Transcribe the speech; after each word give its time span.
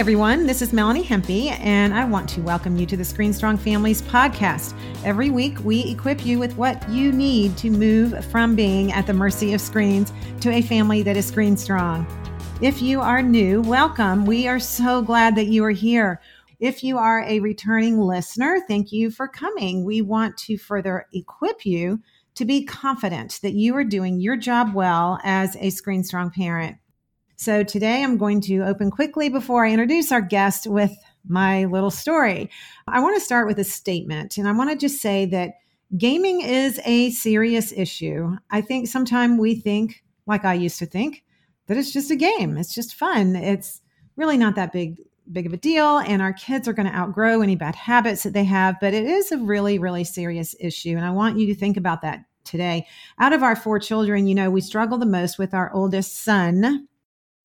everyone. 0.00 0.46
This 0.46 0.62
is 0.62 0.72
Melanie 0.72 1.04
Hempe, 1.04 1.50
and 1.60 1.92
I 1.92 2.06
want 2.06 2.26
to 2.30 2.40
welcome 2.40 2.74
you 2.74 2.86
to 2.86 2.96
the 2.96 3.04
Screen 3.04 3.34
Strong 3.34 3.58
Families 3.58 4.00
podcast. 4.00 4.72
Every 5.04 5.28
week, 5.28 5.62
we 5.62 5.84
equip 5.90 6.24
you 6.24 6.38
with 6.38 6.56
what 6.56 6.88
you 6.88 7.12
need 7.12 7.54
to 7.58 7.68
move 7.68 8.24
from 8.24 8.56
being 8.56 8.92
at 8.92 9.06
the 9.06 9.12
mercy 9.12 9.52
of 9.52 9.60
screens 9.60 10.10
to 10.40 10.52
a 10.52 10.62
family 10.62 11.02
that 11.02 11.18
is 11.18 11.26
screen 11.26 11.54
strong. 11.54 12.06
If 12.62 12.80
you 12.80 13.02
are 13.02 13.20
new, 13.20 13.60
welcome. 13.60 14.24
We 14.24 14.48
are 14.48 14.58
so 14.58 15.02
glad 15.02 15.36
that 15.36 15.48
you 15.48 15.62
are 15.64 15.70
here. 15.70 16.22
If 16.60 16.82
you 16.82 16.96
are 16.96 17.22
a 17.24 17.40
returning 17.40 17.98
listener, 17.98 18.58
thank 18.66 18.92
you 18.92 19.10
for 19.10 19.28
coming. 19.28 19.84
We 19.84 20.00
want 20.00 20.34
to 20.38 20.56
further 20.56 21.08
equip 21.12 21.66
you 21.66 22.00
to 22.36 22.46
be 22.46 22.64
confident 22.64 23.38
that 23.42 23.52
you 23.52 23.76
are 23.76 23.84
doing 23.84 24.18
your 24.18 24.38
job 24.38 24.72
well 24.72 25.20
as 25.24 25.56
a 25.56 25.68
screen 25.68 26.04
strong 26.04 26.30
parent. 26.30 26.78
So 27.40 27.62
today 27.62 28.04
I'm 28.04 28.18
going 28.18 28.42
to 28.42 28.60
open 28.66 28.90
quickly 28.90 29.30
before 29.30 29.64
I 29.64 29.70
introduce 29.70 30.12
our 30.12 30.20
guest 30.20 30.66
with 30.66 30.94
my 31.26 31.64
little 31.64 31.90
story. 31.90 32.50
I 32.86 33.00
want 33.00 33.16
to 33.16 33.24
start 33.24 33.46
with 33.46 33.58
a 33.58 33.64
statement, 33.64 34.36
and 34.36 34.46
I 34.46 34.52
want 34.52 34.68
to 34.68 34.76
just 34.76 35.00
say 35.00 35.24
that 35.24 35.54
gaming 35.96 36.42
is 36.42 36.78
a 36.84 37.08
serious 37.12 37.72
issue. 37.72 38.36
I 38.50 38.60
think 38.60 38.88
sometimes 38.88 39.40
we 39.40 39.54
think, 39.54 40.04
like 40.26 40.44
I 40.44 40.52
used 40.52 40.78
to 40.80 40.84
think, 40.84 41.24
that 41.66 41.78
it's 41.78 41.94
just 41.94 42.10
a 42.10 42.14
game. 42.14 42.58
It's 42.58 42.74
just 42.74 42.94
fun. 42.94 43.34
It's 43.34 43.80
really 44.16 44.36
not 44.36 44.54
that 44.56 44.70
big 44.70 44.98
big 45.32 45.46
of 45.46 45.54
a 45.54 45.56
deal 45.56 45.98
and 45.98 46.20
our 46.20 46.34
kids 46.34 46.68
are 46.68 46.74
going 46.74 46.88
to 46.88 46.94
outgrow 46.94 47.40
any 47.40 47.56
bad 47.56 47.74
habits 47.74 48.24
that 48.24 48.34
they 48.34 48.44
have, 48.44 48.74
but 48.82 48.92
it 48.92 49.06
is 49.06 49.32
a 49.32 49.38
really 49.38 49.78
really 49.78 50.04
serious 50.04 50.54
issue 50.60 50.94
and 50.94 51.06
I 51.06 51.10
want 51.10 51.38
you 51.38 51.46
to 51.46 51.54
think 51.54 51.78
about 51.78 52.02
that 52.02 52.24
today. 52.44 52.86
Out 53.18 53.32
of 53.32 53.42
our 53.42 53.56
four 53.56 53.78
children, 53.78 54.26
you 54.26 54.34
know, 54.34 54.50
we 54.50 54.60
struggle 54.60 54.98
the 54.98 55.06
most 55.06 55.38
with 55.38 55.54
our 55.54 55.72
oldest 55.72 56.22
son 56.22 56.88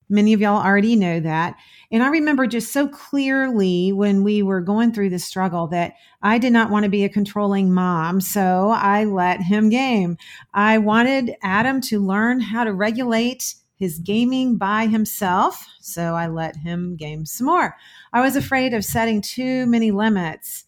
Many 0.10 0.34
of 0.34 0.42
y'all 0.42 0.64
already 0.64 0.96
know 0.96 1.20
that. 1.20 1.56
And 1.92 2.04
I 2.04 2.10
remember 2.10 2.46
just 2.46 2.72
so 2.72 2.88
clearly 2.88 3.92
when 3.92 4.24
we 4.24 4.44
were 4.44 4.62
going 4.62 4.92
through 4.92 5.10
the 5.10 5.20
struggle 5.20 5.68
that 5.68 5.94
I 6.22 6.38
did 6.38 6.54
not 6.54 6.70
want 6.70 6.84
to 6.84 6.90
be 6.90 7.04
a 7.04 7.10
controlling 7.10 7.74
mom. 7.74 8.22
So 8.22 8.70
I 8.76 9.06
let 9.06 9.42
him 9.42 9.70
game. 9.70 10.18
I 10.54 10.78
wanted 10.78 11.36
Adam 11.42 11.82
to 11.82 12.00
learn 12.00 12.42
how 12.42 12.64
to 12.64 12.74
regulate 12.74 13.56
his 13.78 14.00
gaming 14.00 14.58
by 14.58 14.88
himself. 14.88 15.66
So 15.82 16.16
I 16.16 16.28
let 16.28 16.56
him 16.58 16.96
game 16.96 17.26
some 17.26 17.48
more. 17.48 17.76
I 18.14 18.22
was 18.22 18.36
afraid 18.36 18.74
of 18.74 18.86
setting 18.86 19.22
too 19.22 19.66
many 19.66 19.92
limits. 19.92 20.65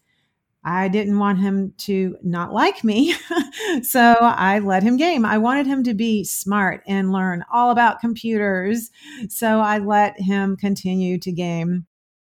I 0.68 0.90
didn't 0.90 1.18
want 1.18 1.40
him 1.40 1.74
to 1.78 2.18
not 2.24 2.52
like 2.52 2.84
me. 2.84 3.16
so 3.84 4.18
I 4.20 4.60
let 4.60 4.84
him 4.84 4.98
game. 4.98 5.24
I 5.24 5.38
wanted 5.38 5.66
him 5.66 5.82
to 5.84 5.94
be 5.94 6.26
smart 6.26 6.84
and 6.86 7.14
learn 7.14 7.46
all 7.50 7.72
about 7.72 8.02
computers. 8.02 8.92
So 9.30 9.62
I 9.62 9.78
let 9.78 10.20
him 10.20 10.58
continue 10.58 11.20
to 11.20 11.32
game. 11.32 11.86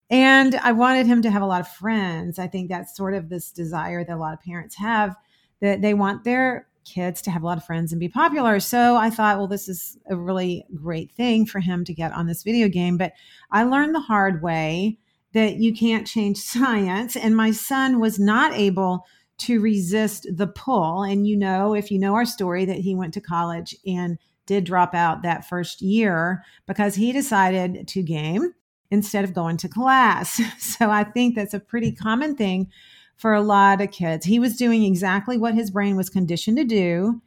And 0.09 0.55
I 0.55 0.71
wanted 0.71 1.05
him 1.05 1.21
to 1.21 1.29
have 1.29 1.43
a 1.43 1.45
lot 1.45 1.61
of 1.61 1.67
friends. 1.67 2.39
I 2.39 2.47
think 2.47 2.69
that's 2.69 2.97
sort 2.97 3.13
of 3.13 3.29
this 3.29 3.51
desire 3.51 4.03
that 4.03 4.15
a 4.15 4.19
lot 4.19 4.33
of 4.33 4.41
parents 4.41 4.75
have 4.77 5.15
that 5.61 5.83
they 5.83 5.93
want 5.93 6.23
their 6.23 6.67
kids 6.85 7.21
to 7.21 7.31
have 7.31 7.43
a 7.43 7.45
lot 7.45 7.59
of 7.59 7.65
friends 7.65 7.91
and 7.91 7.99
be 7.99 8.09
popular. 8.09 8.59
So 8.59 8.95
I 8.95 9.11
thought, 9.11 9.37
well, 9.37 9.47
this 9.47 9.69
is 9.69 9.95
a 10.09 10.15
really 10.15 10.65
great 10.73 11.11
thing 11.11 11.45
for 11.45 11.59
him 11.59 11.85
to 11.85 11.93
get 11.93 12.11
on 12.11 12.25
this 12.25 12.41
video 12.41 12.67
game. 12.67 12.97
But 12.97 13.13
I 13.51 13.63
learned 13.63 13.93
the 13.93 13.99
hard 13.99 14.41
way 14.41 14.97
that 15.33 15.57
you 15.57 15.73
can't 15.73 16.07
change 16.07 16.37
science. 16.39 17.15
And 17.15 17.35
my 17.35 17.51
son 17.51 17.99
was 17.99 18.19
not 18.19 18.53
able 18.53 19.05
to 19.39 19.59
resist 19.59 20.27
the 20.31 20.47
pull. 20.47 21.03
And 21.03 21.27
you 21.27 21.35
know, 21.35 21.73
if 21.73 21.91
you 21.91 21.99
know 21.99 22.15
our 22.15 22.25
story, 22.25 22.65
that 22.65 22.77
he 22.77 22.95
went 22.95 23.13
to 23.15 23.21
college 23.21 23.75
and 23.85 24.17
did 24.45 24.63
drop 24.63 24.93
out 24.93 25.21
that 25.21 25.47
first 25.47 25.81
year 25.81 26.43
because 26.67 26.95
he 26.95 27.11
decided 27.11 27.87
to 27.87 28.03
game 28.03 28.53
instead 28.91 29.23
of 29.23 29.33
going 29.33 29.57
to 29.57 29.69
class. 29.69 30.39
So 30.59 30.89
I 30.89 31.03
think 31.03 31.35
that's 31.35 31.53
a 31.53 31.59
pretty 31.59 31.91
common 31.91 32.35
thing 32.35 32.69
for 33.15 33.33
a 33.33 33.41
lot 33.41 33.81
of 33.81 33.91
kids. 33.91 34.25
He 34.25 34.39
was 34.39 34.57
doing 34.57 34.83
exactly 34.83 35.37
what 35.37 35.55
his 35.55 35.71
brain 35.71 35.95
was 35.95 36.09
conditioned 36.09 36.57
to 36.57 36.63
do. 36.63 37.21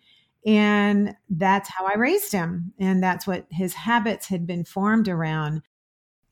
And 0.45 1.15
that's 1.29 1.69
how 1.69 1.87
I 1.87 1.95
raised 1.95 2.33
him. 2.33 2.73
And 2.79 3.03
that's 3.03 3.27
what 3.27 3.47
his 3.51 3.75
habits 3.75 4.29
had 4.29 4.47
been 4.47 4.65
formed 4.65 5.09
around. 5.09 5.63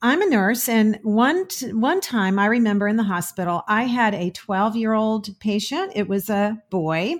I'm 0.05 0.21
a 0.21 0.27
nurse, 0.27 0.69
and 0.69 0.99
one 1.01 1.47
t- 1.47 1.73
one 1.73 1.99
time 1.99 2.37
I 2.37 2.45
remember 2.45 2.87
in 2.87 2.95
the 2.95 3.01
hospital, 3.01 3.63
I 3.67 3.85
had 3.85 4.13
a 4.13 4.29
12 4.29 4.75
year 4.75 4.93
old 4.93 5.27
patient. 5.39 5.93
It 5.95 6.07
was 6.07 6.29
a 6.29 6.61
boy, 6.69 7.15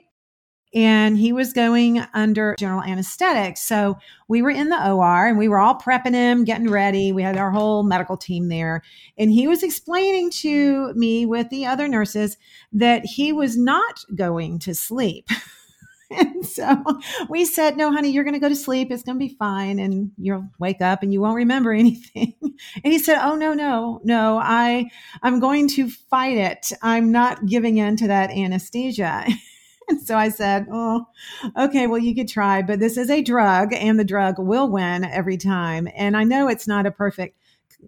and 0.71 1.17
he 1.17 1.33
was 1.33 1.51
going 1.51 2.05
under 2.13 2.55
general 2.59 2.83
anesthetic. 2.83 3.57
So 3.57 3.97
we 4.27 4.43
were 4.43 4.51
in 4.51 4.69
the 4.69 4.91
OR, 4.91 5.25
and 5.25 5.39
we 5.39 5.47
were 5.47 5.57
all 5.57 5.79
prepping 5.79 6.13
him, 6.13 6.43
getting 6.43 6.69
ready. 6.69 7.11
We 7.11 7.23
had 7.23 7.37
our 7.37 7.49
whole 7.49 7.81
medical 7.81 8.17
team 8.17 8.49
there, 8.49 8.83
and 9.17 9.31
he 9.31 9.47
was 9.47 9.63
explaining 9.63 10.29
to 10.41 10.93
me 10.93 11.25
with 11.25 11.49
the 11.49 11.65
other 11.65 11.87
nurses 11.87 12.37
that 12.71 13.03
he 13.03 13.33
was 13.33 13.57
not 13.57 14.05
going 14.13 14.59
to 14.59 14.75
sleep. 14.75 15.27
and 16.11 16.45
so 16.45 16.83
we 17.29 17.45
said, 17.45 17.77
No, 17.77 17.91
honey, 17.91 18.11
you're 18.11 18.23
going 18.23 18.33
to 18.33 18.39
go 18.39 18.49
to 18.49 18.55
sleep. 18.55 18.91
It's 18.91 19.03
going 19.03 19.17
to 19.17 19.25
be 19.25 19.35
fine. 19.35 19.79
And 19.79 20.11
you'll 20.17 20.47
wake 20.59 20.81
up 20.81 21.03
and 21.03 21.13
you 21.13 21.21
won't 21.21 21.35
remember 21.35 21.71
anything. 21.73 22.33
And 22.41 22.93
he 22.93 22.99
said, 22.99 23.19
Oh, 23.21 23.35
no, 23.35 23.53
no, 23.53 24.01
no, 24.03 24.37
I, 24.37 24.89
I'm 25.23 25.39
going 25.39 25.67
to 25.69 25.89
fight 25.89 26.37
it. 26.37 26.71
I'm 26.81 27.11
not 27.11 27.45
giving 27.45 27.77
in 27.77 27.95
to 27.97 28.07
that 28.07 28.31
anesthesia. 28.31 29.25
And 29.87 30.01
so 30.01 30.17
I 30.17 30.29
said, 30.29 30.65
Oh, 30.71 31.05
okay, 31.55 31.85
well, 31.85 31.99
you 31.99 32.15
could 32.15 32.27
try, 32.27 32.63
but 32.63 32.79
this 32.79 32.97
is 32.97 33.11
a 33.11 33.21
drug 33.21 33.71
and 33.71 33.99
the 33.99 34.03
drug 34.03 34.39
will 34.39 34.67
win 34.67 35.03
every 35.03 35.37
time. 35.37 35.87
And 35.95 36.17
I 36.17 36.23
know 36.23 36.47
it's 36.47 36.67
not 36.67 36.87
a 36.87 36.91
perfect 36.91 37.37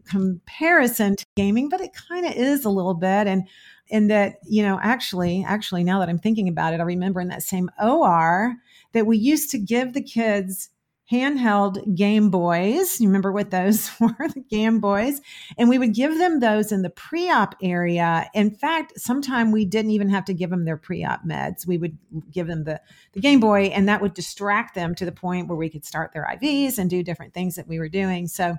comparison 0.07 1.15
to 1.15 1.25
gaming, 1.35 1.69
but 1.69 1.81
it 1.81 1.95
kind 2.07 2.27
of 2.27 2.33
is 2.33 2.65
a 2.65 2.69
little 2.69 2.93
bit. 2.93 3.25
And 3.25 3.47
and 3.91 4.09
that 4.09 4.37
you 4.47 4.63
know 4.63 4.79
actually 4.81 5.43
actually 5.47 5.83
now 5.83 5.99
that 5.99 6.09
i'm 6.09 6.19
thinking 6.19 6.47
about 6.47 6.73
it 6.73 6.79
i 6.79 6.83
remember 6.83 7.19
in 7.19 7.27
that 7.27 7.43
same 7.43 7.69
or 7.81 8.55
that 8.93 9.05
we 9.05 9.17
used 9.17 9.51
to 9.51 9.57
give 9.57 9.93
the 9.93 10.01
kids 10.01 10.69
handheld 11.11 11.95
game 11.95 12.29
boys. 12.29 12.99
You 12.99 13.07
remember 13.07 13.31
what 13.31 13.51
those 13.51 13.89
were 13.99 14.15
the 14.19 14.43
game 14.49 14.79
boys? 14.79 15.21
And 15.57 15.69
we 15.69 15.77
would 15.77 15.93
give 15.93 16.17
them 16.17 16.39
those 16.39 16.71
in 16.71 16.81
the 16.81 16.89
pre-op 16.89 17.55
area. 17.61 18.29
In 18.33 18.51
fact 18.51 18.99
sometime 18.99 19.51
we 19.51 19.65
didn't 19.65 19.91
even 19.91 20.09
have 20.09 20.25
to 20.25 20.33
give 20.33 20.49
them 20.49 20.65
their 20.65 20.77
pre-op 20.77 21.23
meds. 21.25 21.65
We 21.65 21.77
would 21.77 21.97
give 22.31 22.47
them 22.47 22.65
the, 22.65 22.81
the 23.13 23.21
game 23.21 23.39
boy 23.39 23.65
and 23.65 23.87
that 23.87 24.01
would 24.01 24.13
distract 24.13 24.75
them 24.75 24.95
to 24.95 25.05
the 25.05 25.11
point 25.11 25.47
where 25.47 25.57
we 25.57 25.69
could 25.69 25.85
start 25.85 26.11
their 26.13 26.25
ivs 26.25 26.77
and 26.77 26.89
do 26.89 27.03
different 27.03 27.33
things 27.33 27.55
that 27.55 27.67
we 27.67 27.79
were 27.79 27.89
doing. 27.89 28.27
So 28.27 28.55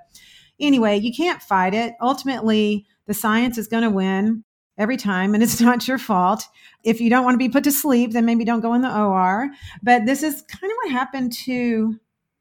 anyway 0.59 0.99
you 0.99 1.13
can't 1.13 1.43
fight 1.43 1.75
it. 1.75 1.95
Ultimately 2.01 2.87
the 3.07 3.15
science 3.15 3.59
is 3.59 3.69
going 3.69 3.85
to 3.85 3.91
win 3.91 4.45
every 4.79 4.97
time 4.97 5.35
and 5.35 5.43
it's 5.43 5.61
not 5.61 5.87
your 5.87 5.99
fault. 5.99 6.45
If 6.85 7.01
you 7.01 7.11
don't 7.11 7.25
want 7.25 7.35
to 7.35 7.39
be 7.39 7.49
put 7.49 7.65
to 7.65 7.73
sleep, 7.73 8.13
then 8.13 8.25
maybe 8.25 8.45
don't 8.45 8.61
go 8.61 8.75
in 8.75 8.83
the 8.83 8.97
OR. 8.97 9.51
But 9.83 10.07
this 10.07 10.23
is 10.23 10.43
kind 10.43 10.71
of 10.71 10.77
what 10.83 10.93
happened 10.93 11.33
to 11.45 11.99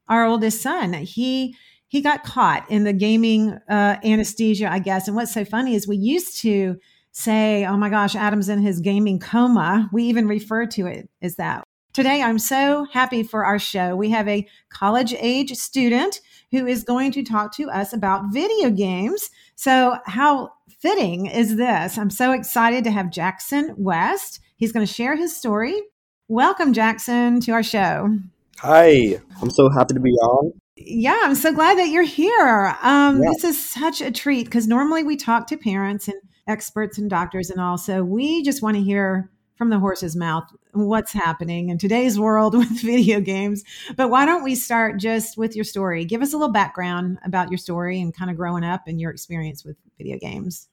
our 0.07 0.25
oldest 0.25 0.61
son. 0.61 0.93
He 0.93 1.55
he 1.89 2.01
got 2.01 2.23
caught 2.23 2.69
in 2.69 2.83
the 2.83 2.91
gaming 2.93 3.57
uh, 3.69 3.95
anesthesia, 4.03 4.69
I 4.69 4.79
guess. 4.79 5.07
And 5.07 5.15
what's 5.15 5.33
so 5.33 5.45
funny 5.45 5.73
is 5.73 5.87
we 5.87 5.97
used 5.97 6.39
to 6.41 6.77
say, 7.11 7.65
"Oh 7.65 7.77
my 7.77 7.89
gosh, 7.89 8.15
Adam's 8.15 8.49
in 8.49 8.61
his 8.61 8.79
gaming 8.79 9.19
coma." 9.19 9.89
We 9.91 10.03
even 10.03 10.27
refer 10.27 10.65
to 10.67 10.87
it 10.87 11.09
as 11.21 11.35
that. 11.37 11.63
Today, 11.93 12.21
I'm 12.21 12.37
so 12.37 12.85
happy 12.91 13.23
for 13.23 13.43
our 13.43 13.57
show. 13.57 13.95
We 13.95 14.11
have 14.11 14.27
a 14.27 14.47
college 14.69 15.15
age 15.17 15.51
student 15.53 16.21
who 16.51 16.67
is 16.67 16.83
going 16.83 17.11
to 17.13 17.23
talk 17.23 17.55
to 17.55 17.69
us 17.69 17.91
about 17.91 18.31
video 18.31 18.69
games. 18.69 19.29
So, 19.55 19.97
how 20.05 20.51
fitting 20.87 21.25
is 21.25 21.57
this? 21.57 21.97
I'm 21.97 22.09
so 22.09 22.31
excited 22.31 22.85
to 22.85 22.91
have 22.91 23.11
Jackson 23.11 23.75
West. 23.77 24.39
He's 24.55 24.71
going 24.71 24.85
to 24.85 24.91
share 24.91 25.17
his 25.17 25.35
story. 25.35 25.81
Welcome, 26.29 26.71
Jackson, 26.71 27.41
to 27.41 27.51
our 27.51 27.63
show. 27.63 28.17
Hi, 28.59 29.19
I'm 29.41 29.49
so 29.49 29.69
happy 29.69 29.95
to 29.95 29.99
be 29.99 30.11
on. 30.11 30.53
Yeah, 30.77 31.19
I'm 31.23 31.35
so 31.35 31.51
glad 31.51 31.77
that 31.77 31.89
you're 31.89 32.03
here. 32.03 32.73
Um, 32.81 33.21
yeah. 33.21 33.31
This 33.33 33.43
is 33.43 33.61
such 33.61 33.99
a 33.99 34.11
treat 34.11 34.45
because 34.45 34.65
normally 34.65 35.03
we 35.03 35.17
talk 35.17 35.47
to 35.47 35.57
parents 35.57 36.07
and 36.07 36.15
experts 36.47 36.97
and 36.97 37.09
doctors 37.09 37.49
and 37.49 37.59
all. 37.59 37.77
So 37.77 38.01
we 38.01 38.41
just 38.43 38.63
want 38.63 38.77
to 38.77 38.81
hear 38.81 39.29
from 39.57 39.69
the 39.69 39.79
horse's 39.79 40.15
mouth 40.15 40.45
what's 40.71 41.11
happening 41.11 41.67
in 41.67 41.77
today's 41.77 42.17
world 42.17 42.53
with 42.57 42.81
video 42.81 43.19
games. 43.19 43.61
But 43.97 44.09
why 44.09 44.25
don't 44.25 44.43
we 44.43 44.55
start 44.55 45.01
just 45.01 45.37
with 45.37 45.53
your 45.53 45.65
story? 45.65 46.05
Give 46.05 46.21
us 46.21 46.31
a 46.31 46.37
little 46.37 46.53
background 46.53 47.19
about 47.25 47.51
your 47.51 47.57
story 47.57 47.99
and 47.99 48.15
kind 48.15 48.31
of 48.31 48.37
growing 48.37 48.63
up 48.63 48.83
and 48.87 49.01
your 49.01 49.11
experience 49.11 49.65
with 49.65 49.75
video 49.97 50.17
games. 50.17 50.69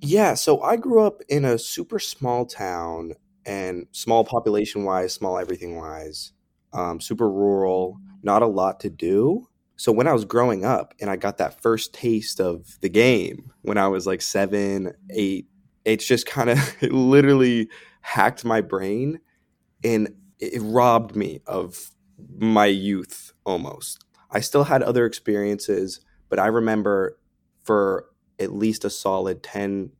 Yeah, 0.00 0.34
so 0.34 0.60
I 0.62 0.76
grew 0.76 1.00
up 1.02 1.22
in 1.28 1.44
a 1.44 1.58
super 1.58 1.98
small 1.98 2.44
town 2.44 3.12
and 3.46 3.86
small 3.92 4.24
population 4.24 4.84
wise, 4.84 5.14
small 5.14 5.38
everything 5.38 5.76
wise, 5.76 6.32
um, 6.72 7.00
super 7.00 7.30
rural, 7.30 7.98
not 8.22 8.42
a 8.42 8.46
lot 8.46 8.80
to 8.80 8.90
do. 8.90 9.48
So 9.76 9.92
when 9.92 10.06
I 10.06 10.12
was 10.12 10.24
growing 10.24 10.64
up 10.64 10.94
and 11.00 11.08
I 11.10 11.16
got 11.16 11.38
that 11.38 11.62
first 11.62 11.94
taste 11.94 12.40
of 12.40 12.78
the 12.80 12.88
game 12.88 13.52
when 13.62 13.78
I 13.78 13.88
was 13.88 14.06
like 14.06 14.22
seven, 14.22 14.92
eight, 15.10 15.46
it's 15.84 16.06
just 16.06 16.26
kind 16.26 16.50
of 16.50 16.82
literally 16.82 17.68
hacked 18.00 18.44
my 18.44 18.60
brain 18.60 19.20
and 19.84 20.08
it 20.38 20.60
robbed 20.62 21.16
me 21.16 21.40
of 21.46 21.90
my 22.38 22.66
youth 22.66 23.32
almost. 23.44 24.04
I 24.30 24.40
still 24.40 24.64
had 24.64 24.82
other 24.82 25.06
experiences, 25.06 26.00
but 26.28 26.38
I 26.38 26.46
remember 26.48 27.18
for 27.64 28.06
at 28.38 28.52
least 28.52 28.84
a 28.84 28.90
solid 28.90 29.42
10 29.42 29.90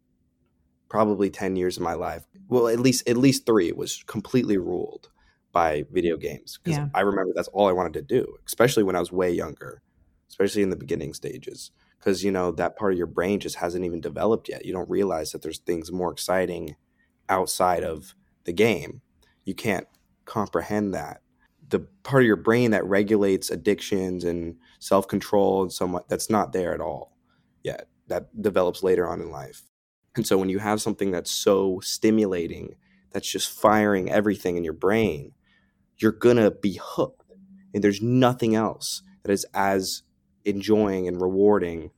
probably 0.88 1.30
10 1.30 1.56
years 1.56 1.76
of 1.76 1.82
my 1.82 1.94
life. 1.94 2.26
Well 2.48 2.68
at 2.68 2.78
least 2.80 3.08
at 3.08 3.16
least 3.16 3.46
3 3.46 3.72
was 3.72 4.02
completely 4.06 4.56
ruled 4.56 5.08
by 5.52 5.84
video 5.90 6.16
games 6.16 6.58
because 6.62 6.78
Yeah. 6.78 6.88
I 6.94 7.00
remember 7.00 7.32
that's 7.34 7.48
all 7.48 7.66
I 7.66 7.72
wanted 7.72 7.94
to 7.94 8.02
do 8.02 8.36
especially 8.46 8.82
when 8.82 8.96
I 8.96 9.00
was 9.00 9.10
way 9.10 9.30
younger 9.30 9.82
especially 10.28 10.62
in 10.62 10.70
the 10.70 10.76
beginning 10.76 11.14
stages 11.14 11.70
because 11.98 12.22
you 12.22 12.30
know 12.30 12.52
that 12.52 12.76
part 12.76 12.92
of 12.92 12.98
your 12.98 13.06
brain 13.06 13.40
just 13.40 13.56
hasn't 13.56 13.84
even 13.84 14.00
developed 14.00 14.48
yet. 14.48 14.64
You 14.64 14.72
don't 14.72 14.88
realize 14.88 15.32
that 15.32 15.42
there's 15.42 15.58
things 15.58 15.90
more 15.90 16.12
exciting 16.12 16.76
outside 17.28 17.82
of 17.82 18.14
the 18.44 18.52
game. 18.52 19.00
You 19.44 19.54
can't 19.54 19.86
comprehend 20.24 20.94
that. 20.94 21.22
The 21.68 21.80
part 22.04 22.22
of 22.22 22.26
your 22.26 22.36
brain 22.36 22.70
that 22.70 22.84
regulates 22.84 23.50
addictions 23.50 24.22
and 24.24 24.56
self-control 24.78 25.62
and 25.62 25.72
so 25.72 25.88
much 25.88 26.04
that's 26.08 26.30
not 26.30 26.52
there 26.52 26.72
at 26.72 26.80
all 26.80 27.16
yet 27.64 27.88
that 28.08 28.40
develops 28.40 28.82
later 28.82 29.06
on 29.08 29.20
in 29.20 29.30
life. 29.30 29.62
And 30.14 30.26
so 30.26 30.38
when 30.38 30.48
you 30.48 30.58
have 30.58 30.80
something 30.80 31.10
that's 31.10 31.30
so 31.30 31.80
stimulating 31.82 32.76
that's 33.12 33.30
just 33.30 33.50
firing 33.50 34.10
everything 34.10 34.56
in 34.56 34.64
your 34.64 34.74
brain 34.74 35.32
you're 35.98 36.12
gonna 36.12 36.50
be 36.50 36.78
hooked. 36.82 37.32
And 37.74 37.82
there's 37.82 38.02
nothing 38.02 38.54
else 38.54 39.02
that 39.22 39.32
is 39.32 39.46
as 39.54 40.02
enjoying 40.44 41.08
and 41.08 41.20
rewarding 41.20 41.90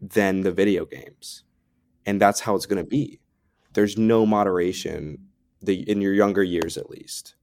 than 0.00 0.42
the 0.42 0.52
video 0.52 0.84
games. 0.84 1.44
And 2.06 2.20
that's 2.20 2.40
how 2.40 2.54
it's 2.54 2.66
gonna 2.66 2.84
be. 2.84 3.20
There's 3.74 3.96
no 3.96 4.26
moderation 4.26 5.18
the 5.60 5.88
in 5.90 6.00
your 6.00 6.14
younger 6.14 6.42
years 6.42 6.76
at 6.76 6.90
least. 6.90 7.34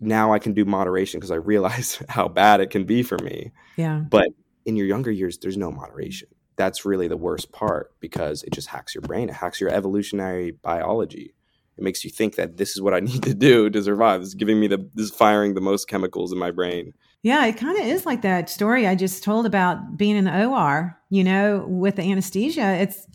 Now 0.00 0.32
i 0.32 0.38
can 0.38 0.52
do 0.52 0.64
moderation 0.64 1.18
because 1.18 1.32
i 1.32 1.36
realize 1.36 2.00
how 2.08 2.28
bad 2.28 2.60
it 2.60 2.70
can 2.70 2.84
be 2.84 3.02
for 3.02 3.18
me. 3.18 3.52
Yeah. 3.76 4.04
but 4.08 4.28
in 4.64 4.76
your 4.76 4.86
younger 4.86 5.10
years 5.10 5.38
there's 5.38 5.56
no 5.56 5.70
moderation 5.70 6.28
that's 6.58 6.84
really 6.84 7.08
the 7.08 7.16
worst 7.16 7.50
part 7.52 7.94
because 8.00 8.42
it 8.42 8.52
just 8.52 8.68
hacks 8.68 8.94
your 8.94 9.02
brain 9.02 9.30
it 9.30 9.34
hacks 9.36 9.60
your 9.60 9.70
evolutionary 9.70 10.50
biology 10.50 11.34
it 11.78 11.84
makes 11.84 12.04
you 12.04 12.10
think 12.10 12.34
that 12.34 12.58
this 12.58 12.72
is 12.72 12.82
what 12.82 12.92
i 12.92 13.00
need 13.10 13.22
to 13.22 13.32
do 13.32 13.70
to 13.70 13.82
survive 13.82 14.20
it's 14.20 14.34
giving 14.34 14.60
me 14.60 14.66
the 14.66 14.76
this 14.94 15.06
is 15.06 15.10
firing 15.10 15.54
the 15.54 15.60
most 15.62 15.88
chemicals 15.88 16.32
in 16.32 16.38
my 16.38 16.50
brain 16.50 16.92
Yeah, 17.22 17.44
it 17.46 17.56
kind 17.56 17.78
of 17.78 17.84
is 17.84 18.06
like 18.06 18.22
that 18.22 18.48
story 18.48 18.86
I 18.86 18.94
just 18.94 19.24
told 19.24 19.44
about 19.44 19.96
being 19.96 20.16
in 20.16 20.24
the 20.24 20.46
OR, 20.46 20.96
you 21.10 21.24
know, 21.24 21.66
with 21.66 21.96
the 21.96 22.02
anesthesia. 22.02 22.78
It's 22.80 23.06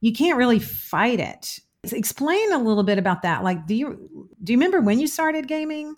you 0.00 0.12
can't 0.12 0.36
really 0.36 0.58
fight 0.58 1.20
it. 1.20 1.60
Explain 1.92 2.52
a 2.52 2.58
little 2.58 2.82
bit 2.82 2.98
about 2.98 3.22
that. 3.22 3.44
Like 3.44 3.66
do 3.66 3.74
you 3.74 4.28
do 4.42 4.52
you 4.52 4.58
remember 4.58 4.80
when 4.80 4.98
you 4.98 5.06
started 5.06 5.46
gaming? 5.46 5.96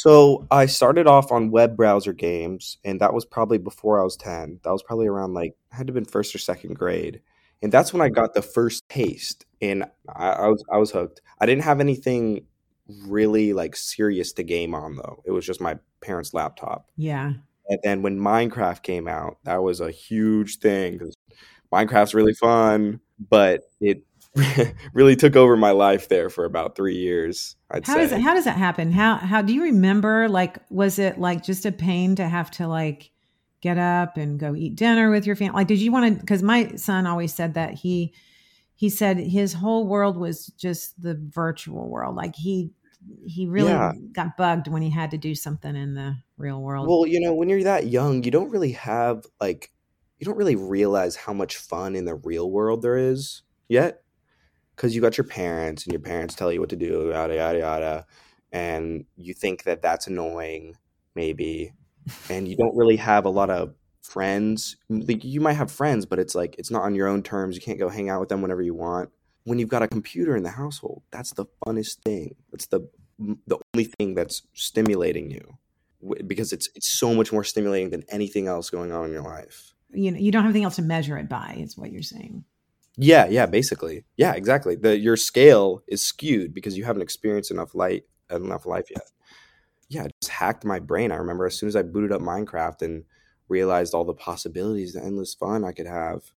So 0.00 0.46
i 0.50 0.66
started 0.66 1.06
off 1.06 1.30
on 1.30 1.50
web 1.50 1.76
browser 1.76 2.12
games 2.12 2.78
and 2.84 3.00
that 3.00 3.12
was 3.12 3.24
probably 3.24 3.58
before 3.58 4.00
i 4.00 4.04
was 4.04 4.16
10 4.16 4.60
that 4.62 4.70
was 4.72 4.82
probably 4.82 5.06
around 5.06 5.34
like 5.34 5.54
I 5.72 5.76
had 5.76 5.86
to 5.86 5.92
have 5.92 5.94
been 5.94 6.04
first 6.04 6.34
or 6.34 6.38
second 6.38 6.74
grade. 6.74 7.20
And 7.62 7.70
that's 7.70 7.92
when 7.92 8.02
i 8.02 8.08
got 8.08 8.34
the 8.34 8.42
first 8.42 8.88
taste 8.88 9.44
and 9.60 9.84
I, 10.14 10.30
I 10.30 10.46
was 10.48 10.64
i 10.72 10.78
was 10.78 10.90
hooked. 10.90 11.20
I 11.40 11.46
didn't 11.46 11.64
have 11.64 11.80
anything 11.80 12.46
really 13.06 13.52
like 13.52 13.76
serious 13.76 14.32
to 14.34 14.42
game 14.42 14.74
on 14.74 14.96
though. 14.96 15.22
It 15.24 15.30
was 15.30 15.46
just 15.46 15.60
my 15.60 15.78
parents 16.00 16.34
laptop. 16.34 16.88
Yeah. 16.96 17.34
And 17.68 17.78
then 17.84 18.02
when 18.02 18.18
Minecraft 18.18 18.82
came 18.82 19.06
out, 19.06 19.38
that 19.44 19.62
was 19.62 19.80
a 19.80 19.92
huge 19.92 20.58
thing 20.58 20.94
because 20.94 21.16
Minecraft's 21.72 22.14
really 22.14 22.34
fun, 22.34 23.00
but 23.28 23.62
it 23.80 24.02
really 24.94 25.16
took 25.16 25.36
over 25.36 25.56
my 25.56 25.72
life 25.72 26.08
there 26.08 26.30
for 26.30 26.44
about 26.44 26.76
three 26.76 26.96
years. 26.96 27.56
I'd 27.70 27.86
How 27.86 27.94
say. 27.94 28.00
does 28.00 28.12
it 28.12 28.20
how 28.20 28.34
does 28.34 28.44
that 28.44 28.56
happen? 28.56 28.92
How 28.92 29.16
how 29.16 29.42
do 29.42 29.52
you 29.52 29.62
remember 29.64 30.28
like 30.28 30.58
was 30.70 30.98
it 30.98 31.18
like 31.18 31.42
just 31.42 31.66
a 31.66 31.72
pain 31.72 32.14
to 32.16 32.28
have 32.28 32.50
to 32.52 32.68
like 32.68 33.10
get 33.60 33.76
up 33.76 34.16
and 34.16 34.38
go 34.38 34.54
eat 34.54 34.76
dinner 34.76 35.10
with 35.10 35.26
your 35.26 35.36
family? 35.36 35.54
Like 35.54 35.66
did 35.66 35.80
you 35.80 35.90
want 35.92 36.20
to 36.20 36.26
cuz 36.26 36.42
my 36.42 36.68
son 36.76 37.06
always 37.06 37.34
said 37.34 37.54
that 37.54 37.74
he 37.74 38.14
he 38.76 38.88
said 38.88 39.18
his 39.18 39.52
whole 39.52 39.86
world 39.86 40.16
was 40.16 40.46
just 40.56 41.00
the 41.02 41.14
virtual 41.14 41.88
world. 41.90 42.14
Like 42.16 42.36
he 42.36 42.70
he 43.26 43.46
really 43.46 43.70
Yeah. 43.70 43.92
got 44.12 44.36
bugged 44.36 44.68
when 44.68 44.82
he 44.82 44.90
had 44.90 45.10
to 45.10 45.18
do 45.18 45.34
something 45.34 45.74
in 45.74 45.94
the 45.94 46.16
real 46.36 46.62
world. 46.62 46.88
Well, 46.88 47.06
you 47.06 47.18
know, 47.20 47.34
when 47.34 47.48
you're 47.48 47.64
that 47.64 47.88
young, 47.88 48.22
you 48.22 48.30
don't 48.30 48.50
really 48.50 48.72
have 48.72 49.26
like 49.40 49.70
you 50.18 50.24
don't 50.26 50.36
really 50.36 50.56
realize 50.56 51.16
how 51.16 51.32
much 51.32 51.56
fun 51.56 51.96
in 51.96 52.04
the 52.04 52.14
real 52.14 52.50
world 52.50 52.82
there 52.82 52.96
is 52.96 53.42
yet. 53.68 54.02
Cause 54.80 54.94
you 54.94 55.02
got 55.02 55.18
your 55.18 55.26
parents 55.26 55.84
and 55.84 55.92
your 55.92 56.00
parents 56.00 56.34
tell 56.34 56.50
you 56.50 56.58
what 56.58 56.70
to 56.70 56.76
do, 56.76 57.10
yada 57.12 57.34
yada 57.34 57.58
yada. 57.58 58.06
And 58.50 59.04
you 59.14 59.34
think 59.34 59.64
that 59.64 59.82
that's 59.82 60.06
annoying, 60.06 60.74
maybe. 61.14 61.74
And 62.30 62.48
you 62.48 62.56
don't 62.56 62.74
really 62.74 62.96
have 62.96 63.26
a 63.26 63.28
lot 63.28 63.50
of 63.50 63.74
friends. 64.00 64.76
Like 64.88 65.22
you 65.22 65.42
might 65.42 65.52
have 65.52 65.70
friends, 65.70 66.06
but 66.06 66.18
it's 66.18 66.34
like 66.34 66.56
it's 66.58 66.70
not 66.70 66.82
on 66.82 66.94
your 66.94 67.08
own 67.08 67.22
terms. 67.22 67.56
You 67.56 67.60
can't 67.60 67.78
go 67.78 67.90
hang 67.90 68.08
out 68.08 68.20
with 68.20 68.30
them 68.30 68.40
whenever 68.40 68.62
you 68.62 68.72
want. 68.72 69.10
When 69.44 69.58
you've 69.58 69.68
got 69.68 69.82
a 69.82 69.88
computer 69.88 70.34
in 70.34 70.44
the 70.44 70.50
household, 70.50 71.02
that's 71.10 71.34
the 71.34 71.44
funnest 71.66 71.98
thing. 72.04 72.36
That's 72.50 72.66
the 72.66 72.88
the 73.46 73.58
only 73.74 73.84
thing 73.84 74.14
that's 74.14 74.42
stimulating 74.54 75.30
you 75.30 75.58
because 76.26 76.54
it's 76.54 76.70
it's 76.74 76.98
so 76.98 77.14
much 77.14 77.32
more 77.32 77.44
stimulating 77.44 77.90
than 77.90 78.02
anything 78.08 78.46
else 78.46 78.70
going 78.70 78.92
on 78.92 79.04
in 79.04 79.12
your 79.12 79.22
life. 79.22 79.74
you 79.92 80.10
know, 80.10 80.18
you 80.18 80.32
don't 80.32 80.42
have 80.42 80.50
anything 80.50 80.64
else 80.64 80.76
to 80.76 80.82
measure 80.82 81.18
it 81.18 81.28
by, 81.28 81.56
is 81.58 81.76
what 81.76 81.92
you're 81.92 82.02
saying. 82.02 82.44
Yeah, 83.00 83.26
yeah, 83.28 83.46
basically. 83.46 84.04
Yeah, 84.16 84.34
exactly. 84.34 84.76
The 84.76 84.98
your 84.98 85.16
scale 85.16 85.82
is 85.88 86.02
skewed 86.02 86.52
because 86.52 86.76
you 86.76 86.84
haven't 86.84 87.02
experienced 87.02 87.50
enough 87.50 87.74
light 87.74 88.04
enough 88.30 88.66
life 88.66 88.90
yet. 88.90 89.10
Yeah, 89.88 90.04
it 90.04 90.12
just 90.22 90.32
hacked 90.32 90.64
my 90.64 90.78
brain. 90.80 91.12
I 91.12 91.16
remember 91.16 91.46
as 91.46 91.58
soon 91.58 91.68
as 91.68 91.76
I 91.76 91.82
booted 91.82 92.12
up 92.12 92.20
Minecraft 92.20 92.82
and 92.82 93.04
realized 93.48 93.94
all 93.94 94.04
the 94.04 94.14
possibilities, 94.14 94.92
the 94.92 95.02
endless 95.02 95.34
fun 95.34 95.64
I 95.64 95.72
could 95.72 95.86
have, 95.86 96.32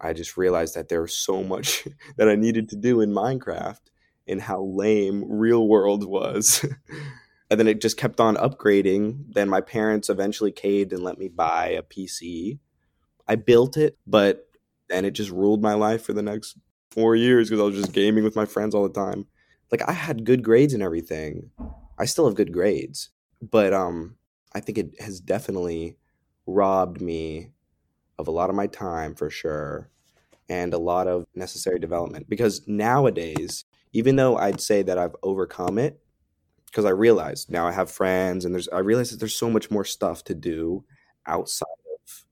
I 0.00 0.12
just 0.12 0.36
realized 0.36 0.74
that 0.76 0.88
there 0.88 1.02
was 1.02 1.14
so 1.14 1.42
much 1.42 1.88
that 2.18 2.28
I 2.28 2.36
needed 2.36 2.68
to 2.70 2.76
do 2.76 3.00
in 3.00 3.12
Minecraft 3.12 3.80
and 4.28 4.42
how 4.42 4.62
lame 4.62 5.24
real 5.28 5.68
world 5.68 6.04
was. 6.06 6.64
and 7.50 7.60
then 7.60 7.68
it 7.68 7.82
just 7.82 7.96
kept 7.96 8.20
on 8.20 8.36
upgrading. 8.36 9.24
Then 9.34 9.48
my 9.48 9.60
parents 9.60 10.10
eventually 10.10 10.52
caved 10.52 10.92
and 10.92 11.02
let 11.02 11.18
me 11.18 11.28
buy 11.28 11.68
a 11.68 11.82
PC. 11.82 12.58
I 13.28 13.36
built 13.36 13.76
it, 13.76 13.98
but 14.06 14.45
then 14.88 15.04
it 15.04 15.12
just 15.12 15.30
ruled 15.30 15.62
my 15.62 15.74
life 15.74 16.02
for 16.02 16.12
the 16.12 16.22
next 16.22 16.58
four 16.90 17.16
years 17.16 17.48
because 17.48 17.60
I 17.60 17.64
was 17.64 17.76
just 17.76 17.92
gaming 17.92 18.24
with 18.24 18.36
my 18.36 18.46
friends 18.46 18.74
all 18.74 18.86
the 18.86 19.00
time. 19.00 19.26
Like 19.70 19.82
I 19.88 19.92
had 19.92 20.24
good 20.24 20.42
grades 20.42 20.74
and 20.74 20.82
everything. 20.82 21.50
I 21.98 22.04
still 22.04 22.26
have 22.26 22.36
good 22.36 22.52
grades, 22.52 23.10
but 23.42 23.72
um, 23.72 24.16
I 24.52 24.60
think 24.60 24.78
it 24.78 25.00
has 25.00 25.20
definitely 25.20 25.96
robbed 26.46 27.00
me 27.00 27.50
of 28.18 28.28
a 28.28 28.30
lot 28.30 28.50
of 28.50 28.56
my 28.56 28.66
time 28.66 29.14
for 29.14 29.28
sure, 29.28 29.90
and 30.48 30.72
a 30.72 30.78
lot 30.78 31.08
of 31.08 31.26
necessary 31.34 31.78
development. 31.78 32.28
Because 32.28 32.66
nowadays, 32.66 33.64
even 33.92 34.16
though 34.16 34.36
I'd 34.36 34.60
say 34.60 34.82
that 34.82 34.98
I've 34.98 35.16
overcome 35.22 35.78
it, 35.78 36.00
because 36.66 36.84
I 36.84 36.90
realize 36.90 37.48
now 37.48 37.66
I 37.66 37.72
have 37.72 37.90
friends 37.90 38.44
and 38.44 38.54
there's 38.54 38.68
I 38.68 38.80
realize 38.80 39.10
that 39.10 39.18
there's 39.18 39.36
so 39.36 39.50
much 39.50 39.70
more 39.70 39.84
stuff 39.84 40.24
to 40.24 40.34
do 40.34 40.84
outside 41.26 41.66
of 41.94 42.24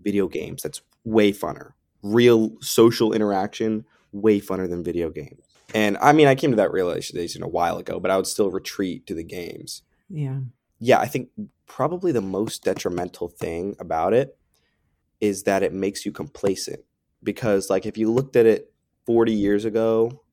video 0.00 0.28
games 0.28 0.62
that's 0.62 0.82
way 1.04 1.32
funner. 1.32 1.72
Real 2.02 2.52
social 2.60 3.12
interaction 3.12 3.84
way 4.12 4.40
funner 4.40 4.68
than 4.68 4.84
video 4.84 5.08
games. 5.10 5.44
And 5.74 5.96
I 6.02 6.12
mean, 6.12 6.26
I 6.28 6.34
came 6.34 6.50
to 6.50 6.56
that 6.56 6.72
realization 6.72 7.42
a 7.42 7.48
while 7.48 7.78
ago, 7.78 7.98
but 7.98 8.10
I 8.10 8.16
would 8.16 8.26
still 8.26 8.50
retreat 8.50 9.06
to 9.06 9.14
the 9.14 9.24
games. 9.24 9.82
Yeah. 10.10 10.40
Yeah, 10.80 10.98
I 10.98 11.06
think 11.06 11.30
probably 11.66 12.12
the 12.12 12.20
most 12.20 12.64
detrimental 12.64 13.28
thing 13.28 13.76
about 13.78 14.12
it 14.12 14.36
is 15.20 15.44
that 15.44 15.62
it 15.62 15.72
makes 15.72 16.04
you 16.04 16.12
complacent. 16.12 16.80
Because, 17.22 17.70
like, 17.70 17.86
if 17.86 17.96
you 17.96 18.10
looked 18.10 18.34
at 18.34 18.46
it 18.46 18.72
40 19.06 19.32
years 19.32 19.64
ago, 19.64 20.24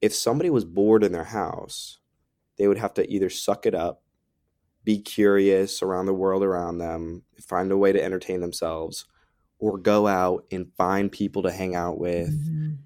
if 0.00 0.14
somebody 0.14 0.48
was 0.48 0.64
bored 0.64 1.02
in 1.02 1.10
their 1.10 1.24
house, 1.24 1.98
they 2.56 2.68
would 2.68 2.78
have 2.78 2.94
to 2.94 3.12
either 3.12 3.28
suck 3.28 3.66
it 3.66 3.74
up, 3.74 4.02
be 4.84 5.00
curious 5.00 5.82
around 5.82 6.06
the 6.06 6.14
world 6.14 6.44
around 6.44 6.78
them, 6.78 7.24
find 7.40 7.72
a 7.72 7.76
way 7.76 7.90
to 7.92 8.02
entertain 8.02 8.40
themselves, 8.40 9.04
or 9.60 9.78
go 9.78 10.08
out 10.08 10.46
and 10.52 10.72
find 10.76 11.12
people 11.12 11.42
to 11.44 11.52
hang 11.52 11.76
out 11.76 11.98
with, 12.00 12.30
Mhm. 12.30 12.78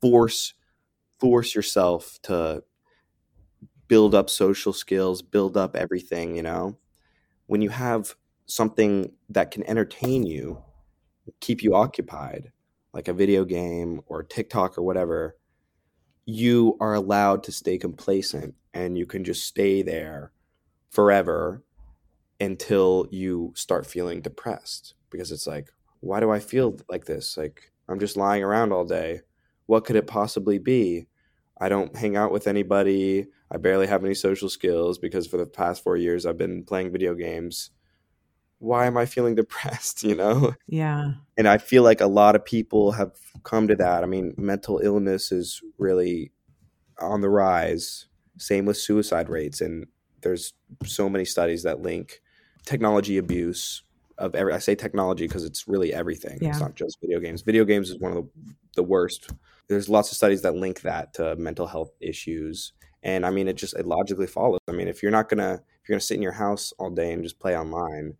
force 0.00 0.54
force 1.20 1.54
yourself 1.54 2.18
to 2.22 2.64
build 3.88 4.14
up 4.14 4.30
social 4.30 4.72
skills, 4.72 5.22
build 5.22 5.56
up 5.56 5.76
everything, 5.76 6.36
you 6.36 6.42
know. 6.42 6.76
When 7.46 7.62
you 7.62 7.70
have 7.70 8.14
something 8.46 9.12
that 9.30 9.50
can 9.50 9.64
entertain 9.68 10.26
you, 10.26 10.62
keep 11.40 11.62
you 11.62 11.74
occupied, 11.74 12.52
like 12.94 13.08
a 13.08 13.14
video 13.14 13.44
game 13.44 14.02
or 14.06 14.22
TikTok 14.22 14.78
or 14.78 14.82
whatever, 14.82 15.36
you 16.26 16.76
are 16.80 16.94
allowed 16.94 17.42
to 17.44 17.52
stay 17.52 17.78
complacent 17.78 18.54
and 18.74 18.98
you 18.98 19.06
can 19.06 19.24
just 19.24 19.46
stay 19.46 19.82
there 19.82 20.32
forever 20.90 21.62
until 22.40 23.06
you 23.10 23.52
start 23.56 23.86
feeling 23.86 24.20
depressed 24.22 24.94
because 25.10 25.32
it's 25.32 25.46
like 25.46 25.70
why 26.02 26.20
do 26.20 26.30
I 26.30 26.40
feel 26.40 26.76
like 26.90 27.06
this? 27.06 27.36
Like 27.36 27.72
I'm 27.88 27.98
just 28.00 28.16
lying 28.16 28.42
around 28.42 28.72
all 28.72 28.84
day. 28.84 29.20
What 29.66 29.84
could 29.84 29.96
it 29.96 30.06
possibly 30.06 30.58
be? 30.58 31.06
I 31.60 31.68
don't 31.68 31.96
hang 31.96 32.16
out 32.16 32.32
with 32.32 32.48
anybody. 32.48 33.26
I 33.50 33.56
barely 33.56 33.86
have 33.86 34.04
any 34.04 34.14
social 34.14 34.48
skills 34.48 34.98
because 34.98 35.26
for 35.28 35.36
the 35.36 35.46
past 35.46 35.82
4 35.84 35.96
years 35.96 36.26
I've 36.26 36.38
been 36.38 36.64
playing 36.64 36.92
video 36.92 37.14
games. 37.14 37.70
why 38.58 38.86
am 38.86 38.96
I 38.96 39.06
feeling 39.06 39.34
depressed? 39.42 40.02
You 40.04 40.16
know? 40.16 40.54
Yeah. 40.66 41.12
And 41.36 41.48
I 41.48 41.58
feel 41.58 41.82
like 41.82 42.00
a 42.00 42.06
lot 42.06 42.36
of 42.36 42.44
people 42.44 42.92
have 42.92 43.12
come 43.44 43.68
to 43.68 43.76
that. 43.76 44.02
I 44.02 44.06
mean, 44.06 44.34
mental 44.36 44.78
illness 44.78 45.32
is 45.32 45.62
really 45.78 46.32
on 47.00 47.20
the 47.20 47.30
rise. 47.30 48.06
Same 48.38 48.64
with 48.64 48.76
suicide 48.76 49.28
rates. 49.28 49.60
And 49.60 49.86
there's 50.22 50.54
so 50.84 51.08
many 51.08 51.24
studies 51.24 51.62
that 51.62 51.82
link 51.82 52.20
technology 52.64 53.18
abuse 53.18 53.82
of 54.18 54.34
every 54.34 54.52
I 54.52 54.58
say 54.58 54.74
technology 54.74 55.26
because 55.26 55.44
it's 55.44 55.66
really 55.68 55.92
everything. 55.92 56.38
Yeah. 56.40 56.50
It's 56.50 56.60
not 56.60 56.74
just 56.74 56.98
video 57.00 57.20
games. 57.20 57.42
Video 57.42 57.64
games 57.64 57.90
is 57.90 57.98
one 57.98 58.12
of 58.16 58.24
the, 58.24 58.54
the 58.76 58.82
worst. 58.82 59.30
There's 59.68 59.88
lots 59.88 60.10
of 60.10 60.16
studies 60.16 60.42
that 60.42 60.54
link 60.54 60.82
that 60.82 61.14
to 61.14 61.36
mental 61.36 61.66
health 61.66 61.90
issues. 62.00 62.72
And 63.02 63.24
I 63.26 63.30
mean 63.30 63.48
it 63.48 63.54
just 63.56 63.74
it 63.74 63.86
logically 63.86 64.26
follows. 64.26 64.60
I 64.68 64.72
mean, 64.72 64.88
if 64.88 65.02
you're 65.02 65.12
not 65.12 65.28
gonna 65.28 65.54
if 65.82 65.88
you're 65.88 65.94
gonna 65.94 66.00
sit 66.00 66.16
in 66.16 66.22
your 66.22 66.32
house 66.32 66.72
all 66.78 66.90
day 66.90 67.12
and 67.12 67.22
just 67.22 67.40
play 67.40 67.56
online, 67.56 68.14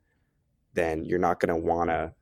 then 0.75 1.05
you're 1.05 1.19
not 1.19 1.39
gonna 1.41 1.57
wanna 1.59 2.15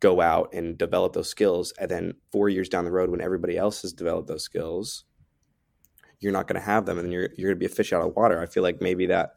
go 0.00 0.20
out 0.20 0.52
and 0.54 0.78
develop 0.78 1.12
those 1.12 1.28
skills. 1.28 1.72
And 1.78 1.90
then 1.90 2.14
four 2.30 2.48
years 2.48 2.68
down 2.68 2.84
the 2.84 2.92
road 2.92 3.10
when 3.10 3.20
everybody 3.20 3.58
else 3.58 3.82
has 3.82 3.92
developed 3.92 4.28
those 4.28 4.44
skills, 4.44 5.04
you're 6.20 6.32
not 6.32 6.46
gonna 6.48 6.60
have 6.60 6.86
them 6.86 6.98
and 6.98 7.12
you're 7.12 7.30
you're 7.36 7.50
gonna 7.50 7.58
be 7.58 7.66
a 7.66 7.70
fish 7.70 7.92
out 7.92 8.02
of 8.06 8.14
water. 8.16 8.40
I 8.40 8.46
feel 8.46 8.62
like 8.62 8.80
maybe 8.80 9.06
that 9.06 9.34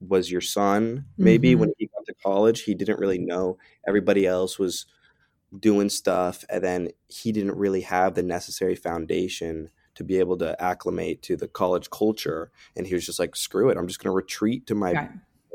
was 0.00 0.30
your 0.30 0.40
son. 0.40 1.06
Maybe 1.16 1.54
Mhm. 1.54 1.58
when 1.58 1.72
he 1.78 1.85
to 1.85 1.85
college, 2.26 2.62
he 2.62 2.74
didn't 2.74 2.98
really 2.98 3.18
mm-hmm. 3.18 3.28
know 3.28 3.58
everybody 3.86 4.26
else 4.26 4.58
was 4.58 4.86
doing 5.58 5.88
stuff, 5.88 6.44
and 6.50 6.62
then 6.62 6.88
he 7.08 7.32
didn't 7.32 7.56
really 7.56 7.82
have 7.82 8.14
the 8.14 8.22
necessary 8.22 8.74
foundation 8.74 9.70
to 9.94 10.04
be 10.04 10.18
able 10.18 10.36
to 10.36 10.60
acclimate 10.62 11.22
to 11.22 11.36
the 11.36 11.48
college 11.48 11.88
culture. 11.90 12.50
And 12.76 12.86
he 12.86 12.94
was 12.94 13.06
just 13.06 13.18
like, 13.18 13.36
"Screw 13.36 13.70
it! 13.70 13.78
I'm 13.78 13.86
just 13.86 14.02
going 14.02 14.12
to 14.12 14.16
retreat 14.16 14.66
to 14.66 14.74
my 14.74 14.92
Right. 14.92 15.10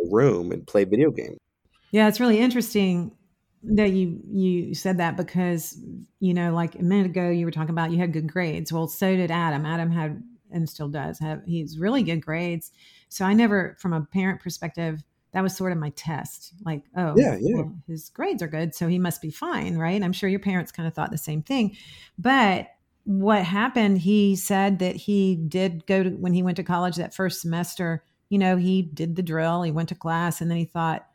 room 0.10 0.52
and 0.52 0.66
play 0.66 0.86
video 0.86 1.12
games." 1.12 1.38
Yeah, 1.92 2.08
it's 2.08 2.20
really 2.20 2.40
interesting 2.40 3.12
that 3.64 3.92
you 3.92 4.20
you 4.32 4.74
said 4.74 4.98
that 4.98 5.18
because 5.18 5.78
you 6.20 6.34
know, 6.34 6.54
like 6.54 6.76
a 6.76 6.84
minute 6.84 7.08
ago, 7.08 7.30
you 7.30 7.46
were 7.46 7.52
talking 7.52 7.72
about 7.72 7.92
you 7.92 7.98
had 7.98 8.14
good 8.14 8.32
grades. 8.32 8.72
Well, 8.72 8.88
so 8.88 9.16
did 9.16 9.30
Adam. 9.30 9.66
Adam 9.66 9.92
had 9.92 10.24
and 10.52 10.70
still 10.70 10.90
does 10.90 11.20
have 11.20 11.42
he's 11.46 11.78
really 11.78 12.04
good 12.04 12.22
grades. 12.22 12.72
So 13.10 13.26
I 13.26 13.34
never, 13.34 13.76
from 13.80 13.94
a 13.94 14.02
parent 14.02 14.42
perspective, 14.42 15.04
that 15.34 15.42
was 15.42 15.56
sort 15.56 15.72
of 15.72 15.78
my 15.78 15.92
test. 15.92 16.54
Like, 16.66 16.84
oh, 16.96 17.14
Yeah, 17.16 17.38
yeah. 17.40 17.56
well, 17.58 17.76
his 17.88 18.10
grades 18.10 18.44
are 18.44 18.48
good, 18.48 18.76
so 18.76 18.88
he 18.88 19.00
must 19.00 19.22
be 19.22 19.32
fine, 19.32 19.78
right? 19.78 20.02
I'm 20.02 20.14
sure 20.14 20.30
your 20.30 20.40
parents 20.40 20.72
kind 20.72 20.88
of 20.88 20.94
thought 20.94 21.12
the 21.12 21.18
same 21.18 21.42
thing. 21.42 21.76
But 22.18 22.68
what 23.04 23.44
happened? 23.44 24.00
He 24.00 24.36
said 24.36 24.80
that 24.80 24.96
he 24.96 25.36
did 25.36 25.86
go 25.88 26.04
to 26.04 26.10
when 26.10 26.34
he 26.34 26.44
went 26.44 26.58
to 26.58 26.64
college 26.64 26.98
that 26.98 27.16
first 27.16 27.42
semester. 27.42 28.04
You 28.30 28.38
know, 28.38 28.58
he 28.58 28.82
did 28.82 29.16
the 29.16 29.24
drill. 29.24 29.64
He 29.64 29.72
went 29.72 29.90
to 29.90 29.96
class, 29.96 30.42
and 30.42 30.50
then 30.52 30.58
he 30.58 30.66
thought 30.66 31.06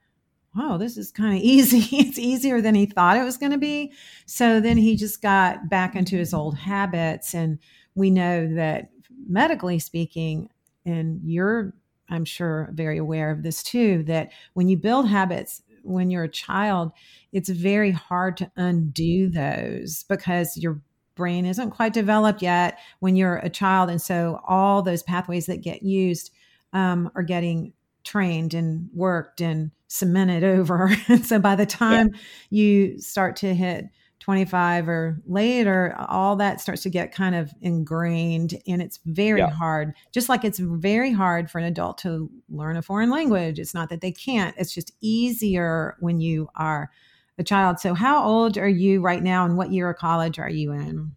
wow, 0.56 0.76
this 0.78 0.96
is 0.96 1.12
kind 1.12 1.36
of 1.36 1.42
easy. 1.44 1.96
it's 1.96 2.18
easier 2.18 2.60
than 2.60 2.74
he 2.74 2.86
thought 2.86 3.16
it 3.16 3.22
was 3.24 3.36
going 3.36 3.52
to 3.52 3.58
be. 3.58 3.92
So 4.24 4.60
then 4.60 4.76
he 4.76 4.96
just 4.96 5.22
got 5.22 5.68
back 5.68 5.94
into 5.94 6.16
his 6.16 6.32
old 6.34 6.56
habits. 6.56 7.34
And 7.34 7.58
we 7.94 8.10
know 8.10 8.54
that 8.54 8.90
medically 9.28 9.78
speaking, 9.78 10.48
and 10.84 11.20
you're, 11.24 11.74
I'm 12.08 12.24
sure, 12.24 12.70
very 12.72 12.98
aware 12.98 13.30
of 13.30 13.42
this 13.42 13.62
too, 13.62 14.02
that 14.04 14.32
when 14.54 14.68
you 14.68 14.76
build 14.76 15.08
habits, 15.08 15.62
when 15.82 16.10
you're 16.10 16.24
a 16.24 16.28
child, 16.28 16.92
it's 17.32 17.48
very 17.48 17.90
hard 17.90 18.36
to 18.38 18.50
undo 18.56 19.28
those 19.28 20.04
because 20.08 20.56
your 20.56 20.80
brain 21.14 21.46
isn't 21.46 21.70
quite 21.70 21.92
developed 21.92 22.42
yet 22.42 22.78
when 23.00 23.16
you're 23.16 23.36
a 23.36 23.48
child. 23.48 23.90
And 23.90 24.00
so 24.00 24.40
all 24.46 24.82
those 24.82 25.02
pathways 25.02 25.46
that 25.46 25.62
get 25.62 25.82
used 25.82 26.30
um, 26.72 27.10
are 27.14 27.22
getting 27.22 27.72
trained 28.04 28.54
and 28.54 28.88
worked 28.92 29.40
and 29.40 29.70
cemented 29.88 30.44
over. 30.58 30.94
And 31.08 31.24
so 31.24 31.38
by 31.38 31.56
the 31.56 31.66
time 31.66 32.14
you 32.50 33.00
start 33.00 33.36
to 33.36 33.54
hit 33.54 33.86
25 34.26 34.88
or 34.88 35.22
later, 35.24 35.94
all 36.08 36.34
that 36.34 36.60
starts 36.60 36.82
to 36.82 36.90
get 36.90 37.12
kind 37.12 37.36
of 37.36 37.54
ingrained 37.60 38.58
and 38.66 38.82
it's 38.82 38.98
very 39.06 39.38
Yeah. 39.38 39.50
hard. 39.50 39.94
Just 40.10 40.28
like 40.28 40.44
it's 40.44 40.58
very 40.58 41.12
hard 41.12 41.48
for 41.48 41.60
an 41.60 41.64
adult 41.64 41.98
to 41.98 42.28
learn 42.48 42.76
a 42.76 42.82
foreign 42.82 43.08
language. 43.08 43.60
It's 43.60 43.72
not 43.72 43.88
that 43.90 44.00
they 44.00 44.10
can't, 44.10 44.52
it's 44.58 44.74
just 44.74 44.90
easier 45.00 45.96
when 46.00 46.18
you 46.18 46.48
are 46.56 46.90
a 47.38 47.44
child. 47.44 47.78
So 47.78 47.94
how 47.94 48.24
old 48.24 48.58
are 48.58 48.68
you 48.68 49.00
right 49.00 49.22
now 49.22 49.44
and 49.44 49.56
what 49.56 49.70
year 49.70 49.90
of 49.90 49.96
college 49.96 50.40
are 50.40 50.50
you 50.50 50.72
in? 50.72 51.12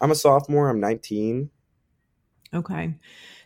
I'm 0.00 0.10
a 0.10 0.14
sophomore. 0.14 0.70
I'm 0.70 0.80
19. 0.80 1.50
Okay. 2.54 2.94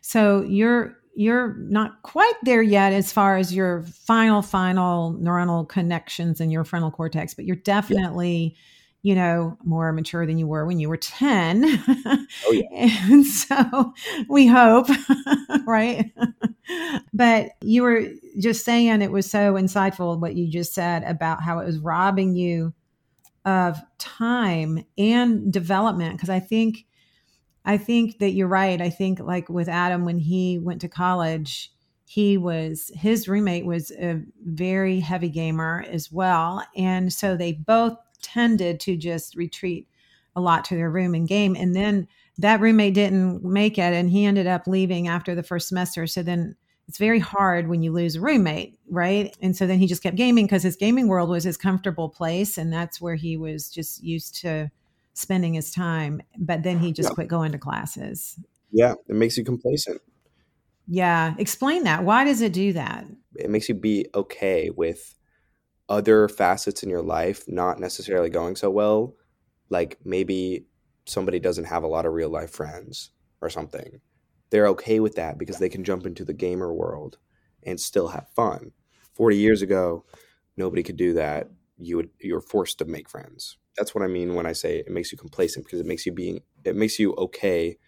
So 0.03 0.43
you're 0.43 0.97
you're 1.17 1.55
not 1.57 2.01
quite 2.03 2.35
there 2.45 2.63
yet 2.63 2.93
as 2.93 3.13
far 3.13 3.37
as 3.37 3.53
your 3.53 3.83
final 3.83 4.41
final 4.41 5.15
neuronal 5.15 5.69
connections 5.69 6.41
in 6.41 6.53
your 6.53 6.63
frontal 6.63 6.93
cortex, 6.93 7.35
but 7.35 7.45
you're 7.45 7.57
definitely 7.57 8.55
you 9.03 9.15
know 9.15 9.57
more 9.65 9.93
mature 9.93 10.27
than 10.27 10.39
you 10.39 10.47
were 10.47 10.67
when 10.67 10.79
you 10.79 10.89
were 10.89 10.97
10 10.97 11.65
Oh, 11.67 12.53
yeah. 12.53 12.63
and 13.11 13.27
so 13.27 13.95
we 14.29 14.47
hope 14.47 14.89
right 15.67 16.13
but 17.13 17.51
you 17.63 17.83
were 17.83 18.07
just 18.39 18.65
saying 18.65 19.03
it 19.03 19.13
was 19.13 19.31
so 19.31 19.55
insightful 19.55 20.19
what 20.19 20.37
you 20.37 20.49
just 20.49 20.75
said 20.75 21.03
about 21.05 21.43
how 21.43 21.59
it 21.59 21.67
was 21.67 21.79
robbing 21.79 22.35
you 22.35 22.73
of 23.45 23.81
time 23.99 24.85
and 24.99 25.53
development 25.53 26.17
because 26.17 26.31
i 26.31 26.41
think 26.41 26.85
I 27.65 27.77
think 27.77 28.19
that 28.19 28.31
you're 28.31 28.49
right. 28.49 28.81
I 28.81 28.91
think 28.91 29.21
like 29.21 29.49
with 29.49 29.69
Adam 29.69 30.05
when 30.05 30.19
he 30.19 30.59
went 30.59 30.81
to 30.81 30.89
college, 30.89 31.73
he 32.07 32.37
was 32.37 32.91
his 32.95 33.29
roommate 33.29 33.67
was 33.67 33.91
a 33.93 34.23
very 34.45 35.01
heavy 35.01 35.29
gamer 35.29 35.85
as 35.89 36.11
well, 36.11 36.65
and 36.77 37.13
so 37.13 37.37
they 37.37 37.53
both 37.53 37.97
tended 38.23 38.81
to 38.81 38.97
just 38.97 39.35
retreat 39.35 39.89
a 40.37 40.41
lot 40.41 40.65
to 40.67 40.77
their 40.77 40.91
room 40.91 41.15
and 41.15 41.27
game. 41.27 41.57
And 41.57 41.75
then 41.75 42.07
that 42.39 42.61
roommate 42.61 42.95
didn't 42.95 43.45
make 43.45 43.79
it, 43.79 43.93
and 43.93 44.11
he 44.11 44.25
ended 44.25 44.47
up 44.47 44.67
leaving 44.67 45.09
after 45.09 45.35
the 45.35 45.43
first 45.43 45.69
semester. 45.69 46.07
So 46.07 46.23
then 46.23 46.57
it's 46.89 46.99
very 46.99 47.19
hard 47.19 47.69
when 47.69 47.83
you 47.83 47.93
lose 47.93 48.17
a 48.17 48.21
roommate, 48.21 48.79
right? 48.89 49.37
And 49.41 49.57
so 49.57 49.67
then 49.67 49.79
he 49.79 49.87
just 49.87 50.03
kept 50.03 50.17
gaming 50.17 50.47
because 50.47 50.63
his 50.63 50.77
gaming 50.77 51.09
world 51.09 51.29
was 51.29 51.45
his 51.45 51.57
comfortable 51.57 52.09
place, 52.09 52.59
and 52.59 52.73
that's 52.73 53.01
where 53.01 53.17
he 53.17 53.37
was 53.37 53.71
just 53.71 54.03
used 54.03 54.35
to 54.43 54.71
spending 55.13 55.55
his 55.55 55.71
time, 55.71 56.23
but 56.39 56.63
then 56.63 56.79
he 56.79 56.93
just 56.93 57.11
Yeah. 57.11 57.15
quit 57.15 57.29
going 57.29 57.53
to 57.53 57.59
classes. 57.59 58.39
Yeah, 58.71 58.95
it 59.09 59.15
makes 59.15 59.37
you 59.37 59.45
complacent. 59.45 60.01
Yeah, 60.87 61.35
explain 61.39 61.85
that. 61.85 62.05
Why 62.05 62.25
does 62.25 62.41
it 62.41 62.53
do 62.53 62.73
that? 62.73 63.05
It 63.37 63.51
makes 63.51 63.69
you 63.69 63.75
be 63.75 64.07
okay 64.15 64.71
with 64.71 65.15
other 65.91 66.29
facets 66.29 66.83
in 66.83 66.89
your 66.89 67.03
life 67.03 67.45
not 67.49 67.81
necessarily 67.81 68.31
going 68.31 68.57
so 68.57 68.71
well. 68.71 69.15
Like 69.69 69.99
maybe 70.05 70.65
somebody 71.05 71.41
doesn't 71.41 71.65
have 71.65 71.83
a 71.83 71.89
lot 71.89 72.07
of 72.07 72.15
real 72.15 72.31
life 72.31 72.51
friends 72.51 73.11
or 73.43 73.51
something. 73.51 74.01
They're 74.51 74.69
okay 74.69 75.01
with 75.01 75.17
that 75.17 75.37
because 75.37 75.59
they 75.59 75.69
can 75.69 75.85
jump 75.85 76.07
into 76.07 76.25
the 76.25 76.33
gamer 76.33 76.73
world 76.73 77.19
and 77.65 77.79
still 77.79 78.09
have 78.09 78.29
fun. 78.35 78.73
40 79.15 79.37
years 79.37 79.63
ago, 79.63 80.05
nobody 80.57 80.83
could 80.83 80.97
do 80.97 81.13
that. 81.15 81.51
You 81.77 81.97
would 81.97 82.11
you 82.21 82.35
were 82.35 82.41
forced 82.41 82.79
to 82.79 82.85
make 82.85 83.09
friends. 83.09 83.59
That's 83.77 83.95
what 83.95 84.05
I 84.05 84.07
mean 84.07 84.35
when 84.35 84.47
I 84.47 84.53
say 84.53 84.79
it 84.79 84.91
makes 84.91 85.11
you 85.11 85.19
complacent 85.19 85.65
because 85.67 85.81
it 85.81 85.87
makes 85.87 86.07
you 86.07 86.13
being 86.13 86.41
it 86.65 86.77
makes 86.77 86.99
you 86.99 87.15
okay 87.15 87.79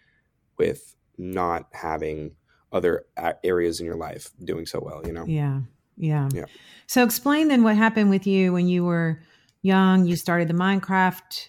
with 0.57 0.95
not 1.17 1.67
having 1.71 2.35
other 2.71 3.05
areas 3.43 3.79
in 3.79 3.85
your 3.85 3.95
life 3.95 4.31
doing 4.43 4.65
so 4.65 4.81
well, 4.83 5.01
you 5.05 5.13
know? 5.13 5.25
Yeah. 5.25 5.61
Yeah. 5.97 6.29
Yeah. 6.33 6.45
So 6.87 7.03
explain 7.03 7.47
then 7.47 7.63
what 7.63 7.75
happened 7.77 8.09
with 8.09 8.27
you 8.27 8.53
when 8.53 8.67
you 8.67 8.83
were 8.83 9.21
young. 9.61 10.05
You 10.05 10.15
started 10.15 10.47
the 10.47 10.53
Minecraft 10.53 11.47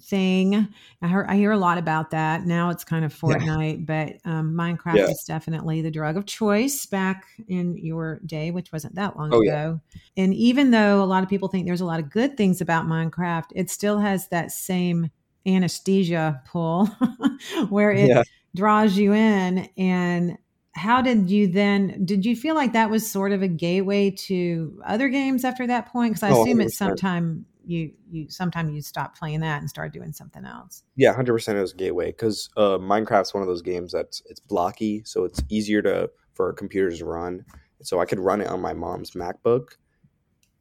thing. 0.00 0.68
I 1.00 1.08
heard 1.08 1.26
I 1.28 1.36
hear 1.36 1.50
a 1.52 1.58
lot 1.58 1.76
about 1.78 2.10
that. 2.10 2.44
Now 2.46 2.70
it's 2.70 2.84
kind 2.84 3.04
of 3.04 3.12
Yeah. 3.12 3.18
Fortnite, 3.38 3.86
but 3.86 4.16
um, 4.24 4.52
Minecraft 4.54 4.98
Yeah. 4.98 5.08
is 5.10 5.24
definitely 5.26 5.82
the 5.82 5.90
drug 5.90 6.16
of 6.16 6.26
choice 6.26 6.86
back 6.86 7.24
in 7.48 7.76
your 7.76 8.20
day, 8.26 8.50
which 8.50 8.72
wasn't 8.72 8.94
that 8.94 9.16
long 9.16 9.30
Oh, 9.32 9.40
yeah. 9.42 9.52
ago. 9.52 9.80
And 10.16 10.34
even 10.34 10.70
though 10.70 11.02
a 11.02 11.06
lot 11.06 11.22
of 11.22 11.28
people 11.28 11.48
think 11.48 11.66
there's 11.66 11.80
a 11.80 11.84
lot 11.86 12.00
of 12.00 12.10
good 12.10 12.36
things 12.36 12.60
about 12.60 12.86
Minecraft, 12.86 13.46
it 13.54 13.70
still 13.70 13.98
has 13.98 14.28
that 14.28 14.52
same 14.52 15.10
anesthesia 15.46 16.40
pull 16.46 16.86
where 17.68 17.90
it 17.90 18.08
Yeah. 18.08 18.22
draws 18.54 18.96
you 18.96 19.12
in 19.14 19.68
and 19.76 20.38
how 20.74 21.02
did 21.02 21.30
you 21.30 21.46
then 21.48 22.04
did 22.04 22.24
you 22.24 22.34
feel 22.34 22.54
like 22.54 22.72
that 22.72 22.90
was 22.90 23.10
sort 23.10 23.32
of 23.32 23.42
a 23.42 23.48
gateway 23.48 24.10
to 24.10 24.80
other 24.86 25.08
games 25.08 25.44
after 25.44 25.66
that 25.66 25.86
point 25.92 26.12
because 26.14 26.22
i 26.22 26.30
Oh, 26.30 26.42
assume 26.42 26.60
at 26.60 26.68
100%. 26.68 26.70
some 26.70 26.96
time 26.96 27.46
you 27.64 27.92
you 28.10 28.28
sometime 28.30 28.70
you 28.70 28.80
stopped 28.82 29.18
playing 29.18 29.40
that 29.40 29.60
and 29.60 29.68
started 29.68 29.92
doing 29.92 30.12
something 30.12 30.44
else 30.44 30.82
Yeah, 30.96 31.12
hundred 31.14 31.32
percent. 31.34 31.58
It 31.58 31.62
was 31.62 31.72
a 31.72 31.76
gateway 31.76 32.06
because 32.06 32.48
uh, 32.56 32.78
Minecraft's 32.78 33.34
one 33.34 33.42
of 33.42 33.48
those 33.48 33.62
games 33.62 33.92
that's 33.92 34.22
it's 34.26 34.40
blocky, 34.40 35.02
so 35.04 35.24
it's 35.24 35.42
easier 35.48 35.82
to 35.82 36.10
for 36.34 36.52
computers 36.52 36.98
to 36.98 37.04
run. 37.04 37.44
So 37.82 38.00
I 38.00 38.04
could 38.04 38.18
run 38.18 38.40
it 38.40 38.48
on 38.48 38.60
my 38.60 38.72
mom's 38.72 39.12
MacBook, 39.12 39.76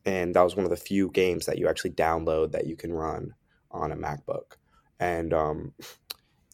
and 0.05 0.33
that 0.35 0.41
was 0.41 0.55
one 0.55 0.65
of 0.65 0.71
the 0.71 0.77
few 0.77 1.09
games 1.11 1.45
that 1.45 1.57
you 1.57 1.67
actually 1.67 1.91
download 1.91 2.51
that 2.51 2.67
you 2.67 2.75
can 2.75 2.91
run 2.91 3.33
on 3.71 3.91
a 3.91 3.95
MacBook. 3.95 4.57
And 4.99 5.33
um, 5.33 5.73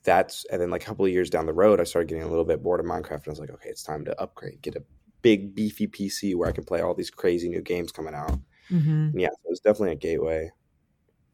that's 0.04 0.46
and 0.52 0.62
then 0.62 0.70
like 0.70 0.84
a 0.84 0.86
couple 0.86 1.06
of 1.06 1.12
years 1.12 1.30
down 1.30 1.46
the 1.46 1.54
road, 1.54 1.80
I 1.80 1.84
started 1.84 2.08
getting 2.08 2.24
a 2.24 2.30
little 2.30 2.46
bit 2.46 2.64
bored 2.64 2.80
of 2.80 2.86
Minecraft, 2.86 3.12
and 3.12 3.28
I 3.28 3.32
was 3.32 3.40
like, 3.40 3.52
okay, 3.52 3.70
it's 3.70 3.84
time 3.84 4.06
to 4.06 4.22
upgrade, 4.22 4.62
get 4.62 4.76
a 4.76 4.84
big 5.22 5.56
beefy 5.56 5.88
PC 5.88 6.36
where 6.36 6.50
I 6.50 6.52
can 6.52 6.64
play 6.64 6.82
all 6.82 6.94
these 6.94 7.10
crazy 7.10 7.50
new 7.50 7.62
games 7.62 7.92
coming 7.92 8.14
out. 8.14 8.40
Mm-hmm. 8.72 9.18
Yeah, 9.20 9.28
it 9.28 9.50
was 9.50 9.60
definitely 9.60 9.94
a 9.94 9.96
gateway. 9.96 10.52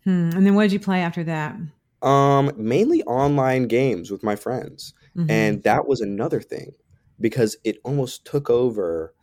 Hmm. 0.03 0.29
And 0.34 0.46
then 0.46 0.55
what 0.55 0.63
did 0.63 0.74
you 0.74 0.79
play 0.79 1.01
after 1.01 1.24
that? 1.25 1.55
Um, 2.01 2.51
mainly 2.58 3.01
online 3.03 3.67
games 3.67 4.12
with 4.12 4.24
my 4.24 4.36
friends. 4.36 4.93
Mm-hmm. 5.15 5.32
And 5.32 5.63
that 5.63 5.88
was 5.88 6.01
another 6.01 6.41
thing 6.41 6.74
because 7.20 7.55
it 7.63 7.77
almost 7.84 8.25
took 8.25 8.50
over 8.50 9.13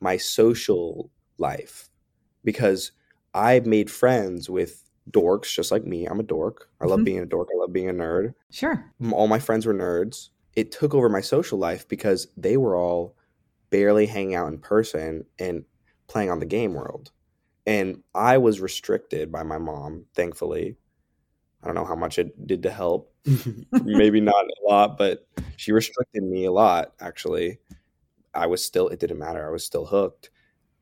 my 0.00 0.16
social 0.16 1.10
life 1.38 1.90
because 2.44 2.92
I 3.34 3.60
made 3.60 3.90
friends 3.90 4.48
with 4.48 4.84
dorks 5.10 5.52
just 5.52 5.72
like 5.72 5.84
me. 5.84 6.06
I'm 6.06 6.20
a 6.20 6.24
dork. 6.24 6.68
I 6.80 6.86
love 6.86 6.98
mm-hmm. 6.98 7.04
being 7.04 7.18
a 7.20 7.26
dork. 7.26 7.48
I 7.52 7.58
love 7.58 7.72
being 7.72 7.88
a 7.88 7.94
nerd. 7.94 8.34
Sure. 8.50 8.84
All 9.12 9.28
my 9.28 9.38
friends 9.38 9.66
were 9.66 9.74
nerds. 9.74 10.30
It 10.54 10.72
took 10.72 10.94
over 10.94 11.08
my 11.08 11.20
social 11.20 11.58
life 11.58 11.88
because 11.88 12.28
they 12.36 12.56
were 12.56 12.76
all 12.76 13.16
barely 13.70 14.06
hanging 14.06 14.34
out 14.34 14.48
in 14.48 14.58
person 14.58 15.24
and 15.38 15.64
playing 16.08 16.30
on 16.30 16.40
the 16.40 16.46
game 16.46 16.74
world. 16.74 17.12
And 17.66 18.02
I 18.14 18.38
was 18.38 18.60
restricted 18.60 19.30
by 19.30 19.42
my 19.44 19.58
mom, 19.58 20.06
thankfully. 20.14 20.76
I 21.62 21.66
don't 21.66 21.74
know 21.74 21.84
how 21.84 21.94
much 21.94 22.18
it 22.18 22.46
did 22.46 22.62
to 22.64 22.70
help. 22.70 23.14
Maybe 23.84 24.20
not 24.20 24.44
a 24.44 24.68
lot, 24.68 24.98
but 24.98 25.26
she 25.56 25.72
restricted 25.72 26.22
me 26.22 26.46
a 26.46 26.52
lot, 26.52 26.94
actually. 27.00 27.58
I 28.34 28.46
was 28.46 28.64
still, 28.64 28.88
it 28.88 28.98
didn't 28.98 29.18
matter. 29.18 29.46
I 29.46 29.52
was 29.52 29.64
still 29.64 29.86
hooked. 29.86 30.30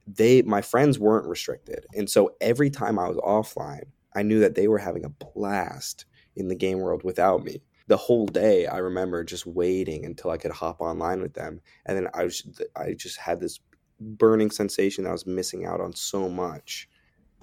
They, 0.06 0.42
my 0.42 0.62
friends 0.62 0.98
weren't 0.98 1.26
restricted. 1.26 1.84
And 1.94 2.08
so 2.08 2.34
every 2.40 2.70
time 2.70 2.98
I 2.98 3.08
was 3.08 3.18
offline, 3.18 3.88
I 4.18 4.22
knew 4.22 4.40
that 4.40 4.56
they 4.56 4.66
were 4.66 4.78
having 4.78 5.04
a 5.04 5.10
blast 5.10 6.04
in 6.34 6.48
the 6.48 6.56
game 6.56 6.80
world 6.80 7.04
without 7.04 7.44
me. 7.44 7.62
The 7.86 7.96
whole 7.96 8.26
day, 8.26 8.66
I 8.66 8.78
remember 8.78 9.22
just 9.22 9.46
waiting 9.46 10.04
until 10.04 10.32
I 10.32 10.36
could 10.36 10.50
hop 10.50 10.80
online 10.80 11.22
with 11.22 11.34
them, 11.34 11.60
and 11.86 11.96
then 11.96 12.08
I 12.12 12.24
was 12.24 12.42
I 12.76 12.94
just 12.94 13.16
had 13.16 13.38
this 13.38 13.60
burning 14.00 14.50
sensation 14.50 15.04
that 15.04 15.10
I 15.10 15.12
was 15.12 15.26
missing 15.26 15.64
out 15.64 15.80
on 15.80 15.94
so 15.94 16.28
much 16.28 16.88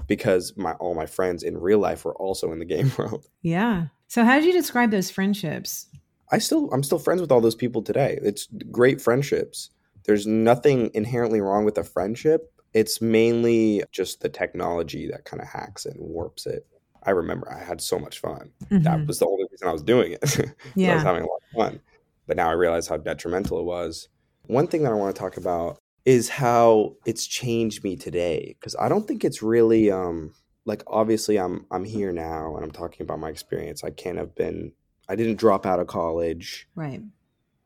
because 0.08 0.53
my 0.58 0.74
all 0.74 0.96
my 0.96 1.05
friends 1.05 1.44
in 1.44 1.58
real 1.58 1.79
life 1.79 2.03
were 2.03 2.15
also 2.15 2.51
in 2.51 2.60
the 2.60 2.65
game 2.75 2.91
world. 2.98 3.25
Yeah. 3.41 3.88
So 4.08 4.25
how 4.25 4.36
did 4.36 4.46
you 4.46 4.53
describe 4.53 4.91
those 4.91 5.10
friendships? 5.10 5.88
I 6.29 6.39
still 6.39 6.70
I'm 6.74 6.84
still 6.84 7.00
friends 7.00 7.22
with 7.22 7.32
all 7.32 7.41
those 7.41 7.55
people 7.55 7.82
today. 7.82 8.20
It's 8.22 8.50
great 8.70 9.00
friendships. 9.00 9.70
There's 10.03 10.27
nothing 10.27 10.91
inherently 10.94 11.39
wrong 11.39 11.63
with 11.63 11.77
a 11.77 11.84
friendship. 11.84 12.51
It's 12.75 13.01
mainly 13.01 13.84
just 13.91 14.22
the 14.22 14.29
technology 14.29 15.10
that 15.10 15.24
kind 15.24 15.41
of 15.41 15.48
hacks 15.48 15.86
it 15.86 15.96
and 15.96 16.08
warps 16.08 16.46
it. 16.46 16.67
I 17.03 17.12
remember 17.12 17.51
I 17.51 17.63
had 17.63 17.79
so 17.79 17.98
much 17.98 18.20
fun. 18.20 18.51
Mm-hmm. 18.65 18.84
That 18.84 19.08
was 19.08 19.20
the 19.20 19.27
only 19.27 19.46
reason 19.50 19.67
I 19.67 19.72
was 19.72 19.82
doing 19.82 20.12
it. 20.12 20.51
yeah. 20.75 20.91
I 20.91 20.96
was 20.96 21.03
having 21.03 21.24
a 21.24 21.27
lot 21.27 21.41
of 21.41 21.58
fun. 21.58 21.79
But 22.27 22.38
now 22.38 22.50
I 22.50 22.53
realize 22.53 22.88
how 22.88 22.98
detrimental 22.98 23.60
it 23.60 23.63
was. 23.63 24.10
One 24.48 24.67
thing 24.67 24.84
that 24.84 24.91
I 24.91 24.96
want 24.96 25.15
to 25.15 25.20
talk 25.20 25.38
about 25.38 25.79
is 26.03 26.29
how 26.29 26.96
it's 27.05 27.25
changed 27.25 27.84
me 27.84 27.96
today 27.96 28.55
because 28.60 28.75
I 28.75 28.89
don't 28.89 29.08
think 29.08 29.24
it's 29.24 29.41
really 29.41 29.89
um 29.89 30.34
like 30.65 30.84
obviously 30.88 31.38
I'm 31.38 31.65
I'm 31.72 31.86
here 31.86 32.12
now 32.12 32.55
and 32.55 32.63
I'm 32.65 32.72
talking 32.72 33.03
about 33.03 33.20
my 33.20 33.29
experience. 33.29 33.84
I 33.84 33.89
can't 33.89 34.17
have 34.17 34.36
been 34.36 34.74
I 35.08 35.15
didn't 35.15 35.38
drop 35.38 35.65
out 35.65 35.79
of 35.79 35.88
college. 35.88 36.67
Right. 36.75 37.01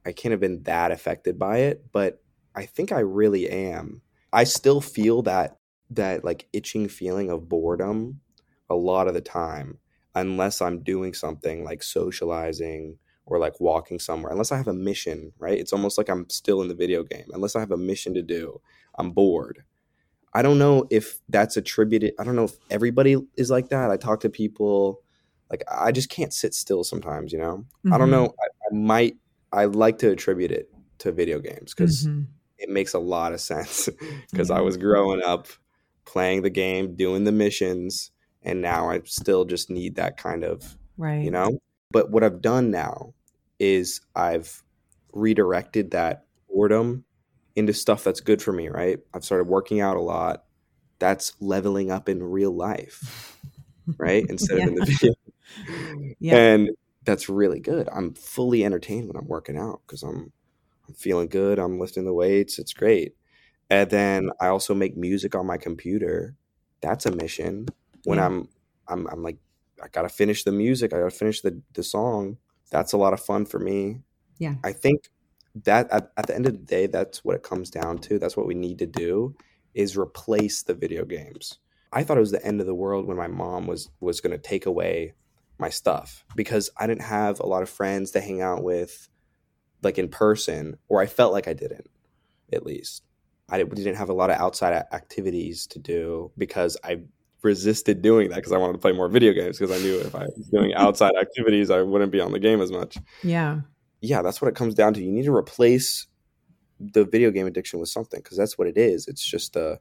I 0.06 0.12
can't 0.12 0.32
have 0.32 0.40
been 0.40 0.64
that 0.64 0.92
affected 0.92 1.40
by 1.40 1.60
it, 1.60 1.86
but 1.92 2.22
I 2.56 2.66
think 2.66 2.92
I 2.92 3.00
really 3.00 3.50
am. 3.50 4.02
I 4.32 4.44
still 4.44 4.82
feel 4.82 5.22
that 5.24 5.58
that 5.92 6.24
like 6.24 6.48
itching 6.54 6.88
feeling 6.88 7.30
of 7.32 7.50
boredom 7.50 8.22
a 8.70 8.76
lot 8.76 9.08
of 9.08 9.14
the 9.14 9.22
time 9.22 9.80
unless 10.16 10.62
I'm 10.62 10.84
doing 10.84 11.14
something 11.14 11.64
like 11.64 11.82
socializing 11.82 12.98
or 13.26 13.40
like 13.40 13.60
walking 13.60 14.00
somewhere 14.00 14.32
unless 14.32 14.52
I 14.52 14.58
have 14.58 14.68
a 14.68 14.74
mission, 14.74 15.34
right? 15.40 15.58
It's 15.58 15.74
almost 15.74 15.98
like 15.98 16.10
I'm 16.10 16.30
still 16.30 16.62
in 16.62 16.68
the 16.68 16.76
video 16.76 17.04
game. 17.04 17.26
Unless 17.32 17.56
I 17.56 17.60
have 17.60 17.72
a 17.72 17.78
mission 17.78 18.14
to 18.16 18.22
do, 18.22 18.60
I'm 18.98 19.12
bored. 19.12 19.64
I 20.34 20.42
don't 20.42 20.60
know 20.60 20.86
if 20.92 21.20
that's 21.30 21.58
attributed. 21.58 22.14
I 22.20 22.24
don't 22.24 22.36
know 22.36 22.44
if 22.44 22.56
everybody 22.70 23.18
is 23.36 23.50
like 23.50 23.70
that. 23.70 23.90
I 23.90 23.98
talk 23.98 24.20
to 24.22 24.30
people 24.30 25.02
like 25.50 25.64
I 25.72 25.92
just 25.92 26.10
can't 26.10 26.34
sit 26.34 26.54
still 26.54 26.84
sometimes, 26.84 27.32
you 27.32 27.40
know? 27.40 27.66
Mm-hmm. 27.86 27.94
I 27.94 27.98
don't 27.98 28.12
know. 28.12 28.28
Mm-hmm. 28.28 28.76
I, 28.76 28.76
I, 28.76 28.80
might, 28.80 29.18
I 29.52 29.66
like 29.66 29.98
to 30.00 30.12
attribute 30.12 30.52
it 30.52 30.72
to 31.00 31.12
video 31.12 31.40
games 31.40 31.74
because 31.74 32.06
mm-hmm. 32.06 32.24
It 32.60 32.70
makes 32.70 32.94
a 32.94 33.00
lot 33.00 33.34
of 33.34 33.42
sense 33.42 33.90
because 34.32 34.52
I 34.52 34.62
was 34.62 34.78
growing 34.78 35.24
up 35.24 35.48
playing 36.06 36.42
the 36.42 36.50
game, 36.50 36.96
doing 36.96 37.24
the 37.24 37.32
missions, 37.32 38.12
and 38.44 38.62
now 38.62 38.90
I 38.90 39.02
still 39.06 39.46
just 39.46 39.70
need 39.70 39.96
that 39.96 40.18
kind 40.18 40.44
of, 40.44 40.78
right. 40.98 41.24
you 41.24 41.32
know? 41.32 41.60
But 41.92 42.12
what 42.12 42.24
I've 42.24 42.42
done 42.42 42.72
now 42.72 43.14
is 43.60 44.02
I've 44.16 44.64
redirected 45.14 45.92
that 45.92 46.26
boredom 46.50 47.06
into 47.56 47.74
stuff 47.74 48.04
that's 48.04 48.22
good 48.22 48.42
for 48.42 48.52
me, 48.52 48.70
right? 48.70 49.00
I've 49.14 49.26
started 49.26 49.48
working 49.48 49.82
out 49.82 49.98
a 49.98 50.02
lot. 50.02 50.46
That's 51.00 51.34
leveling 51.40 51.92
up 51.92 52.10
in 52.10 52.22
real 52.22 52.56
life, 52.56 53.38
right? 53.98 54.26
Instead 54.30 54.58
yeah. 54.58 54.64
of 54.64 54.70
in 54.70 54.76
the 54.76 54.86
video. 54.86 55.14
yeah. 56.20 56.36
And 56.36 56.70
that's 57.06 57.30
really 57.30 57.60
good. 57.60 57.88
I'm 57.92 58.14
fully 58.14 58.64
entertained 58.66 59.08
when 59.08 59.18
I'm 59.18 59.28
working 59.28 59.58
out 59.58 59.82
because 59.86 60.04
I'm 60.04 60.32
I'm 60.90 60.96
feeling 60.96 61.28
good. 61.28 61.60
I'm 61.60 61.80
lifting 61.80 62.06
the 62.06 62.14
weights. 62.14 62.60
It's 62.60 62.74
great. 62.74 63.16
And 63.70 63.90
then 63.90 64.32
I 64.42 64.48
also 64.48 64.74
make 64.74 64.98
music 64.98 65.36
on 65.36 65.46
my 65.46 65.58
computer. 65.58 66.36
That's 66.82 67.06
a 67.06 67.12
mission. 67.12 67.68
When 68.04 68.18
yeah. 68.18 68.26
I'm 68.26 68.50
I'm 68.88 69.08
I'm 69.08 69.24
like 69.24 69.38
I 69.82 69.88
gotta 69.88 70.10
finish 70.10 70.44
the 70.44 70.52
music. 70.52 70.94
I 70.94 71.00
gotta 71.00 71.12
finish 71.12 71.42
the 71.42 71.62
the 71.74 71.84
song 71.84 72.38
that's 72.70 72.94
a 72.94 72.98
lot 72.98 73.14
of 73.14 73.20
fun 73.20 73.46
for 73.46 73.60
me. 73.60 74.02
Yeah. 74.38 74.56
I 74.64 74.74
think 74.74 75.10
that 75.64 75.90
at, 75.92 76.12
at 76.18 76.28
the 76.28 76.36
end 76.36 76.46
of 76.46 76.54
the 76.54 76.60
day, 76.60 76.88
that's 76.88 77.24
what 77.26 77.36
it 77.36 77.44
comes 77.44 77.70
down 77.70 78.00
to. 78.00 78.20
That's 78.20 78.38
what 78.38 78.48
we 78.48 78.56
need 78.56 78.80
to 78.80 78.86
do 78.86 79.36
is 79.74 79.98
replace 79.98 80.64
the 80.64 80.74
video 80.74 81.06
games. 81.06 81.58
I 81.92 82.04
thought 82.04 82.18
it 82.18 82.22
was 82.22 82.32
the 82.32 82.46
end 82.46 82.62
of 82.62 82.68
the 82.68 82.76
world 82.76 83.08
when 83.08 83.18
my 83.18 83.28
mom 83.28 83.66
was 83.68 83.90
was 84.00 84.22
going 84.22 84.32
to 84.32 84.38
take 84.38 84.66
away 84.66 85.14
my 85.58 85.70
stuff 85.70 86.24
because 86.36 86.70
I 86.78 86.88
didn't 86.88 87.02
have 87.02 87.40
a 87.40 87.46
lot 87.46 87.64
of 87.64 87.70
friends 87.70 88.12
to 88.12 88.22
hang 88.22 88.42
out 88.42 88.64
with 88.64 89.09
like 89.82 89.98
in 89.98 90.10
person 90.10 90.78
or 90.88 91.02
I 91.02 91.06
felt 91.06 91.34
like 91.34 91.48
I 91.48 91.54
didn't 91.54 91.90
at 92.52 92.66
least. 92.66 93.04
I 93.52 93.64
didn't 93.64 93.96
have 93.96 94.10
a 94.10 94.14
lot 94.14 94.30
of 94.30 94.38
outside 94.38 94.74
activities 94.92 95.66
to 95.68 95.80
do 95.80 96.32
because 96.38 96.78
I 96.84 97.00
resisted 97.42 98.02
doing 98.02 98.30
that 98.30 98.36
because 98.36 98.52
I 98.52 98.58
wanted 98.58 98.74
to 98.74 98.80
play 98.80 98.92
more 98.92 99.08
video 99.08 99.34
games 99.34 99.58
because 99.58 99.76
I 99.76 99.82
knew 99.82 100.00
if 100.00 100.14
I 100.14 100.26
was 100.26 100.50
doing 100.52 100.74
outside 100.76 101.14
activities, 101.20 101.72
I 101.72 101.82
wouldn't 101.82 102.12
be 102.12 102.20
on 102.20 102.32
the 102.32 102.40
game 102.40 102.62
as 102.62 102.72
much. 102.72 102.98
Yeah. 103.24 103.62
Yeah, 104.02 104.22
that's 104.22 104.42
what 104.42 104.50
it 104.50 104.56
comes 104.56 104.76
down 104.76 104.94
to. 104.94 105.04
You 105.04 105.12
need 105.12 105.26
to 105.26 105.36
replace 105.36 106.08
the 106.80 107.06
video 107.06 107.32
game 107.32 107.48
addiction 107.48 107.80
with 107.80 107.90
something 107.90 108.22
because 108.22 108.38
that's 108.38 108.58
what 108.58 108.68
it 108.68 108.78
is. 108.78 109.08
It's 109.08 109.24
just 109.24 109.56
a 109.56 109.80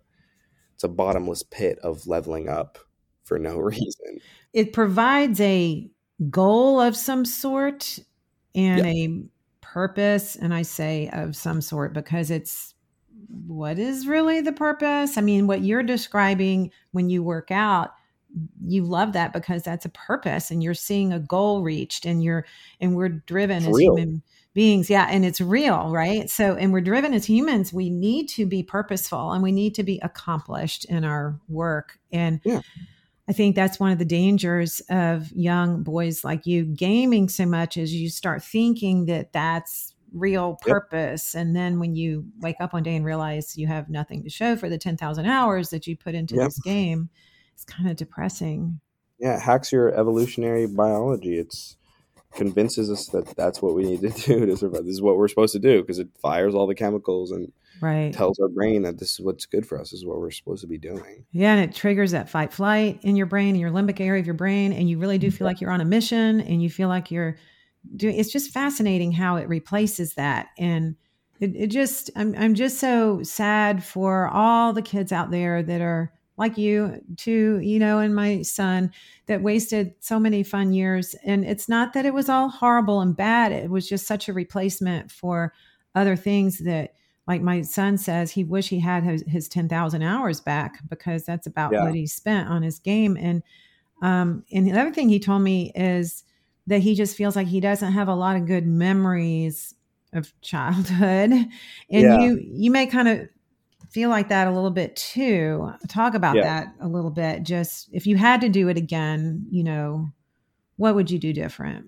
it's 0.74 0.84
a 0.84 0.88
bottomless 0.88 1.42
pit 1.42 1.78
of 1.82 2.06
leveling 2.06 2.48
up 2.48 2.78
for 3.24 3.38
no 3.38 3.58
reason. 3.58 4.20
It 4.52 4.72
provides 4.72 5.40
a 5.40 5.88
goal 6.30 6.80
of 6.80 6.96
some 6.96 7.24
sort 7.24 7.98
and 8.54 8.78
yeah. 8.78 8.92
a 8.92 9.22
purpose 9.78 10.34
and 10.34 10.52
I 10.52 10.62
say 10.62 11.08
of 11.12 11.36
some 11.36 11.60
sort 11.60 11.92
because 11.92 12.32
it's 12.32 12.74
what 13.46 13.78
is 13.78 14.08
really 14.08 14.40
the 14.40 14.50
purpose? 14.50 15.16
I 15.16 15.20
mean, 15.20 15.46
what 15.46 15.62
you're 15.62 15.84
describing 15.84 16.72
when 16.90 17.08
you 17.10 17.22
work 17.22 17.52
out, 17.52 17.94
you 18.66 18.82
love 18.82 19.12
that 19.12 19.32
because 19.32 19.62
that's 19.62 19.84
a 19.84 19.90
purpose 19.90 20.50
and 20.50 20.64
you're 20.64 20.74
seeing 20.74 21.12
a 21.12 21.20
goal 21.20 21.62
reached 21.62 22.06
and 22.06 22.24
you're 22.24 22.44
and 22.80 22.96
we're 22.96 23.08
driven 23.08 23.58
it's 23.58 23.68
as 23.68 23.74
real. 23.76 23.96
human 23.96 24.22
beings. 24.52 24.90
Yeah, 24.90 25.06
and 25.08 25.24
it's 25.24 25.40
real, 25.40 25.90
right? 25.90 26.28
So 26.28 26.56
and 26.56 26.72
we're 26.72 26.80
driven 26.80 27.14
as 27.14 27.24
humans, 27.24 27.72
we 27.72 27.88
need 27.88 28.28
to 28.30 28.46
be 28.46 28.64
purposeful 28.64 29.30
and 29.30 29.44
we 29.44 29.52
need 29.52 29.76
to 29.76 29.84
be 29.84 30.00
accomplished 30.02 30.86
in 30.86 31.04
our 31.04 31.38
work. 31.48 32.00
And 32.10 32.40
yeah. 32.42 32.62
I 33.28 33.32
think 33.32 33.54
that's 33.54 33.78
one 33.78 33.92
of 33.92 33.98
the 33.98 34.06
dangers 34.06 34.80
of 34.88 35.30
young 35.32 35.82
boys 35.82 36.24
like 36.24 36.46
you 36.46 36.64
gaming 36.64 37.28
so 37.28 37.44
much 37.44 37.76
is 37.76 37.92
you 37.92 38.08
start 38.08 38.42
thinking 38.42 39.04
that 39.06 39.32
that's 39.32 39.94
real 40.14 40.58
purpose. 40.62 41.34
Yep. 41.34 41.42
And 41.42 41.56
then 41.56 41.78
when 41.78 41.94
you 41.94 42.24
wake 42.40 42.56
up 42.60 42.72
one 42.72 42.82
day 42.82 42.96
and 42.96 43.04
realize 43.04 43.58
you 43.58 43.66
have 43.66 43.90
nothing 43.90 44.22
to 44.24 44.30
show 44.30 44.56
for 44.56 44.70
the 44.70 44.78
10,000 44.78 45.26
hours 45.26 45.68
that 45.70 45.86
you 45.86 45.96
put 45.96 46.14
into 46.14 46.36
yep. 46.36 46.46
this 46.46 46.58
game, 46.60 47.10
it's 47.52 47.64
kind 47.64 47.90
of 47.90 47.96
depressing. 47.96 48.80
Yeah, 49.18 49.36
it 49.36 49.42
hacks 49.42 49.72
your 49.72 49.94
evolutionary 49.94 50.66
biology. 50.66 51.38
It's 51.38 51.76
convinces 52.34 52.90
us 52.90 53.06
that 53.08 53.26
that's 53.36 53.62
what 53.62 53.74
we 53.74 53.84
need 53.84 54.00
to 54.00 54.10
do 54.26 54.46
to 54.46 54.56
survive. 54.56 54.84
This 54.84 54.94
is 54.94 55.02
what 55.02 55.16
we're 55.16 55.28
supposed 55.28 55.52
to 55.54 55.58
do 55.58 55.80
because 55.80 55.98
it 55.98 56.08
fires 56.20 56.54
all 56.54 56.66
the 56.66 56.74
chemicals 56.74 57.30
and 57.30 57.52
right. 57.80 58.12
tells 58.12 58.38
our 58.38 58.48
brain 58.48 58.82
that 58.82 58.98
this 58.98 59.14
is 59.14 59.20
what's 59.20 59.46
good 59.46 59.66
for 59.66 59.80
us. 59.80 59.90
This 59.90 60.00
is 60.00 60.06
what 60.06 60.18
we're 60.18 60.30
supposed 60.30 60.60
to 60.62 60.66
be 60.66 60.78
doing. 60.78 61.24
Yeah, 61.32 61.54
and 61.54 61.68
it 61.68 61.74
triggers 61.74 62.12
that 62.12 62.28
fight 62.28 62.52
flight 62.52 63.00
in 63.02 63.16
your 63.16 63.26
brain, 63.26 63.54
in 63.54 63.60
your 63.60 63.70
limbic 63.70 64.00
area 64.00 64.20
of 64.20 64.26
your 64.26 64.34
brain, 64.34 64.72
and 64.72 64.88
you 64.88 64.98
really 64.98 65.18
do 65.18 65.30
feel 65.30 65.46
like 65.46 65.60
you're 65.60 65.70
on 65.70 65.80
a 65.80 65.86
mission, 65.86 66.40
and 66.40 66.62
you 66.62 66.70
feel 66.70 66.88
like 66.88 67.10
you're 67.10 67.36
doing 67.94 68.16
it's 68.18 68.32
just 68.32 68.50
fascinating 68.50 69.12
how 69.12 69.36
it 69.36 69.48
replaces 69.48 70.14
that 70.14 70.48
and 70.58 70.96
it, 71.40 71.54
it 71.54 71.66
just 71.68 72.10
I'm, 72.16 72.34
I'm 72.36 72.54
just 72.54 72.78
so 72.78 73.22
sad 73.22 73.84
for 73.84 74.28
all 74.28 74.72
the 74.72 74.82
kids 74.82 75.12
out 75.12 75.30
there 75.30 75.62
that 75.62 75.80
are 75.80 76.12
like 76.38 76.56
you 76.56 77.00
too 77.16 77.58
you 77.62 77.78
know 77.78 77.98
and 77.98 78.14
my 78.14 78.40
son 78.42 78.90
that 79.26 79.42
wasted 79.42 79.92
so 80.00 80.18
many 80.18 80.42
fun 80.42 80.72
years 80.72 81.14
and 81.24 81.44
it's 81.44 81.68
not 81.68 81.92
that 81.92 82.06
it 82.06 82.14
was 82.14 82.28
all 82.28 82.48
horrible 82.48 83.00
and 83.00 83.16
bad 83.16 83.52
it 83.52 83.70
was 83.70 83.88
just 83.88 84.06
such 84.06 84.28
a 84.28 84.32
replacement 84.32 85.10
for 85.10 85.52
other 85.94 86.16
things 86.16 86.58
that 86.58 86.94
like 87.26 87.42
my 87.42 87.60
son 87.60 87.98
says 87.98 88.30
he 88.30 88.44
wish 88.44 88.68
he 88.68 88.80
had 88.80 89.02
his, 89.04 89.22
his 89.26 89.48
10,000 89.48 90.02
hours 90.02 90.40
back 90.40 90.78
because 90.88 91.24
that's 91.24 91.46
about 91.46 91.72
Yeah. 91.72 91.82
what 91.82 91.94
he 91.94 92.06
spent 92.06 92.48
on 92.48 92.62
his 92.62 92.78
game 92.78 93.16
and 93.20 93.42
um 94.02 94.44
and 94.52 94.66
the 94.66 94.72
other 94.72 94.92
thing 94.92 95.08
he 95.08 95.18
told 95.18 95.42
me 95.42 95.72
is 95.74 96.24
that 96.66 96.80
he 96.80 96.94
just 96.94 97.16
feels 97.16 97.34
like 97.34 97.46
he 97.48 97.60
doesn't 97.60 97.92
have 97.92 98.08
a 98.08 98.14
lot 98.14 98.36
of 98.36 98.46
good 98.46 98.66
memories 98.66 99.74
of 100.12 100.32
childhood 100.40 101.30
and 101.32 101.50
Yeah. 101.90 102.16
you 102.16 102.38
you 102.42 102.70
may 102.70 102.86
kind 102.86 103.08
of 103.08 103.28
feel 103.90 104.10
like 104.10 104.28
that 104.28 104.46
a 104.48 104.50
little 104.50 104.70
bit 104.70 104.94
too 104.96 105.70
talk 105.88 106.14
about 106.14 106.36
Yeah. 106.36 106.42
that 106.42 106.74
a 106.80 106.88
little 106.88 107.10
bit 107.10 107.42
just 107.42 107.88
if 107.92 108.06
you 108.06 108.16
had 108.16 108.40
to 108.42 108.48
do 108.48 108.68
it 108.68 108.76
again 108.76 109.46
you 109.50 109.64
know 109.64 110.10
what 110.76 110.94
would 110.94 111.10
you 111.10 111.18
do 111.18 111.32
different 111.32 111.86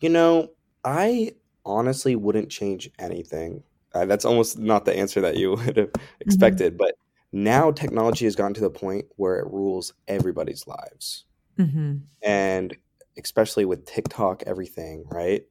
You 0.00 0.10
know, 0.10 0.50
I 0.84 1.32
honestly 1.64 2.16
wouldn't 2.16 2.50
change 2.50 2.90
anything. 2.98 3.62
Uh, 3.94 4.04
that's 4.04 4.24
almost 4.26 4.58
not 4.58 4.84
the 4.84 4.94
answer 4.96 5.20
that 5.22 5.36
you 5.36 5.50
would 5.56 5.76
have 5.76 5.90
expected, 6.20 6.76
but 6.76 6.94
now 7.32 7.70
technology 7.72 8.24
has 8.26 8.36
gotten 8.36 8.54
to 8.54 8.60
the 8.60 8.70
point 8.70 9.06
where 9.16 9.38
it 9.38 9.46
rules 9.50 9.94
everybody's 10.06 10.66
lives. 10.66 11.24
mm-hmm. 11.58 11.96
And 12.22 12.76
especially 13.18 13.64
with 13.64 13.86
TikTok, 13.86 14.42
everything, 14.46 15.04
right? 15.10 15.44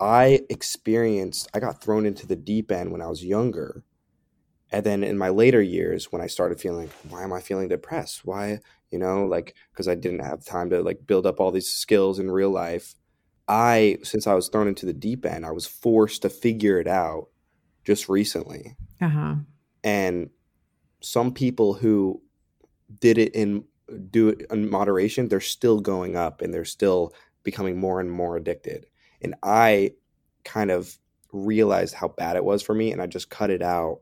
I 0.00 0.40
experienced, 0.50 1.48
I 1.54 1.60
got 1.60 1.82
thrown 1.82 2.06
into 2.06 2.26
the 2.26 2.36
deep 2.36 2.70
end 2.70 2.92
when 2.92 3.00
I 3.02 3.06
was 3.08 3.24
younger. 3.24 3.82
And 4.74 4.84
then 4.84 5.04
in 5.04 5.16
my 5.16 5.28
later 5.28 5.62
years, 5.62 6.10
when 6.10 6.20
I 6.20 6.26
started 6.26 6.60
feeling, 6.60 6.90
why 7.08 7.22
am 7.22 7.32
I 7.32 7.40
feeling 7.40 7.68
depressed? 7.68 8.24
Why, 8.24 8.58
you 8.90 8.98
know, 8.98 9.24
like, 9.24 9.54
because 9.72 9.86
I 9.86 9.94
didn't 9.94 10.24
have 10.24 10.44
time 10.44 10.68
to 10.70 10.82
like 10.82 11.06
build 11.06 11.26
up 11.26 11.38
all 11.38 11.52
these 11.52 11.72
skills 11.72 12.18
in 12.18 12.28
real 12.28 12.50
life. 12.50 12.96
I, 13.46 13.98
since 14.02 14.26
I 14.26 14.34
was 14.34 14.48
thrown 14.48 14.66
into 14.66 14.84
the 14.84 14.92
deep 14.92 15.24
end, 15.24 15.46
I 15.46 15.52
was 15.52 15.64
forced 15.64 16.22
to 16.22 16.28
figure 16.28 16.80
it 16.80 16.88
out 16.88 17.28
just 17.84 18.08
recently. 18.08 18.74
uh-huh 19.00 19.36
And 19.84 20.30
some 21.00 21.32
people 21.32 21.74
who 21.74 22.20
did 22.98 23.16
it 23.16 23.32
in 23.32 23.66
do 24.10 24.30
it 24.30 24.46
in 24.50 24.68
moderation, 24.68 25.28
they're 25.28 25.40
still 25.40 25.78
going 25.78 26.16
up 26.16 26.42
and 26.42 26.52
they're 26.52 26.64
still 26.64 27.14
becoming 27.44 27.78
more 27.78 28.00
and 28.00 28.10
more 28.10 28.36
addicted. 28.36 28.86
And 29.22 29.36
I 29.40 29.92
kind 30.42 30.72
of 30.72 30.98
realized 31.32 31.94
how 31.94 32.08
bad 32.08 32.34
it 32.34 32.44
was 32.44 32.60
for 32.60 32.74
me 32.74 32.90
and 32.90 33.00
I 33.00 33.06
just 33.06 33.30
cut 33.30 33.50
it 33.50 33.62
out 33.62 34.00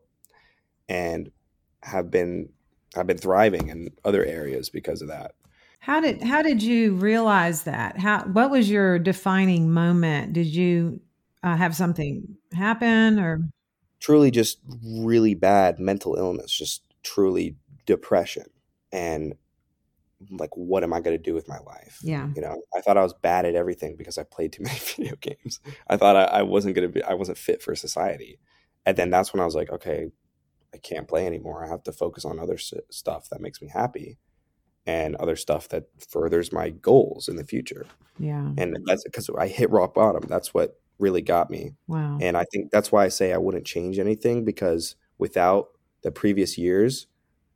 and 0.89 1.31
have 1.83 2.09
been 2.09 2.49
I've 2.95 3.07
been 3.07 3.17
thriving 3.17 3.69
in 3.69 3.89
other 4.05 4.23
areas 4.23 4.69
because 4.69 5.01
of 5.01 5.07
that. 5.07 5.33
How 5.79 5.99
did 5.99 6.21
how 6.21 6.41
did 6.41 6.63
you 6.63 6.93
realize 6.93 7.63
that? 7.63 7.97
How 7.97 8.23
what 8.25 8.51
was 8.51 8.69
your 8.69 8.99
defining 8.99 9.71
moment? 9.71 10.33
Did 10.33 10.47
you 10.47 11.01
uh, 11.43 11.57
have 11.57 11.75
something 11.75 12.37
happen 12.53 13.19
or 13.19 13.41
Truly 13.99 14.31
just 14.31 14.59
really 14.85 15.33
bad 15.33 15.79
mental 15.79 16.15
illness, 16.15 16.51
just 16.51 16.83
truly 17.03 17.55
depression 17.85 18.45
and 18.91 19.35
like 20.29 20.55
what 20.55 20.83
am 20.83 20.93
I 20.93 21.01
going 21.01 21.17
to 21.17 21.21
do 21.21 21.33
with 21.33 21.47
my 21.47 21.59
life? 21.59 21.99
yeah? 22.01 22.29
You 22.35 22.41
know, 22.41 22.61
I 22.75 22.81
thought 22.81 22.97
I 22.97 23.03
was 23.03 23.13
bad 23.13 23.45
at 23.45 23.55
everything 23.55 23.95
because 23.97 24.17
I 24.17 24.23
played 24.23 24.53
too 24.53 24.63
many 24.63 24.79
video 24.79 25.15
games. 25.19 25.59
I 25.87 25.97
thought 25.97 26.15
I, 26.15 26.23
I 26.23 26.41
wasn't 26.43 26.75
gonna 26.75 26.89
be, 26.89 27.03
I 27.03 27.13
wasn't 27.13 27.37
fit 27.37 27.61
for 27.61 27.75
society. 27.75 28.39
And 28.85 28.97
then 28.97 29.09
that's 29.09 29.33
when 29.33 29.41
I 29.41 29.45
was 29.45 29.55
like, 29.55 29.69
okay, 29.71 30.11
I 30.73 30.77
can't 30.77 31.07
play 31.07 31.25
anymore. 31.27 31.63
I 31.65 31.69
have 31.69 31.83
to 31.83 31.91
focus 31.91 32.25
on 32.25 32.39
other 32.39 32.55
s- 32.55 32.73
stuff 32.89 33.29
that 33.29 33.41
makes 33.41 33.61
me 33.61 33.67
happy, 33.69 34.17
and 34.85 35.15
other 35.15 35.35
stuff 35.35 35.69
that 35.69 35.85
furthers 36.09 36.51
my 36.51 36.69
goals 36.69 37.27
in 37.29 37.35
the 37.37 37.43
future. 37.45 37.85
Yeah. 38.19 38.51
And 38.57 38.77
that's 38.85 39.03
because 39.03 39.29
I 39.37 39.47
hit 39.47 39.69
rock 39.71 39.93
bottom. 39.93 40.23
That's 40.27 40.53
what 40.53 40.79
really 40.99 41.21
got 41.21 41.49
me. 41.49 41.73
Wow. 41.87 42.17
And 42.21 42.35
I 42.37 42.45
think 42.51 42.71
that's 42.71 42.91
why 42.91 43.05
I 43.05 43.07
say 43.09 43.33
I 43.33 43.37
wouldn't 43.37 43.65
change 43.65 43.97
anything 43.99 44.43
because 44.45 44.95
without 45.17 45.69
the 46.01 46.11
previous 46.11 46.57
years, 46.57 47.07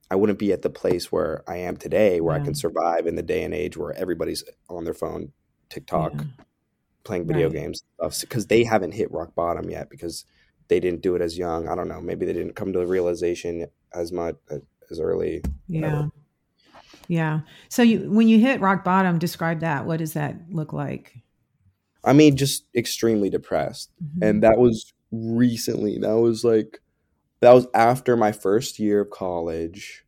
I 0.09 0.15
wouldn't 0.15 0.39
be 0.39 0.53
at 0.53 0.61
the 0.61 0.69
place 0.69 1.11
where 1.11 1.43
I 1.49 1.57
am 1.57 1.75
today, 1.75 2.21
where 2.21 2.33
I 2.33 2.39
can 2.39 2.55
survive 2.55 3.07
in 3.07 3.15
the 3.15 3.21
day 3.23 3.43
and 3.43 3.53
age 3.53 3.75
where 3.75 3.91
everybody's 3.93 4.43
on 4.69 4.85
their 4.85 4.93
phone, 4.93 5.33
TikTok, 5.69 6.13
Yeah. 6.15 6.23
playing 7.03 7.27
video 7.27 7.47
Right. 7.49 7.57
games, 7.57 7.83
because 8.21 8.47
they 8.47 8.63
haven't 8.63 8.93
hit 8.93 9.11
rock 9.11 9.35
bottom 9.35 9.69
yet 9.69 9.89
because 9.89 10.23
they 10.67 10.79
didn't 10.79 11.01
do 11.01 11.15
it 11.15 11.21
as 11.21 11.37
young. 11.37 11.67
I 11.67 11.75
don't 11.75 11.87
know. 11.87 12.01
Maybe 12.01 12.25
they 12.25 12.33
didn't 12.33 12.55
come 12.55 12.73
to 12.73 12.79
the 12.79 12.87
realization 12.87 13.67
as 13.93 14.11
much 14.11 14.35
as 14.91 14.99
early. 14.99 15.41
Yeah. 15.67 16.07
Yeah. 17.07 17.41
So 17.69 17.81
you 17.83 18.09
when 18.11 18.27
you 18.27 18.39
hit 18.39 18.59
rock 18.59 18.83
bottom, 18.83 19.17
describe 19.17 19.61
that. 19.61 19.85
What 19.85 19.97
does 19.97 20.13
that 20.13 20.35
look 20.49 20.73
like? 20.73 21.17
I 22.03 22.13
mean, 22.13 22.35
just 22.37 22.65
extremely 22.75 23.29
depressed. 23.29 23.91
Mhm. 24.03 24.27
and 24.27 24.43
that 24.43 24.57
was 24.57 24.93
recently 25.11 25.97
that 25.99 26.17
was 26.17 26.43
like 26.43 26.81
that 27.39 27.53
was 27.53 27.65
after 27.73 28.17
my 28.17 28.31
first 28.33 28.77
year 28.77 29.01
of 29.01 29.09
college 29.09 30.03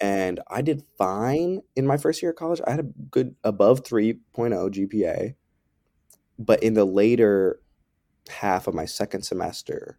and 0.00 0.40
i 0.48 0.62
did 0.62 0.82
fine 0.96 1.60
in 1.76 1.86
my 1.86 1.98
first 1.98 2.22
year 2.22 2.30
of 2.30 2.36
college 2.38 2.62
i 2.66 2.70
had 2.70 2.80
a 2.80 2.88
good 3.10 3.34
above 3.44 3.84
3.0 3.84 4.18
gpa 4.70 5.34
but 6.38 6.62
in 6.62 6.72
the 6.72 6.86
later 6.86 7.60
half 8.30 8.66
of 8.66 8.74
my 8.74 8.84
second 8.84 9.22
semester 9.22 9.98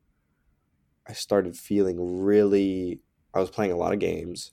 i 1.07 1.13
started 1.13 1.55
feeling 1.57 2.21
really 2.21 3.01
i 3.33 3.39
was 3.39 3.49
playing 3.49 3.71
a 3.71 3.77
lot 3.77 3.93
of 3.93 3.99
games 3.99 4.51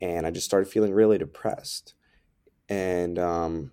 and 0.00 0.26
i 0.26 0.30
just 0.30 0.46
started 0.46 0.68
feeling 0.70 0.92
really 0.92 1.18
depressed 1.18 1.94
and 2.68 3.18
um, 3.18 3.72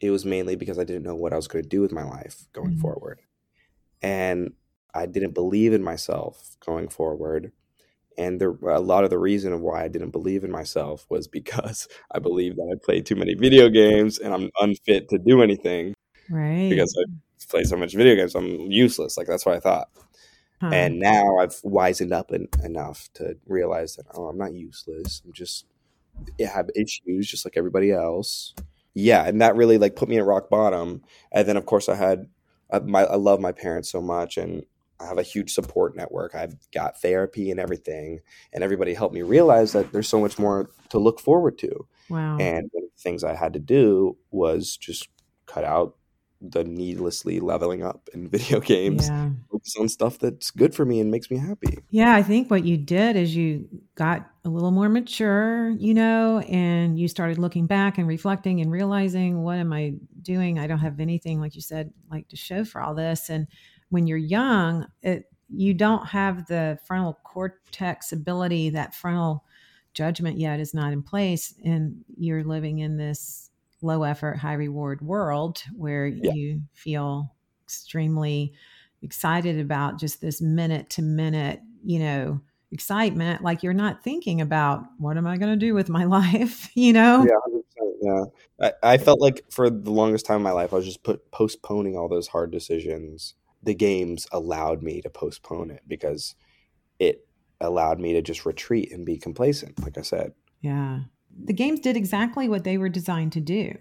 it 0.00 0.10
was 0.10 0.24
mainly 0.24 0.56
because 0.56 0.78
i 0.78 0.84
didn't 0.84 1.02
know 1.04 1.14
what 1.14 1.32
i 1.32 1.36
was 1.36 1.48
going 1.48 1.62
to 1.62 1.68
do 1.68 1.80
with 1.80 1.92
my 1.92 2.04
life 2.04 2.46
going 2.52 2.74
Mhm. 2.74 2.80
forward 2.80 3.20
and 4.02 4.52
I 4.94 5.06
didn't 5.06 5.34
believe 5.34 5.72
in 5.72 5.82
myself 5.82 6.56
going 6.64 6.88
forward. 6.88 7.52
And 8.18 8.40
there, 8.40 8.50
a 8.50 8.80
lot 8.80 9.04
of 9.04 9.10
the 9.10 9.18
reason 9.18 9.52
of 9.52 9.60
why 9.60 9.84
I 9.84 9.88
didn't 9.88 10.10
believe 10.10 10.44
in 10.44 10.50
myself 10.50 11.06
was 11.08 11.28
because 11.28 11.88
I 12.12 12.18
believed 12.18 12.56
that 12.56 12.74
I 12.76 12.84
played 12.84 13.06
too 13.06 13.16
many 13.16 13.34
video 13.34 13.68
games 13.68 14.18
and 14.18 14.34
I'm 14.34 14.50
unfit 14.60 15.08
to 15.10 15.18
do 15.18 15.42
anything 15.42 15.94
Right. 16.28 16.70
because 16.70 16.94
I 16.98 17.04
play 17.48 17.64
so 17.64 17.76
much 17.76 17.94
video 17.94 18.14
games. 18.14 18.34
I'm 18.34 18.70
useless. 18.70 19.16
Like 19.16 19.26
that's 19.26 19.46
what 19.46 19.56
I 19.56 19.60
thought. 19.60 19.88
Huh. 20.60 20.70
And 20.72 20.98
now 20.98 21.38
I've 21.38 21.54
wisened 21.62 22.12
up 22.12 22.32
en- 22.32 22.48
enough 22.62 23.08
to 23.14 23.36
realize 23.46 23.96
that 23.96 24.06
oh, 24.14 24.26
I'm 24.26 24.38
not 24.38 24.52
useless. 24.52 25.22
I'm 25.24 25.32
just 25.32 25.66
I 26.38 26.44
have 26.44 26.70
issues 26.76 27.30
just 27.30 27.44
like 27.44 27.56
everybody 27.56 27.92
else. 27.92 28.54
Yeah, 28.94 29.24
and 29.26 29.40
that 29.40 29.56
really 29.56 29.78
like 29.78 29.96
put 29.96 30.08
me 30.08 30.18
at 30.18 30.24
rock 30.24 30.50
bottom. 30.50 31.02
And 31.32 31.46
then 31.48 31.56
of 31.56 31.66
course 31.66 31.88
I 31.88 31.94
had 31.94 32.26
I, 32.70 32.80
my 32.80 33.04
I 33.04 33.16
love 33.16 33.40
my 33.40 33.52
parents 33.52 33.90
so 33.90 34.00
much, 34.00 34.36
and 34.36 34.64
I 35.00 35.06
have 35.06 35.18
a 35.18 35.22
huge 35.22 35.52
support 35.52 35.96
network. 35.96 36.34
I've 36.34 36.56
got 36.72 37.00
therapy 37.00 37.50
and 37.50 37.58
everything, 37.58 38.20
and 38.52 38.62
everybody 38.62 38.94
helped 38.94 39.14
me 39.14 39.22
realize 39.22 39.72
that 39.72 39.92
there's 39.92 40.08
so 40.08 40.20
much 40.20 40.38
more 40.38 40.70
to 40.90 40.98
look 40.98 41.20
forward 41.20 41.58
to. 41.58 41.86
wow. 42.10 42.36
And 42.38 42.68
one 42.72 42.84
of 42.84 42.90
the 42.94 43.02
things 43.02 43.24
I 43.24 43.34
had 43.34 43.54
to 43.54 43.60
do 43.60 44.16
was 44.30 44.76
just 44.76 45.08
cut 45.46 45.64
out 45.64 45.96
the 46.40 46.64
needlessly 46.64 47.38
leveling 47.38 47.82
up 47.82 48.08
in 48.14 48.28
video 48.30 48.60
games 48.60 49.08
yeah. 49.08 49.30
focus 49.50 49.76
on 49.78 49.88
stuff 49.88 50.18
that's 50.18 50.50
good 50.50 50.74
for 50.74 50.84
me 50.84 51.00
and 51.00 51.10
makes 51.10 51.30
me 51.30 51.36
happy. 51.36 51.78
Yeah, 51.90 52.14
I 52.14 52.22
think 52.22 52.50
what 52.50 52.64
you 52.64 52.76
did 52.76 53.16
is 53.16 53.34
you 53.36 53.68
got 53.94 54.28
a 54.44 54.48
little 54.48 54.70
more 54.70 54.88
mature, 54.88 55.70
you 55.70 55.92
know, 55.92 56.40
and 56.40 56.98
you 56.98 57.08
started 57.08 57.38
looking 57.38 57.66
back 57.66 57.98
and 57.98 58.08
reflecting 58.08 58.60
and 58.60 58.70
realizing, 58.72 59.42
what 59.42 59.58
am 59.58 59.72
I 59.72 59.94
doing? 60.22 60.58
I 60.58 60.66
don't 60.66 60.78
have 60.78 61.00
anything, 61.00 61.40
like 61.40 61.54
you 61.54 61.62
said, 61.62 61.92
like 62.10 62.28
to 62.28 62.36
show 62.36 62.64
for 62.64 62.80
all 62.80 62.94
this. 62.94 63.28
And 63.28 63.46
when 63.90 64.06
you're 64.06 64.18
young, 64.18 64.86
it 65.02 65.26
you 65.52 65.74
don't 65.74 66.06
have 66.06 66.46
the 66.46 66.78
frontal 66.86 67.18
cortex 67.24 68.12
ability, 68.12 68.70
that 68.70 68.94
frontal 68.94 69.44
judgment 69.94 70.38
yet 70.38 70.60
is 70.60 70.72
not 70.72 70.92
in 70.92 71.02
place, 71.02 71.54
and 71.64 72.04
you're 72.16 72.44
living 72.44 72.78
in 72.78 72.96
this 72.96 73.49
low 73.82 74.02
effort, 74.02 74.36
high 74.38 74.54
reward 74.54 75.00
world 75.02 75.62
where 75.76 76.06
Yeah. 76.06 76.32
you 76.32 76.62
feel 76.72 77.34
extremely 77.64 78.52
excited 79.02 79.58
about 79.58 79.98
just 79.98 80.20
this 80.20 80.40
minute 80.40 80.90
to 80.90 81.02
minute, 81.02 81.60
you 81.84 81.98
know, 81.98 82.40
excitement. 82.72 83.42
Like 83.42 83.62
you're 83.62 83.72
not 83.72 84.02
thinking 84.04 84.40
about 84.40 84.84
what 84.98 85.16
am 85.16 85.26
I 85.26 85.36
going 85.38 85.52
to 85.58 85.66
do 85.66 85.74
with 85.74 85.88
my 85.88 86.04
life, 86.18 86.68
you 86.74 86.92
know? 86.92 87.24
Yeah, 87.26 87.60
100%, 87.82 87.92
yeah. 88.02 88.24
I, 88.82 88.94
I 88.94 88.98
felt 88.98 89.20
like 89.20 89.44
for 89.50 89.70
the 89.70 89.90
longest 89.90 90.26
time 90.26 90.36
in 90.36 90.42
my 90.42 90.52
life, 90.52 90.72
I 90.72 90.76
was 90.76 90.84
just 90.86 91.02
put 91.02 91.30
postponing 91.30 91.96
all 91.96 92.08
those 92.08 92.28
hard 92.28 92.50
decisions. 92.50 93.34
The 93.62 93.74
games 93.74 94.26
allowed 94.32 94.82
me 94.82 95.00
to 95.02 95.10
postpone 95.10 95.70
it 95.70 95.82
because 95.86 96.34
it 96.98 97.26
allowed 97.60 98.00
me 98.00 98.12
to 98.14 98.22
just 98.22 98.46
retreat 98.46 98.90
and 98.92 99.04
be 99.04 99.18
complacent. 99.18 99.82
Like 99.82 99.98
I 99.98 100.02
said, 100.02 100.32
Yeah. 100.62 101.00
The 101.44 101.52
games 101.52 101.80
did 101.80 101.96
exactly 101.96 102.48
what 102.48 102.64
they 102.64 102.78
were 102.78 102.88
designed 102.88 103.32
to 103.32 103.40
do. 103.40 103.76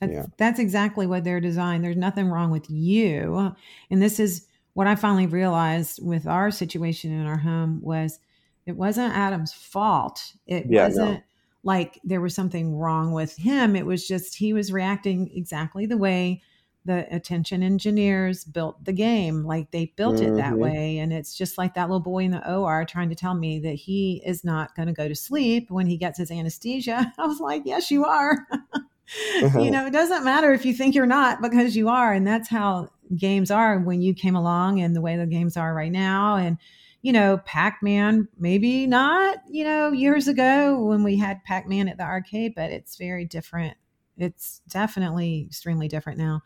That's, 0.00 0.12
Yeah. 0.12 0.26
that's 0.36 0.60
exactly 0.60 1.06
what 1.06 1.24
they're 1.24 1.40
designed. 1.40 1.84
There's 1.84 1.96
nothing 1.96 2.28
wrong 2.28 2.50
with 2.50 2.70
you. 2.70 3.54
And 3.90 4.00
this 4.00 4.20
is 4.20 4.46
what 4.74 4.86
I 4.86 4.94
finally 4.94 5.26
realized 5.26 6.00
with 6.04 6.26
our 6.26 6.50
situation 6.50 7.12
in 7.12 7.26
our 7.26 7.38
home 7.38 7.80
was 7.82 8.20
it 8.66 8.76
wasn't 8.76 9.16
Adam's 9.16 9.52
fault. 9.52 10.34
It 10.46 10.66
Yeah, 10.68 10.84
wasn't 10.84 11.24
like 11.64 11.98
there 12.04 12.20
was 12.20 12.34
something 12.34 12.76
wrong 12.76 13.12
with 13.12 13.36
him. 13.36 13.74
It 13.74 13.86
was 13.86 14.06
just 14.06 14.36
he 14.36 14.52
was 14.52 14.72
reacting 14.72 15.30
exactly 15.34 15.84
the 15.86 15.96
way 15.96 16.42
the 16.88 17.06
attention 17.14 17.62
engineers 17.62 18.44
built 18.44 18.82
the 18.82 18.94
game 18.94 19.44
like 19.44 19.70
they 19.72 19.92
built 19.96 20.16
mm-hmm. 20.16 20.32
it 20.32 20.36
that 20.36 20.52
mm-hmm. 20.52 20.62
way 20.62 20.98
and 20.98 21.12
it's 21.12 21.36
just 21.36 21.58
like 21.58 21.74
that 21.74 21.82
little 21.82 22.00
boy 22.00 22.24
in 22.24 22.30
the 22.30 22.54
or 22.54 22.82
trying 22.86 23.10
to 23.10 23.14
tell 23.14 23.34
me 23.34 23.60
that 23.60 23.74
he 23.74 24.22
is 24.24 24.42
not 24.42 24.74
going 24.74 24.88
to 24.88 24.94
go 24.94 25.06
to 25.06 25.14
sleep 25.14 25.70
when 25.70 25.86
he 25.86 25.98
gets 25.98 26.18
his 26.18 26.30
anesthesia 26.30 27.12
i 27.18 27.26
was 27.26 27.40
like 27.40 27.62
yes 27.66 27.90
you 27.90 28.06
are 28.06 28.46
uh-huh. 28.50 29.60
you 29.60 29.70
know 29.70 29.86
it 29.86 29.92
doesn't 29.92 30.24
matter 30.24 30.52
if 30.54 30.64
you 30.64 30.72
think 30.72 30.94
you're 30.94 31.04
not 31.04 31.42
because 31.42 31.76
you 31.76 31.90
are 31.90 32.14
and 32.14 32.26
that's 32.26 32.48
how 32.48 32.88
games 33.14 33.50
are 33.50 33.78
when 33.78 34.00
you 34.00 34.14
came 34.14 34.34
along 34.34 34.80
and 34.80 34.96
the 34.96 35.02
way 35.02 35.16
the 35.16 35.26
games 35.26 35.58
are 35.58 35.74
right 35.74 35.92
now 35.92 36.36
and 36.36 36.56
you 37.02 37.12
know 37.12 37.36
pac-man 37.44 38.26
maybe 38.38 38.86
not 38.86 39.36
you 39.50 39.62
know 39.62 39.92
years 39.92 40.26
ago 40.26 40.82
when 40.82 41.04
we 41.04 41.18
had 41.18 41.44
pac-man 41.44 41.86
at 41.86 41.98
the 41.98 42.02
arcade 42.02 42.54
but 42.56 42.70
it's 42.70 42.96
very 42.96 43.26
different 43.26 43.76
it's 44.16 44.62
definitely 44.68 45.44
extremely 45.46 45.86
different 45.86 46.18
now 46.18 46.42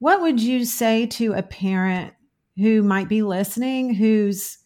what 0.00 0.20
would 0.20 0.42
you 0.42 0.64
say 0.64 1.06
to 1.06 1.32
a 1.34 1.42
parent 1.42 2.12
who 2.56 2.82
might 2.82 3.08
be 3.08 3.22
listening 3.22 3.94
who's 3.94 4.58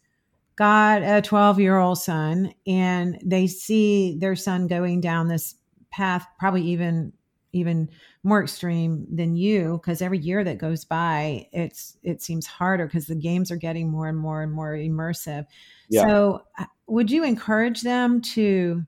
got 0.56 1.02
a 1.02 1.20
12 1.20 1.60
year 1.60 1.78
old 1.78 1.98
son 1.98 2.54
and 2.66 3.18
they 3.24 3.46
see 3.46 4.16
their 4.18 4.36
son 4.36 4.66
going 4.66 5.00
down 5.00 5.28
this 5.28 5.56
path 5.90 6.26
probably 6.38 6.62
even 6.62 7.12
even 7.52 7.88
more 8.24 8.42
extreme 8.42 9.06
than 9.14 9.36
you 9.36 9.78
because 9.80 10.02
every 10.02 10.18
year 10.18 10.42
that 10.42 10.58
goes 10.58 10.84
by 10.84 11.46
it's 11.52 11.96
it 12.02 12.22
seems 12.22 12.46
harder 12.46 12.86
because 12.86 13.06
the 13.06 13.14
games 13.14 13.50
are 13.50 13.56
getting 13.56 13.88
more 13.88 14.08
and 14.08 14.18
more 14.18 14.42
and 14.42 14.52
more 14.52 14.72
immersive 14.72 15.46
yeah. 15.88 16.06
so 16.06 16.42
uh, 16.58 16.64
would 16.86 17.10
you 17.10 17.24
encourage 17.24 17.82
them 17.82 18.20
to 18.20 18.82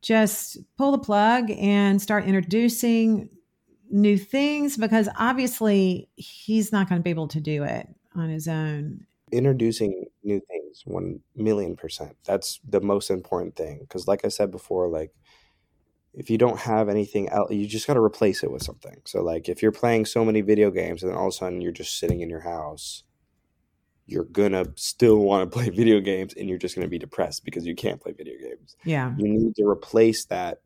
just 0.00 0.58
pull 0.76 0.92
the 0.92 0.98
plug 0.98 1.50
and 1.50 2.00
start 2.00 2.24
introducing 2.24 3.28
new 3.90 4.18
things 4.18 4.76
because 4.76 5.08
obviously 5.18 6.08
he's 6.16 6.72
not 6.72 6.88
going 6.88 7.00
to 7.00 7.02
be 7.02 7.10
able 7.10 7.28
to 7.28 7.40
do 7.40 7.62
it 7.62 7.88
on 8.14 8.28
his 8.28 8.48
own 8.48 9.06
introducing 9.32 10.04
new 10.22 10.40
things 10.48 10.82
1 10.84 11.20
million 11.34 11.76
percent 11.76 12.16
that's 12.24 12.60
the 12.68 12.80
most 12.80 13.10
important 13.10 13.56
thing 13.56 13.78
because 13.80 14.06
like 14.06 14.24
i 14.24 14.28
said 14.28 14.50
before 14.50 14.88
like 14.88 15.12
if 16.16 16.30
you 16.30 16.38
don't 16.38 16.58
have 16.58 16.88
anything 16.88 17.28
else, 17.28 17.52
you 17.52 17.66
just 17.66 17.86
got 17.86 17.94
to 17.94 18.00
replace 18.00 18.42
it 18.42 18.50
with 18.50 18.62
something. 18.62 19.02
So, 19.04 19.22
like, 19.22 19.50
if 19.50 19.62
you're 19.62 19.70
playing 19.70 20.06
so 20.06 20.24
many 20.24 20.40
video 20.40 20.70
games 20.70 21.02
and 21.02 21.12
then 21.12 21.18
all 21.18 21.26
of 21.26 21.34
a 21.34 21.36
sudden 21.36 21.60
you're 21.60 21.72
just 21.72 21.98
sitting 21.98 22.22
in 22.22 22.30
your 22.30 22.40
house, 22.40 23.04
you're 24.06 24.24
gonna 24.24 24.64
still 24.76 25.18
want 25.18 25.50
to 25.50 25.54
play 25.58 25.68
video 25.68 26.00
games 26.00 26.32
and 26.34 26.48
you're 26.48 26.58
just 26.58 26.74
gonna 26.74 26.88
be 26.88 26.98
depressed 26.98 27.44
because 27.44 27.66
you 27.66 27.74
can't 27.74 28.00
play 28.00 28.12
video 28.12 28.38
games. 28.38 28.76
Yeah. 28.82 29.14
You 29.18 29.28
need 29.28 29.56
to 29.56 29.64
replace 29.64 30.24
that, 30.26 30.62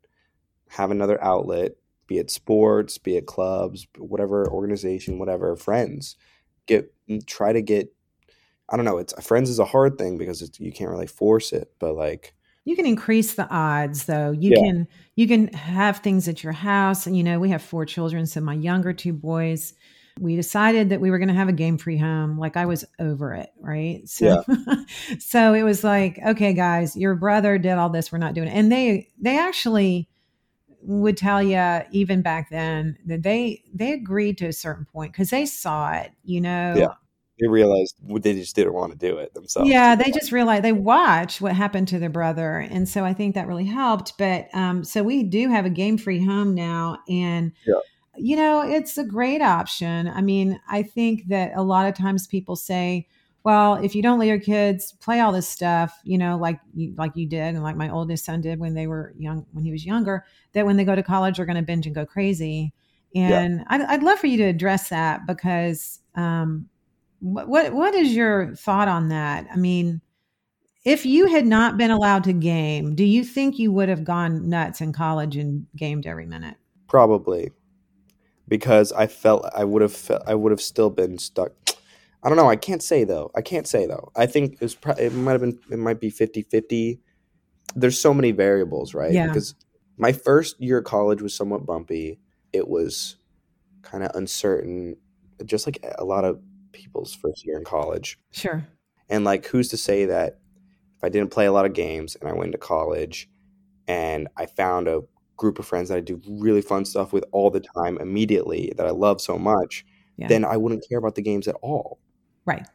have 0.69 0.89
another 0.89 1.21
outlet, 1.21 1.73
be 2.11 2.17
it 2.17 2.29
sports, 2.29 2.97
be 2.97 3.15
it 3.15 3.25
clubs, 3.25 3.87
whatever 3.97 4.45
organization, 4.49 5.17
whatever, 5.17 5.55
friends. 5.55 6.17
Get 6.65 6.93
try 7.25 7.53
to 7.53 7.61
get 7.61 7.93
I 8.69 8.75
don't 8.75 8.83
know, 8.83 8.97
it's 8.97 9.13
friends 9.25 9.49
is 9.49 9.59
a 9.59 9.65
hard 9.65 9.97
thing 9.97 10.17
because 10.17 10.41
it's 10.41 10.59
you 10.59 10.73
can't 10.73 10.91
really 10.91 11.07
force 11.07 11.53
it, 11.53 11.71
but 11.79 11.95
like 11.95 12.33
you 12.65 12.75
can 12.75 12.85
increase 12.85 13.35
the 13.35 13.47
odds 13.47 14.07
though. 14.07 14.31
You 14.31 14.51
yeah. 14.53 14.61
can 14.61 14.87
you 15.15 15.25
can 15.25 15.53
have 15.53 15.99
things 15.99 16.27
at 16.27 16.43
your 16.43 16.51
house. 16.51 17.07
And 17.07 17.15
you 17.15 17.23
know, 17.23 17.39
we 17.39 17.47
have 17.47 17.61
four 17.61 17.85
children, 17.85 18.25
so 18.25 18.41
my 18.41 18.55
younger 18.55 18.91
two 18.91 19.13
boys, 19.13 19.73
we 20.19 20.35
decided 20.35 20.89
that 20.89 20.99
we 20.99 21.11
were 21.11 21.17
going 21.17 21.29
to 21.29 21.33
have 21.33 21.47
a 21.47 21.53
game 21.53 21.77
free 21.77 21.97
home. 21.97 22.37
Like 22.37 22.57
I 22.57 22.65
was 22.65 22.83
over 22.99 23.33
it, 23.35 23.51
right? 23.61 24.01
So 24.05 24.43
yeah. 24.49 24.75
so 25.19 25.53
it 25.53 25.63
was 25.63 25.85
like, 25.85 26.19
okay 26.27 26.51
guys, 26.51 26.93
your 26.97 27.15
brother 27.15 27.57
did 27.57 27.77
all 27.77 27.89
this, 27.89 28.11
we're 28.11 28.17
not 28.17 28.33
doing 28.33 28.49
it. 28.49 28.53
And 28.53 28.69
they 28.69 29.07
they 29.17 29.39
actually 29.39 30.09
would 30.83 31.17
tell 31.17 31.41
you 31.41 31.81
even 31.91 32.21
back 32.21 32.49
then 32.49 32.97
that 33.05 33.23
they 33.23 33.63
they 33.73 33.93
agreed 33.93 34.37
to 34.39 34.47
a 34.47 34.53
certain 34.53 34.85
point 34.85 35.11
because 35.11 35.29
they 35.29 35.45
saw 35.45 35.91
it, 35.93 36.11
you 36.23 36.41
know. 36.41 36.75
Yeah 36.77 36.93
they 37.41 37.47
realized 37.47 37.95
they 38.21 38.33
just 38.33 38.55
didn't 38.55 38.73
want 38.73 38.91
to 38.91 38.97
do 38.97 39.17
it 39.17 39.33
themselves. 39.33 39.67
Yeah, 39.67 39.95
they 39.95 40.11
just 40.11 40.31
realized 40.31 40.63
they 40.63 40.73
watched 40.73 41.41
what 41.41 41.53
happened 41.53 41.87
to 41.87 41.97
their 41.97 42.09
brother, 42.09 42.59
and 42.59 42.87
so 42.87 43.03
I 43.03 43.13
think 43.13 43.33
that 43.33 43.47
really 43.47 43.65
helped. 43.65 44.13
But 44.19 44.47
um, 44.53 44.83
so 44.83 45.01
we 45.01 45.23
do 45.23 45.49
have 45.49 45.65
a 45.65 45.69
game 45.69 45.97
free 45.97 46.23
home 46.23 46.53
now, 46.53 46.99
and 47.09 47.51
yeah. 47.65 47.79
you 48.15 48.35
know 48.35 48.61
it's 48.61 48.97
a 48.99 49.03
great 49.03 49.41
option. 49.41 50.07
I 50.07 50.21
mean, 50.21 50.59
I 50.69 50.83
think 50.83 51.29
that 51.29 51.53
a 51.55 51.63
lot 51.63 51.87
of 51.87 51.95
times 51.95 52.27
people 52.27 52.55
say, 52.55 53.07
"Well, 53.43 53.75
if 53.75 53.95
you 53.95 54.01
don't 54.01 54.19
let 54.19 54.27
your 54.27 54.39
kids 54.39 54.93
play 54.93 55.19
all 55.19 55.31
this 55.31 55.47
stuff, 55.47 55.99
you 56.03 56.17
know, 56.17 56.37
like 56.37 56.59
you, 56.73 56.93
like 56.97 57.15
you 57.15 57.27
did, 57.27 57.55
and 57.55 57.63
like 57.63 57.75
my 57.75 57.89
oldest 57.89 58.25
son 58.25 58.41
did 58.41 58.59
when 58.59 58.73
they 58.73 58.87
were 58.87 59.13
young, 59.17 59.45
when 59.51 59.63
he 59.63 59.71
was 59.71 59.85
younger, 59.85 60.25
that 60.53 60.65
when 60.65 60.77
they 60.77 60.85
go 60.85 60.95
to 60.95 61.03
college, 61.03 61.37
they're 61.37 61.45
going 61.45 61.55
to 61.55 61.61
binge 61.61 61.85
and 61.85 61.95
go 61.95 62.05
crazy." 62.05 62.73
And 63.13 63.59
yeah. 63.59 63.63
I'd, 63.67 63.81
I'd 63.81 64.03
love 64.03 64.19
for 64.19 64.27
you 64.27 64.37
to 64.37 64.45
address 64.45 64.89
that 64.89 65.27
because 65.27 65.99
um, 66.15 66.69
what 67.19 67.73
what 67.73 67.93
is 67.93 68.13
your 68.15 68.55
thought 68.55 68.87
on 68.87 69.09
that? 69.09 69.47
I 69.51 69.55
mean, 69.55 70.01
if 70.83 71.05
you 71.05 71.27
had 71.27 71.45
not 71.45 71.77
been 71.77 71.91
allowed 71.91 72.23
to 72.25 72.33
game, 72.33 72.95
do 72.95 73.03
you 73.03 73.23
think 73.23 73.59
you 73.59 73.71
would 73.71 73.89
have 73.89 74.03
gone 74.03 74.49
nuts 74.49 74.81
in 74.81 74.93
college 74.93 75.37
and 75.37 75.67
gamed 75.75 76.07
every 76.07 76.25
minute? 76.25 76.55
Probably. 76.87 77.51
Because 78.47 78.91
I 78.91 79.07
felt 79.07 79.49
I 79.55 79.63
would 79.63 79.81
have 79.81 79.93
felt, 79.93 80.23
I 80.25 80.35
would 80.35 80.51
have 80.51 80.61
still 80.61 80.89
been 80.89 81.17
stuck. 81.17 81.53
I 82.23 82.29
don't 82.29 82.37
know, 82.37 82.49
I 82.49 82.55
can't 82.55 82.83
say 82.83 83.03
though. 83.03 83.31
I 83.35 83.41
can't 83.41 83.67
say 83.67 83.85
though. 83.85 84.11
I 84.15 84.25
think 84.25 84.53
it 84.53 84.61
was 84.61 84.77
it 84.97 85.13
might 85.13 85.31
have 85.33 85.41
been 85.41 85.59
it 85.71 85.79
might 85.79 85.99
be 85.99 86.11
50-50. 86.11 86.99
There's 87.75 87.99
so 87.99 88.13
many 88.13 88.31
variables, 88.31 88.93
right? 88.93 89.11
Yeah. 89.11 89.27
Because 89.27 89.55
my 89.97 90.11
first 90.11 90.59
year 90.61 90.79
of 90.79 90.85
college 90.85 91.21
was 91.21 91.33
somewhat 91.33 91.65
bumpy. 91.65 92.19
It 92.53 92.67
was 92.67 93.17
kind 93.81 94.03
of 94.03 94.11
uncertain, 94.15 94.97
just 95.45 95.65
like 95.65 95.83
a 95.97 96.03
lot 96.03 96.25
of 96.25 96.39
people's 96.71 97.13
first 97.13 97.45
year 97.45 97.57
in 97.57 97.63
college. 97.63 98.19
Sure. 98.31 98.67
And 99.09 99.23
like, 99.23 99.45
who's 99.45 99.69
to 99.69 99.77
say 99.77 100.05
that 100.05 100.39
if 100.97 101.03
I 101.03 101.09
didn't 101.09 101.31
play 101.31 101.45
a 101.45 101.51
lot 101.51 101.65
of 101.65 101.73
games 101.73 102.15
and 102.15 102.29
I 102.29 102.33
went 102.33 102.51
to 102.51 102.57
college 102.57 103.29
and 103.87 104.27
I 104.37 104.45
found 104.45 104.87
a 104.87 105.01
group 105.37 105.59
of 105.59 105.65
friends 105.65 105.89
that 105.89 105.97
I 105.97 106.01
do 106.01 106.21
really 106.27 106.61
fun 106.61 106.85
stuff 106.85 107.11
with 107.11 107.25
all 107.31 107.49
the 107.49 107.63
time 107.75 107.97
immediately 107.99 108.71
that 108.77 108.85
I 108.85 108.91
love 108.91 109.19
so 109.19 109.37
much, 109.37 109.85
yeah. 110.17 110.27
then 110.27 110.45
I 110.45 110.57
wouldn't 110.57 110.85
care 110.87 110.99
about 110.99 111.15
the 111.15 111.21
games 111.21 111.47
at 111.47 111.55
all. 111.61 111.99
Right. 112.45 112.65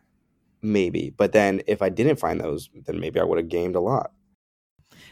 Maybe. 0.63 1.15
But 1.17 1.33
then 1.33 1.63
if 1.67 1.83
I 1.83 1.89
didn't 1.89 2.17
find 2.17 2.41
those, 2.41 2.71
then 2.87 3.01
maybe 3.01 3.21
I 3.21 3.25
would 3.25 3.39
have 3.39 3.49
gamed 3.49 3.77
a 3.77 3.81
lot. 3.81 4.13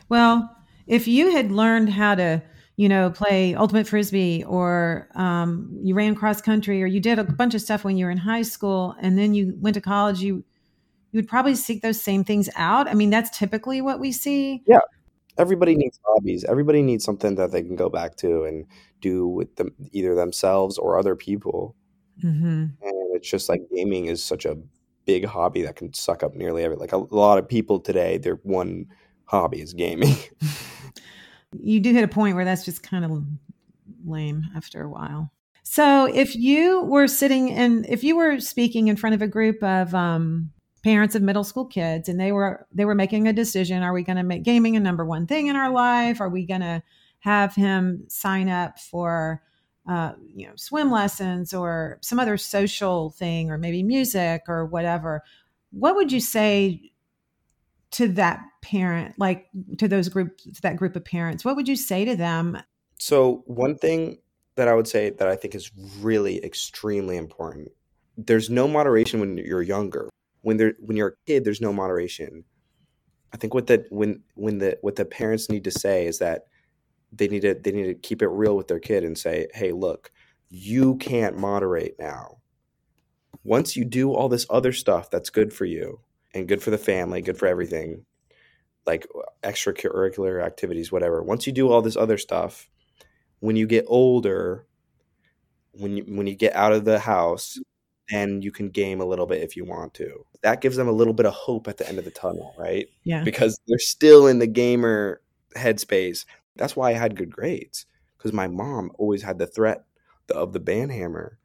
Well, 0.08 0.56
if 0.86 1.08
you 1.08 1.30
had 1.30 1.50
learned 1.50 1.90
how 1.90 2.14
to 2.14 2.42
you 2.76 2.88
know, 2.88 3.10
play 3.10 3.54
ultimate 3.54 3.86
frisbee 3.86 4.42
or 4.44 5.08
um, 5.14 5.70
you 5.82 5.94
ran 5.94 6.14
cross 6.14 6.40
country 6.40 6.82
or 6.82 6.86
you 6.86 7.00
did 7.00 7.18
a 7.18 7.24
bunch 7.24 7.54
of 7.54 7.60
stuff 7.60 7.84
when 7.84 7.96
you 7.96 8.04
were 8.04 8.10
in 8.10 8.18
high 8.18 8.42
school 8.42 8.96
and 9.00 9.16
then 9.16 9.32
you 9.32 9.56
went 9.60 9.74
to 9.74 9.80
college, 9.80 10.20
you 10.20 10.44
you 11.12 11.18
would 11.18 11.28
probably 11.28 11.54
seek 11.54 11.80
those 11.80 12.00
same 12.00 12.24
things 12.24 12.50
out. 12.56 12.88
I 12.88 12.94
mean, 12.94 13.10
that's 13.10 13.38
typically 13.38 13.80
what 13.80 14.00
we 14.00 14.10
see. 14.10 14.64
Yeah. 14.66 14.80
Everybody 15.38 15.76
needs 15.76 16.00
hobbies. 16.04 16.42
Everybody 16.42 16.82
needs 16.82 17.04
something 17.04 17.36
that 17.36 17.52
they 17.52 17.62
can 17.62 17.76
go 17.76 17.88
back 17.88 18.16
to 18.16 18.44
and 18.44 18.66
do 19.00 19.28
with 19.28 19.54
them, 19.54 19.72
either 19.92 20.16
themselves 20.16 20.76
or 20.76 20.98
other 20.98 21.14
people. 21.14 21.76
Mm-hmm. 22.22 22.66
And 22.82 23.16
it's 23.16 23.28
just 23.28 23.48
like 23.48 23.62
gaming 23.74 24.06
is 24.06 24.22
such 24.22 24.44
a 24.44 24.56
big 25.04 25.24
hobby 25.24 25.62
that 25.62 25.76
can 25.76 25.92
suck 25.92 26.22
up 26.22 26.34
nearly 26.34 26.62
every. 26.64 26.76
Like 26.76 26.92
a, 26.92 26.96
a 26.96 27.16
lot 27.16 27.38
of 27.38 27.48
people 27.48 27.80
today, 27.80 28.18
their 28.18 28.36
one 28.42 28.86
hobby 29.26 29.60
is 29.60 29.72
gaming. 29.72 30.16
you 31.60 31.80
do 31.80 31.92
hit 31.92 32.04
a 32.04 32.08
point 32.08 32.36
where 32.36 32.44
that's 32.44 32.64
just 32.64 32.82
kind 32.82 33.04
of 33.04 33.22
lame 34.04 34.44
after 34.54 34.82
a 34.82 34.88
while. 34.88 35.30
So 35.62 36.04
if 36.04 36.36
you 36.36 36.82
were 36.82 37.08
sitting 37.08 37.50
and 37.52 37.86
if 37.88 38.04
you 38.04 38.16
were 38.16 38.38
speaking 38.38 38.88
in 38.88 38.96
front 38.96 39.14
of 39.14 39.22
a 39.22 39.28
group 39.28 39.62
of 39.62 39.94
um, 39.94 40.50
parents 40.82 41.14
of 41.14 41.22
middle 41.22 41.44
school 41.44 41.64
kids 41.64 42.08
and 42.08 42.20
they 42.20 42.32
were 42.32 42.66
they 42.72 42.84
were 42.84 42.94
making 42.94 43.26
a 43.26 43.32
decision, 43.32 43.82
are 43.82 43.92
we 43.92 44.02
going 44.02 44.18
to 44.18 44.22
make 44.22 44.42
gaming 44.42 44.76
a 44.76 44.80
number 44.80 45.04
one 45.04 45.26
thing 45.26 45.46
in 45.46 45.56
our 45.56 45.70
life? 45.70 46.20
Are 46.20 46.28
we 46.28 46.44
going 46.44 46.60
to 46.60 46.82
have 47.20 47.54
him 47.54 48.04
sign 48.08 48.50
up 48.50 48.78
for 48.78 49.42
uh, 49.88 50.12
you 50.34 50.46
know 50.46 50.52
swim 50.56 50.90
lessons 50.90 51.52
or 51.52 51.98
some 52.00 52.18
other 52.18 52.36
social 52.36 53.10
thing 53.10 53.50
or 53.50 53.58
maybe 53.58 53.82
music 53.82 54.42
or 54.48 54.64
whatever? 54.66 55.22
What 55.70 55.96
would 55.96 56.12
you 56.12 56.20
say 56.20 56.92
to 57.94 58.08
that 58.08 58.44
parent 58.60 59.14
like 59.18 59.46
to 59.78 59.86
those 59.86 60.08
group 60.08 60.36
to 60.38 60.62
that 60.62 60.76
group 60.76 60.96
of 60.96 61.04
parents 61.04 61.44
what 61.44 61.54
would 61.54 61.68
you 61.68 61.76
say 61.76 62.04
to 62.04 62.16
them 62.16 62.58
so 62.98 63.44
one 63.46 63.76
thing 63.76 64.18
that 64.56 64.66
i 64.66 64.74
would 64.74 64.88
say 64.88 65.10
that 65.10 65.28
i 65.28 65.36
think 65.36 65.54
is 65.54 65.70
really 66.00 66.44
extremely 66.44 67.16
important 67.16 67.68
there's 68.16 68.50
no 68.50 68.66
moderation 68.66 69.20
when 69.20 69.36
you're 69.36 69.62
younger 69.62 70.08
when 70.40 70.56
there 70.56 70.74
when 70.80 70.96
you're 70.96 71.08
a 71.08 71.26
kid 71.26 71.44
there's 71.44 71.60
no 71.60 71.72
moderation 71.72 72.42
i 73.32 73.36
think 73.36 73.54
what 73.54 73.68
that 73.68 73.84
when 73.90 74.20
when 74.34 74.58
the 74.58 74.76
what 74.80 74.96
the 74.96 75.04
parents 75.04 75.48
need 75.48 75.62
to 75.62 75.70
say 75.70 76.04
is 76.04 76.18
that 76.18 76.46
they 77.14 77.28
need 77.28 77.42
to 77.42 77.54
they 77.54 77.72
need 77.72 77.86
to 77.86 77.94
keep 77.94 78.22
it 78.22 78.28
real 78.28 78.56
with 78.56 78.68
their 78.68 78.80
kid 78.80 79.04
and 79.04 79.16
say 79.16 79.46
hey 79.54 79.72
look 79.72 80.10
you 80.50 80.96
can't 80.96 81.36
moderate 81.36 81.96
now 81.98 82.38
once 83.44 83.76
you 83.76 83.84
do 83.84 84.12
all 84.12 84.28
this 84.28 84.46
other 84.50 84.72
stuff 84.72 85.10
that's 85.10 85.30
good 85.30 85.52
for 85.52 85.66
you 85.66 86.00
and 86.34 86.48
good 86.48 86.62
for 86.62 86.70
the 86.70 86.78
family, 86.78 87.22
good 87.22 87.38
for 87.38 87.46
everything, 87.46 88.04
like 88.86 89.06
extracurricular 89.42 90.44
activities, 90.44 90.90
whatever. 90.90 91.22
Once 91.22 91.46
you 91.46 91.52
do 91.52 91.70
all 91.70 91.82
this 91.82 91.96
other 91.96 92.18
stuff, 92.18 92.68
when 93.40 93.54
you 93.56 93.66
get 93.66 93.84
older, 93.86 94.66
when 95.72 95.96
you 95.96 96.04
when 96.04 96.26
you 96.26 96.34
get 96.34 96.54
out 96.54 96.72
of 96.72 96.84
the 96.84 96.98
house, 96.98 97.58
then 98.08 98.40
you 98.42 98.50
can 98.50 98.70
game 98.70 99.00
a 99.00 99.04
little 99.04 99.26
bit 99.26 99.42
if 99.42 99.56
you 99.56 99.64
want 99.64 99.94
to. 99.94 100.24
That 100.42 100.60
gives 100.60 100.76
them 100.76 100.88
a 100.88 100.92
little 100.92 101.14
bit 101.14 101.26
of 101.26 101.34
hope 101.34 101.68
at 101.68 101.76
the 101.76 101.88
end 101.88 101.98
of 101.98 102.04
the 102.04 102.10
tunnel, 102.10 102.54
right? 102.58 102.86
Yeah. 103.04 103.24
Because 103.24 103.58
they're 103.66 103.78
still 103.78 104.26
in 104.26 104.38
the 104.38 104.46
gamer 104.46 105.20
headspace. 105.56 106.24
That's 106.56 106.76
why 106.76 106.90
I 106.90 106.94
had 106.94 107.16
good 107.16 107.30
grades 107.30 107.86
because 108.16 108.32
my 108.32 108.48
mom 108.48 108.90
always 108.98 109.22
had 109.22 109.38
the 109.38 109.46
threat 109.46 109.84
of 110.30 110.52
the 110.52 110.60
band 110.60 110.92
hammer 110.92 111.38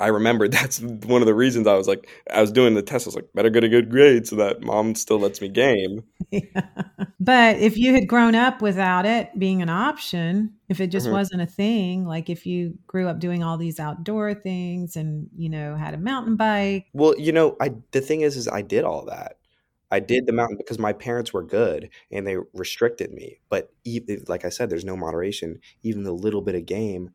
I 0.00 0.08
remember 0.08 0.48
that's 0.48 0.80
one 0.80 1.22
of 1.22 1.26
the 1.26 1.34
reasons 1.34 1.66
I 1.66 1.74
was 1.74 1.88
like, 1.88 2.08
I 2.32 2.40
was 2.40 2.52
doing 2.52 2.74
the 2.74 2.82
test. 2.82 3.06
I 3.06 3.08
was 3.08 3.16
like, 3.16 3.28
better 3.34 3.50
get 3.50 3.64
a 3.64 3.68
good 3.68 3.90
grade 3.90 4.26
so 4.26 4.36
that 4.36 4.62
mom 4.62 4.94
still 4.94 5.18
lets 5.18 5.40
me 5.40 5.48
game. 5.48 6.04
Yeah. 6.30 6.60
But 7.18 7.56
if 7.56 7.78
you 7.78 7.94
had 7.94 8.06
grown 8.06 8.34
up 8.34 8.60
without 8.60 9.06
it 9.06 9.30
being 9.38 9.62
an 9.62 9.70
option, 9.70 10.52
if 10.68 10.78
it 10.78 10.88
just 10.88 11.06
mm-hmm. 11.06 11.14
wasn't 11.14 11.40
a 11.40 11.46
thing, 11.46 12.04
like 12.04 12.28
if 12.28 12.44
you 12.44 12.76
grew 12.86 13.08
up 13.08 13.18
doing 13.18 13.42
all 13.42 13.56
these 13.56 13.80
outdoor 13.80 14.34
things 14.34 14.94
and, 14.94 15.30
you 15.34 15.48
know, 15.48 15.74
had 15.74 15.94
a 15.94 15.96
mountain 15.96 16.36
bike. 16.36 16.84
Well, 16.92 17.14
you 17.18 17.32
know, 17.32 17.56
I, 17.62 17.72
the 17.92 18.02
thing 18.02 18.20
is, 18.20 18.36
is 18.36 18.46
I 18.46 18.60
did 18.60 18.84
all 18.84 19.06
that. 19.06 19.38
I 19.90 20.00
did 20.00 20.26
the 20.26 20.32
mountain 20.32 20.56
because 20.56 20.78
my 20.78 20.92
parents 20.92 21.32
were 21.32 21.42
good 21.42 21.90
and 22.10 22.26
they 22.26 22.36
restricted 22.52 23.12
me. 23.12 23.40
But 23.48 23.72
even, 23.84 24.24
like 24.28 24.44
I 24.44 24.50
said, 24.50 24.68
there's 24.68 24.84
no 24.84 24.96
moderation. 24.96 25.60
Even 25.82 26.04
the 26.04 26.12
little 26.12 26.42
bit 26.42 26.54
of 26.54 26.66
game, 26.66 27.10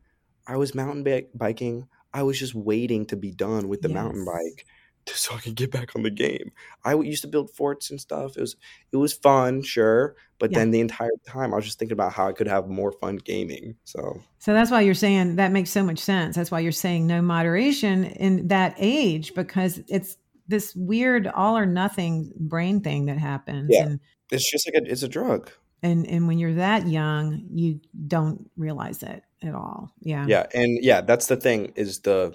I 0.46 0.56
was 0.56 0.74
mountain 0.74 1.04
biking 1.34 1.88
I 2.14 2.22
was 2.22 2.38
just 2.38 2.54
waiting 2.54 3.04
to 3.06 3.16
be 3.16 3.32
done 3.32 3.68
with 3.68 3.82
the 3.82 3.88
yes. 3.88 3.94
mountain 3.94 4.24
bike 4.24 4.64
to, 5.06 5.18
so 5.18 5.34
I 5.34 5.40
could 5.40 5.56
get 5.56 5.72
back 5.72 5.94
on 5.96 6.04
the 6.04 6.10
game. 6.10 6.52
I 6.84 6.94
used 6.94 7.22
to 7.22 7.28
build 7.28 7.50
forts 7.50 7.90
and 7.90 8.00
stuff. 8.00 8.36
It 8.36 8.40
was 8.40 8.56
it 8.92 8.96
was 8.96 9.12
fun, 9.12 9.62
sure, 9.62 10.14
but 10.38 10.52
yeah. 10.52 10.60
then 10.60 10.70
the 10.70 10.80
entire 10.80 11.10
time 11.26 11.52
I 11.52 11.56
was 11.56 11.64
just 11.64 11.78
thinking 11.78 11.94
about 11.94 12.12
how 12.12 12.28
I 12.28 12.32
could 12.32 12.46
have 12.46 12.68
more 12.68 12.92
fun 12.92 13.16
gaming. 13.16 13.74
So 13.84 14.22
So 14.38 14.54
that's 14.54 14.70
why 14.70 14.82
you're 14.82 14.94
saying 14.94 15.36
that 15.36 15.52
makes 15.52 15.70
so 15.70 15.82
much 15.82 15.98
sense. 15.98 16.36
That's 16.36 16.52
why 16.52 16.60
you're 16.60 16.72
saying 16.72 17.06
no 17.06 17.20
moderation 17.20 18.04
in 18.04 18.48
that 18.48 18.76
age 18.78 19.34
because 19.34 19.82
it's 19.88 20.16
this 20.48 20.74
weird 20.74 21.26
all 21.26 21.56
or 21.56 21.66
nothing 21.66 22.32
brain 22.36 22.80
thing 22.80 23.06
that 23.06 23.18
happens. 23.18 23.68
Yeah. 23.70 23.84
And, 23.84 24.00
it's 24.30 24.50
just 24.50 24.66
like 24.66 24.82
a, 24.82 24.90
it's 24.90 25.02
a 25.02 25.08
drug. 25.08 25.50
And 25.82 26.06
and 26.06 26.26
when 26.26 26.38
you're 26.38 26.54
that 26.54 26.88
young, 26.88 27.46
you 27.52 27.80
don't 28.06 28.50
realize 28.56 29.02
it 29.02 29.22
at 29.42 29.54
all. 29.54 29.92
Yeah. 30.00 30.24
Yeah, 30.26 30.46
and 30.54 30.82
yeah, 30.82 31.02
that's 31.02 31.26
the 31.26 31.36
thing 31.36 31.72
is 31.76 32.00
the 32.00 32.34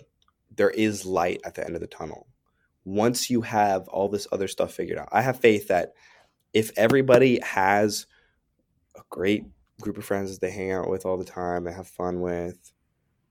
there 0.56 0.70
is 0.70 1.06
light 1.06 1.42
at 1.44 1.56
the 1.56 1.66
end 1.66 1.76
of 1.76 1.82
the 1.82 1.88
tunnel. 1.88 2.28
Once 2.86 3.30
you 3.30 3.42
have 3.42 3.88
all 3.88 4.08
this 4.08 4.28
other 4.32 4.48
stuff 4.48 4.74
figured 4.74 5.00
out. 5.00 5.10
I 5.12 5.22
have 5.22 5.40
faith 5.40 5.68
that 5.70 5.94
if 6.54 6.72
everybody 6.78 7.40
has 7.42 8.06
a 8.96 9.02
great 9.10 9.46
group 9.82 9.98
of 9.98 10.06
friends 10.06 10.32
that 10.32 10.42
they 10.46 10.52
hang 10.52 10.72
out 10.72 10.90
with 10.90 11.06
all 11.06 11.18
the 11.18 11.26
time, 11.26 11.64
they 11.64 11.74
have 11.74 11.88
fun 11.88 12.22
with, 12.22 12.72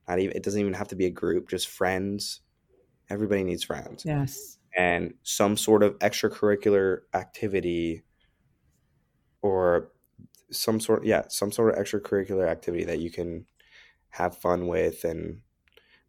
not 0.08 0.18
even 0.18 0.36
it 0.36 0.42
doesn't 0.42 0.60
even 0.60 0.74
have 0.74 0.88
to 0.88 0.96
be 0.96 1.06
a 1.06 1.10
group, 1.10 1.48
just 1.48 1.68
friends. 1.68 2.40
Everybody 3.08 3.44
needs 3.44 3.64
friends. 3.64 4.04
Yes. 4.04 4.57
And 4.78 5.14
some 5.24 5.56
sort 5.56 5.82
of 5.82 5.98
extracurricular 5.98 7.00
activity 7.12 8.04
or 9.42 9.90
some 10.52 10.78
sort 10.80 11.04
yeah, 11.04 11.24
some 11.28 11.50
sort 11.50 11.76
of 11.76 11.84
extracurricular 11.84 12.48
activity 12.48 12.84
that 12.84 13.00
you 13.00 13.10
can 13.10 13.44
have 14.10 14.36
fun 14.36 14.68
with 14.68 15.04
and 15.04 15.40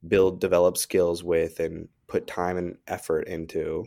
build 0.07 0.39
develop 0.39 0.77
skills 0.77 1.23
with 1.23 1.59
and 1.59 1.89
put 2.07 2.27
time 2.27 2.57
and 2.57 2.77
effort 2.87 3.21
into. 3.21 3.85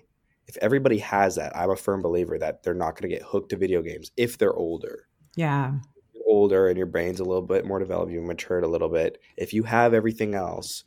If 0.49 0.57
everybody 0.59 0.99
has 0.99 1.37
that 1.37 1.57
i'm 1.57 1.71
a 1.71 1.77
firm 1.77 2.03
believer 2.03 2.37
that 2.39 2.63
they're 2.63 2.75
not 2.75 2.97
going 2.97 3.09
to 3.09 3.17
get 3.17 3.25
hooked 3.25 3.51
to 3.51 3.57
video 3.57 3.83
games 3.83 4.11
if 4.17 4.37
they're 4.37 4.53
older. 4.53 5.07
Yeah. 5.37 5.75
You're 6.13 6.25
older 6.27 6.69
and 6.69 6.77
your 6.77 6.87
brain's 6.87 7.21
a 7.21 7.25
little 7.25 7.47
bit 7.47 7.65
more 7.65 7.79
developed 7.79 8.13
you've 8.13 8.25
matured 8.25 8.65
a 8.65 8.69
little 8.69 8.89
bit 8.89 9.19
if 9.37 9.55
you 9.55 9.63
have 9.63 9.95
everything 9.95 10.35
else 10.35 10.85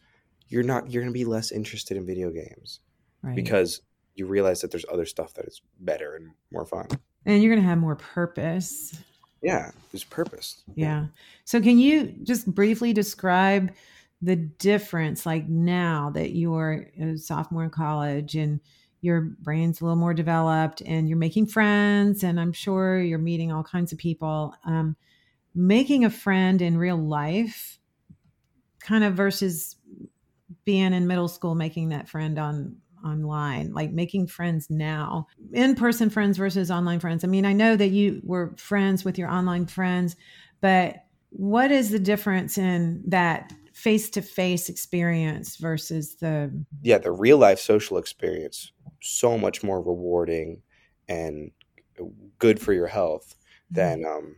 you're 0.50 0.64
not 0.64 0.92
you're 0.92 1.02
going 1.02 1.14
to 1.14 1.18
be 1.18 1.26
less 1.26 1.52
interested 1.52 1.98
in 1.98 2.06
video 2.06 2.30
games. 2.30 2.82
Right. 3.24 3.36
because 3.36 3.82
you 4.16 4.26
realize 4.26 4.62
that 4.62 4.72
there's 4.72 4.86
other 4.92 5.06
stuff 5.06 5.34
that 5.36 5.46
is 5.46 5.62
better 5.80 6.16
and 6.16 6.32
more 6.52 6.66
fun. 6.66 6.88
And 7.26 7.42
you're 7.42 7.54
going 7.54 7.64
to 7.64 7.68
have 7.68 7.78
more 7.78 7.96
purpose. 7.96 8.98
Yeah 9.42 9.72
there's 9.96 10.04
purpose. 10.04 10.62
Yeah. 10.76 11.06
So 11.46 11.62
can 11.62 11.80
you 11.80 12.14
just 12.24 12.54
briefly 12.54 12.92
describe 12.92 13.72
the 14.22 14.36
difference 14.36 15.26
like 15.26 15.48
now 15.48 16.12
that 16.16 16.32
you're 16.32 16.88
a 17.00 17.18
sophomore 17.18 17.64
in 17.64 17.70
college 17.70 18.36
and 18.36 18.60
your 19.00 19.22
brain's 19.22 19.80
a 19.80 19.86
little 19.86 19.96
more 19.96 20.14
developed 20.14 20.82
and 20.86 21.08
you're 21.08 21.18
making 21.18 21.46
friends 21.46 22.24
and 22.24 22.40
i'm 22.40 22.54
sure 22.54 23.00
you're 23.00 23.20
meeting 23.20 23.52
all 23.52 23.62
kinds 23.62 23.92
of 23.92 24.00
people 24.00 24.56
um, 24.66 24.96
making 25.54 26.06
a 26.06 26.10
friend 26.10 26.62
in 26.62 26.78
real 26.78 26.98
life 26.98 27.78
kind 28.80 29.04
of 29.04 29.14
versus 29.14 29.76
being 30.64 30.94
in 30.94 31.08
middle 31.08 31.28
school 31.28 31.56
making 31.56 31.90
that 31.90 32.08
friend 32.08 32.40
on 32.40 32.78
online, 33.06 33.74
like 33.74 33.92
making 33.92 34.28
friends 34.28 34.70
now, 34.70 35.28
in 35.54 35.76
person 35.76 36.10
friends 36.10 36.38
versus 36.38 36.72
online 36.72 37.00
friends. 37.00 37.24
I 37.24 37.28
mean, 37.28 37.46
I 37.46 37.54
know 37.54 37.76
that 37.76 37.90
you 37.90 38.22
were 38.24 38.54
friends 38.58 39.06
with 39.06 39.18
your 39.18 39.30
online 39.30 39.68
friends, 39.68 40.16
but 40.62 40.96
what 41.30 41.72
is 41.72 41.92
the 41.92 42.00
difference 42.00 42.58
in 42.58 43.04
that 43.08 43.52
face 43.74 44.10
to 44.10 44.22
face 44.22 44.70
experience 44.70 45.58
versus 45.58 46.16
the. 46.16 46.50
Yeah, 46.82 46.98
the 46.98 47.12
real 47.12 47.38
life 47.38 47.60
social 47.60 47.98
experience, 47.98 48.72
so 49.02 49.38
much 49.38 49.64
more 49.64 49.82
rewarding 49.82 50.62
and 51.08 51.52
good 52.40 52.60
for 52.60 52.74
your 52.74 52.88
health 52.88 53.36
mm-hmm. 53.74 53.76
than 53.76 54.06
um, 54.06 54.36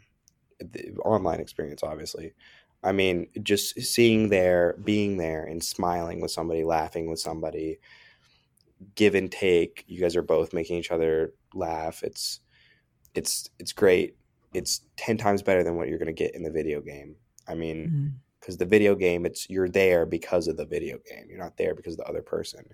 the 0.60 0.96
online 1.06 1.40
experience, 1.40 1.84
obviously. 1.84 2.34
I 2.84 2.92
mean, 2.92 3.28
just 3.44 3.80
seeing 3.82 4.30
there, 4.30 4.78
being 4.84 5.18
there, 5.18 5.44
and 5.44 5.64
smiling 5.64 6.22
with 6.22 6.32
somebody, 6.32 6.64
laughing 6.64 7.10
with 7.10 7.20
somebody, 7.20 7.80
give 8.96 9.16
and 9.16 9.32
take. 9.32 9.84
You 9.88 10.00
guys 10.00 10.16
are 10.16 10.22
both 10.22 10.54
making 10.54 10.78
each 10.78 10.92
other 10.92 11.34
laugh. 11.54 12.04
It's 12.04 12.40
it's 13.16 13.50
it's 13.60 13.74
great. 13.74 14.16
It's 14.54 14.82
ten 14.96 15.18
times 15.18 15.42
better 15.42 15.64
than 15.64 15.76
what 15.76 15.88
you're 15.88 16.00
going 16.00 16.08
to 16.08 16.14
get 16.14 16.36
in 16.36 16.44
the 16.44 16.52
video 16.52 16.82
game. 16.82 17.16
I 17.48 17.56
mean, 17.56 18.20
because 18.40 18.56
mm-hmm. 18.56 18.64
the 18.64 18.70
video 18.70 18.96
game, 18.96 19.26
it's 19.26 19.50
you're 19.50 19.70
there 19.70 20.06
because 20.06 20.48
of 20.48 20.58
the 20.58 20.66
video 20.66 20.98
game. 21.10 21.26
You're 21.30 21.40
not 21.40 21.58
there 21.58 21.76
because 21.76 21.94
of 21.94 22.00
the 22.00 22.08
other 22.08 22.22
person. 22.22 22.66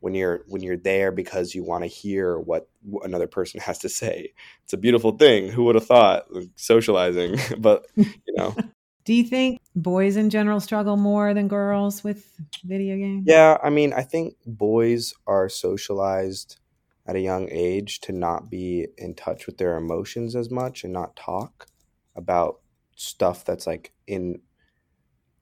When 0.00 0.14
you're 0.14 0.44
when 0.48 0.62
you're 0.62 0.78
there 0.78 1.12
because 1.12 1.54
you 1.54 1.62
want 1.62 1.84
to 1.84 1.88
hear 1.88 2.38
what 2.38 2.68
another 3.02 3.26
person 3.26 3.60
has 3.64 3.78
to 3.80 3.88
say, 3.88 4.32
it's 4.64 4.72
a 4.72 4.78
beautiful 4.78 5.12
thing. 5.12 5.50
Who 5.50 5.64
would 5.64 5.74
have 5.74 5.86
thought 5.86 6.26
socializing? 6.56 7.38
but 7.58 7.86
you 7.96 8.34
know, 8.36 8.56
do 9.04 9.14
you 9.14 9.24
think 9.24 9.59
boys 9.74 10.16
in 10.16 10.30
general 10.30 10.60
struggle 10.60 10.96
more 10.96 11.34
than 11.34 11.48
girls 11.48 12.02
with 12.02 12.30
video 12.64 12.96
games? 12.96 13.24
Yeah, 13.26 13.58
I 13.62 13.70
mean, 13.70 13.92
I 13.92 14.02
think 14.02 14.34
boys 14.46 15.14
are 15.26 15.48
socialized 15.48 16.58
at 17.06 17.16
a 17.16 17.20
young 17.20 17.48
age 17.50 18.00
to 18.00 18.12
not 18.12 18.50
be 18.50 18.86
in 18.98 19.14
touch 19.14 19.46
with 19.46 19.58
their 19.58 19.76
emotions 19.76 20.36
as 20.36 20.50
much 20.50 20.84
and 20.84 20.92
not 20.92 21.16
talk 21.16 21.66
about 22.14 22.60
stuff 22.94 23.44
that's 23.44 23.66
like 23.66 23.92
in 24.06 24.40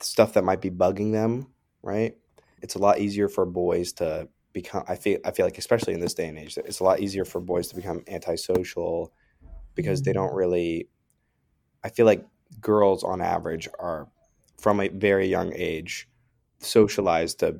stuff 0.01 0.35
that 0.35 0.45
might 0.45 0.61
be 0.61 0.71
bugging 0.71 1.12
them, 1.12 1.49
right? 1.83 2.17
It's 2.62 2.75
a 2.75 2.79
lot 2.79 2.99
easier 2.99 3.29
for 3.29 3.45
boys 3.45 3.93
to 3.95 4.29
become 4.53 4.85
I 4.88 4.97
feel 4.97 5.19
I 5.25 5.31
feel 5.33 5.47
like 5.47 5.59
especially 5.59 5.95
in 5.95 6.01
this 6.01 6.14
day 6.14 6.27
and 6.27 6.38
age 6.38 6.57
it's 6.57 6.81
a 6.81 6.85
lot 6.85 7.01
easier 7.01 7.25
for 7.25 7.41
boys 7.41 7.69
to 7.69 7.77
become 7.77 8.03
antisocial 8.09 9.12
because 9.75 10.03
they 10.03 10.12
mm. 10.12 10.14
don't 10.14 10.35
really 10.35 10.88
I 11.85 11.91
feel 11.91 12.07
like 12.07 12.25
girls 12.61 13.05
on 13.05 13.21
average 13.21 13.69
are 13.79 14.09
from 14.59 14.81
a 14.81 14.88
very 14.88 15.27
young 15.27 15.53
age 15.55 16.09
socialized 16.61 17.40
to 17.40 17.59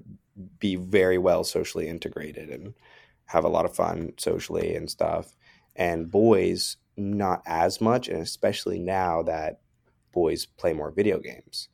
be 0.58 0.76
very 0.76 1.18
well 1.18 1.44
socially 1.44 1.88
integrated 1.88 2.48
and 2.48 2.74
have 3.26 3.44
a 3.44 3.48
lot 3.48 3.64
of 3.64 3.74
fun 3.74 4.12
socially 4.18 4.74
and 4.74 4.90
stuff 4.90 5.37
and 5.76 6.11
boys 6.11 6.76
not 6.96 7.42
as 7.46 7.80
much 7.80 8.08
and 8.08 8.20
especially 8.20 8.78
now 8.78 9.22
that 9.22 9.61
boys 10.12 10.46
play 10.46 10.72
more 10.72 10.90
video 10.90 11.18
games 11.18 11.68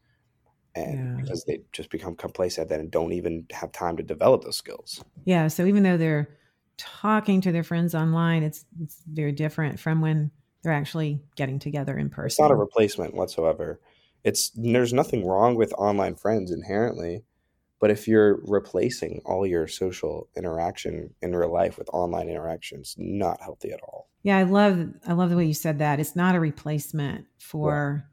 and 0.74 1.16
yeah. 1.16 1.22
because 1.22 1.44
they 1.44 1.60
just 1.72 1.90
become 1.90 2.14
complacent 2.14 2.70
and 2.70 2.90
don't 2.90 3.12
even 3.12 3.46
have 3.50 3.70
time 3.72 3.96
to 3.96 4.02
develop 4.02 4.42
those 4.42 4.56
skills 4.56 5.02
yeah 5.24 5.48
so 5.48 5.64
even 5.64 5.82
though 5.82 5.96
they're 5.96 6.28
talking 6.76 7.40
to 7.40 7.52
their 7.52 7.62
friends 7.62 7.94
online 7.94 8.42
it's 8.42 8.64
it's 8.82 9.02
very 9.06 9.32
different 9.32 9.78
from 9.78 10.00
when 10.00 10.30
they're 10.64 10.72
actually 10.72 11.20
getting 11.36 11.58
together 11.58 11.96
in 11.96 12.08
person. 12.08 12.26
It's 12.26 12.40
not 12.40 12.50
a 12.50 12.56
replacement 12.56 13.14
whatsoever. 13.14 13.78
It's 14.24 14.50
there's 14.54 14.92
nothing 14.92 15.26
wrong 15.26 15.54
with 15.54 15.72
online 15.74 16.14
friends 16.14 16.50
inherently, 16.50 17.24
but 17.78 17.90
if 17.90 18.08
you're 18.08 18.40
replacing 18.44 19.20
all 19.26 19.46
your 19.46 19.68
social 19.68 20.28
interaction 20.34 21.14
in 21.20 21.36
real 21.36 21.52
life 21.52 21.76
with 21.76 21.90
online 21.92 22.30
interactions, 22.30 22.94
not 22.98 23.42
healthy 23.42 23.70
at 23.70 23.82
all. 23.82 24.08
Yeah, 24.22 24.38
I 24.38 24.44
love 24.44 24.88
I 25.06 25.12
love 25.12 25.28
the 25.28 25.36
way 25.36 25.44
you 25.44 25.52
said 25.52 25.78
that. 25.80 26.00
It's 26.00 26.16
not 26.16 26.34
a 26.34 26.40
replacement 26.40 27.26
for 27.38 28.06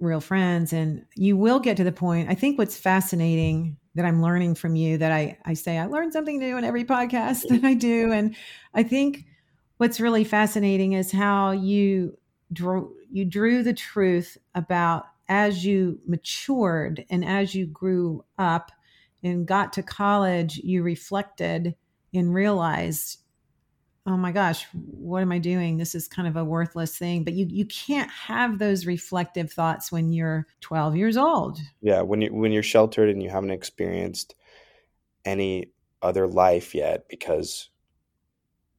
yeah. 0.00 0.06
real 0.08 0.20
friends 0.20 0.72
and 0.72 1.06
you 1.14 1.36
will 1.36 1.60
get 1.60 1.76
to 1.76 1.84
the 1.84 1.92
point. 1.92 2.28
I 2.28 2.34
think 2.34 2.58
what's 2.58 2.76
fascinating 2.76 3.76
that 3.94 4.04
I'm 4.04 4.20
learning 4.20 4.56
from 4.56 4.74
you 4.74 4.98
that 4.98 5.12
I 5.12 5.38
I 5.44 5.54
say 5.54 5.78
I 5.78 5.86
learn 5.86 6.10
something 6.10 6.40
new 6.40 6.56
in 6.56 6.64
every 6.64 6.84
podcast 6.84 7.46
that 7.48 7.62
I 7.62 7.74
do 7.74 8.10
and 8.10 8.34
I 8.74 8.82
think 8.82 9.24
what's 9.76 10.00
really 10.00 10.24
fascinating 10.24 10.94
is 10.94 11.12
how 11.12 11.52
you 11.52 12.18
drew 12.52 12.92
you 13.12 13.24
drew 13.24 13.62
the 13.62 13.74
truth 13.74 14.36
about 14.56 15.06
as 15.32 15.64
you 15.64 15.98
matured 16.06 17.06
and 17.08 17.24
as 17.24 17.54
you 17.54 17.64
grew 17.64 18.22
up 18.38 18.70
and 19.22 19.46
got 19.46 19.72
to 19.72 19.82
college, 19.82 20.58
you 20.58 20.82
reflected 20.82 21.74
and 22.12 22.34
realized, 22.34 23.16
oh 24.06 24.18
my 24.18 24.30
gosh, 24.30 24.66
what 24.74 25.22
am 25.22 25.32
I 25.32 25.38
doing? 25.38 25.78
This 25.78 25.94
is 25.94 26.06
kind 26.06 26.28
of 26.28 26.36
a 26.36 26.44
worthless 26.44 26.98
thing. 26.98 27.24
But 27.24 27.32
you 27.32 27.46
you 27.48 27.64
can't 27.64 28.10
have 28.10 28.58
those 28.58 28.84
reflective 28.84 29.50
thoughts 29.50 29.90
when 29.90 30.12
you're 30.12 30.46
12 30.60 30.96
years 30.96 31.16
old. 31.16 31.58
Yeah, 31.80 32.02
when 32.02 32.20
you 32.20 32.34
when 32.34 32.52
you're 32.52 32.62
sheltered 32.62 33.08
and 33.08 33.22
you 33.22 33.30
haven't 33.30 33.52
experienced 33.52 34.34
any 35.24 35.70
other 36.02 36.28
life 36.28 36.74
yet 36.74 37.08
because 37.08 37.70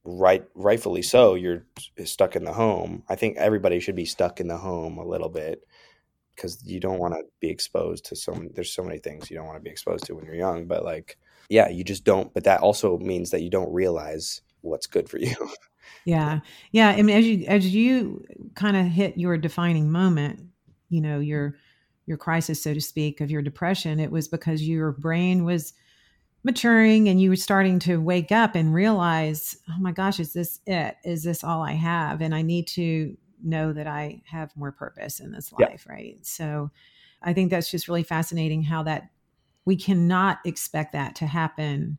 right 0.04 0.44
rightfully 0.54 1.00
so 1.00 1.34
you're 1.34 1.64
stuck 2.04 2.36
in 2.36 2.44
the 2.44 2.52
home 2.52 3.02
i 3.08 3.14
think 3.14 3.38
everybody 3.38 3.80
should 3.80 3.96
be 3.96 4.04
stuck 4.04 4.38
in 4.38 4.48
the 4.48 4.58
home 4.58 4.98
a 4.98 5.06
little 5.06 5.30
bit 5.30 5.66
because 6.34 6.62
you 6.64 6.80
don't 6.80 6.98
want 6.98 7.14
to 7.14 7.22
be 7.40 7.48
exposed 7.48 8.04
to 8.04 8.16
so 8.16 8.32
there's 8.54 8.72
so 8.72 8.82
many 8.82 8.98
things 8.98 9.30
you 9.30 9.36
don't 9.36 9.46
want 9.46 9.56
to 9.56 9.62
be 9.62 9.70
exposed 9.70 10.04
to 10.04 10.14
when 10.14 10.24
you're 10.24 10.34
young 10.34 10.66
but 10.66 10.84
like 10.84 11.18
yeah 11.48 11.68
you 11.68 11.84
just 11.84 12.04
don't 12.04 12.32
but 12.34 12.44
that 12.44 12.60
also 12.60 12.98
means 12.98 13.30
that 13.30 13.42
you 13.42 13.50
don't 13.50 13.72
realize 13.72 14.42
what's 14.62 14.86
good 14.86 15.08
for 15.08 15.18
you 15.20 15.34
yeah 16.04 16.40
yeah 16.72 16.90
I 16.90 17.02
mean, 17.02 17.16
as 17.16 17.26
you 17.26 17.46
as 17.46 17.74
you 17.74 18.24
kind 18.54 18.76
of 18.76 18.86
hit 18.86 19.18
your 19.18 19.36
defining 19.36 19.90
moment 19.90 20.40
you 20.88 21.00
know 21.00 21.20
your 21.20 21.56
your 22.06 22.16
crisis 22.16 22.62
so 22.62 22.74
to 22.74 22.80
speak 22.80 23.20
of 23.20 23.30
your 23.30 23.42
depression 23.42 24.00
it 24.00 24.10
was 24.10 24.28
because 24.28 24.62
your 24.62 24.92
brain 24.92 25.44
was 25.44 25.72
maturing 26.44 27.08
and 27.08 27.20
you 27.20 27.30
were 27.30 27.36
starting 27.36 27.78
to 27.80 27.96
wake 27.96 28.30
up 28.30 28.54
and 28.54 28.74
realize, 28.74 29.56
oh 29.70 29.80
my 29.80 29.90
gosh, 29.90 30.20
is 30.20 30.34
this 30.34 30.60
it? 30.66 30.96
Is 31.02 31.24
this 31.24 31.42
all 31.42 31.62
I 31.62 31.72
have? 31.72 32.20
And 32.20 32.34
I 32.34 32.42
need 32.42 32.68
to 32.68 33.16
know 33.44 33.72
that 33.72 33.86
I 33.86 34.22
have 34.26 34.56
more 34.56 34.72
purpose 34.72 35.20
in 35.20 35.32
this 35.32 35.52
life, 35.52 35.84
yeah. 35.86 35.92
right? 35.92 36.18
So 36.22 36.70
I 37.22 37.32
think 37.32 37.50
that's 37.50 37.70
just 37.70 37.88
really 37.88 38.02
fascinating 38.02 38.62
how 38.62 38.82
that 38.84 39.08
we 39.64 39.76
cannot 39.76 40.38
expect 40.44 40.92
that 40.92 41.14
to 41.16 41.26
happen 41.26 41.98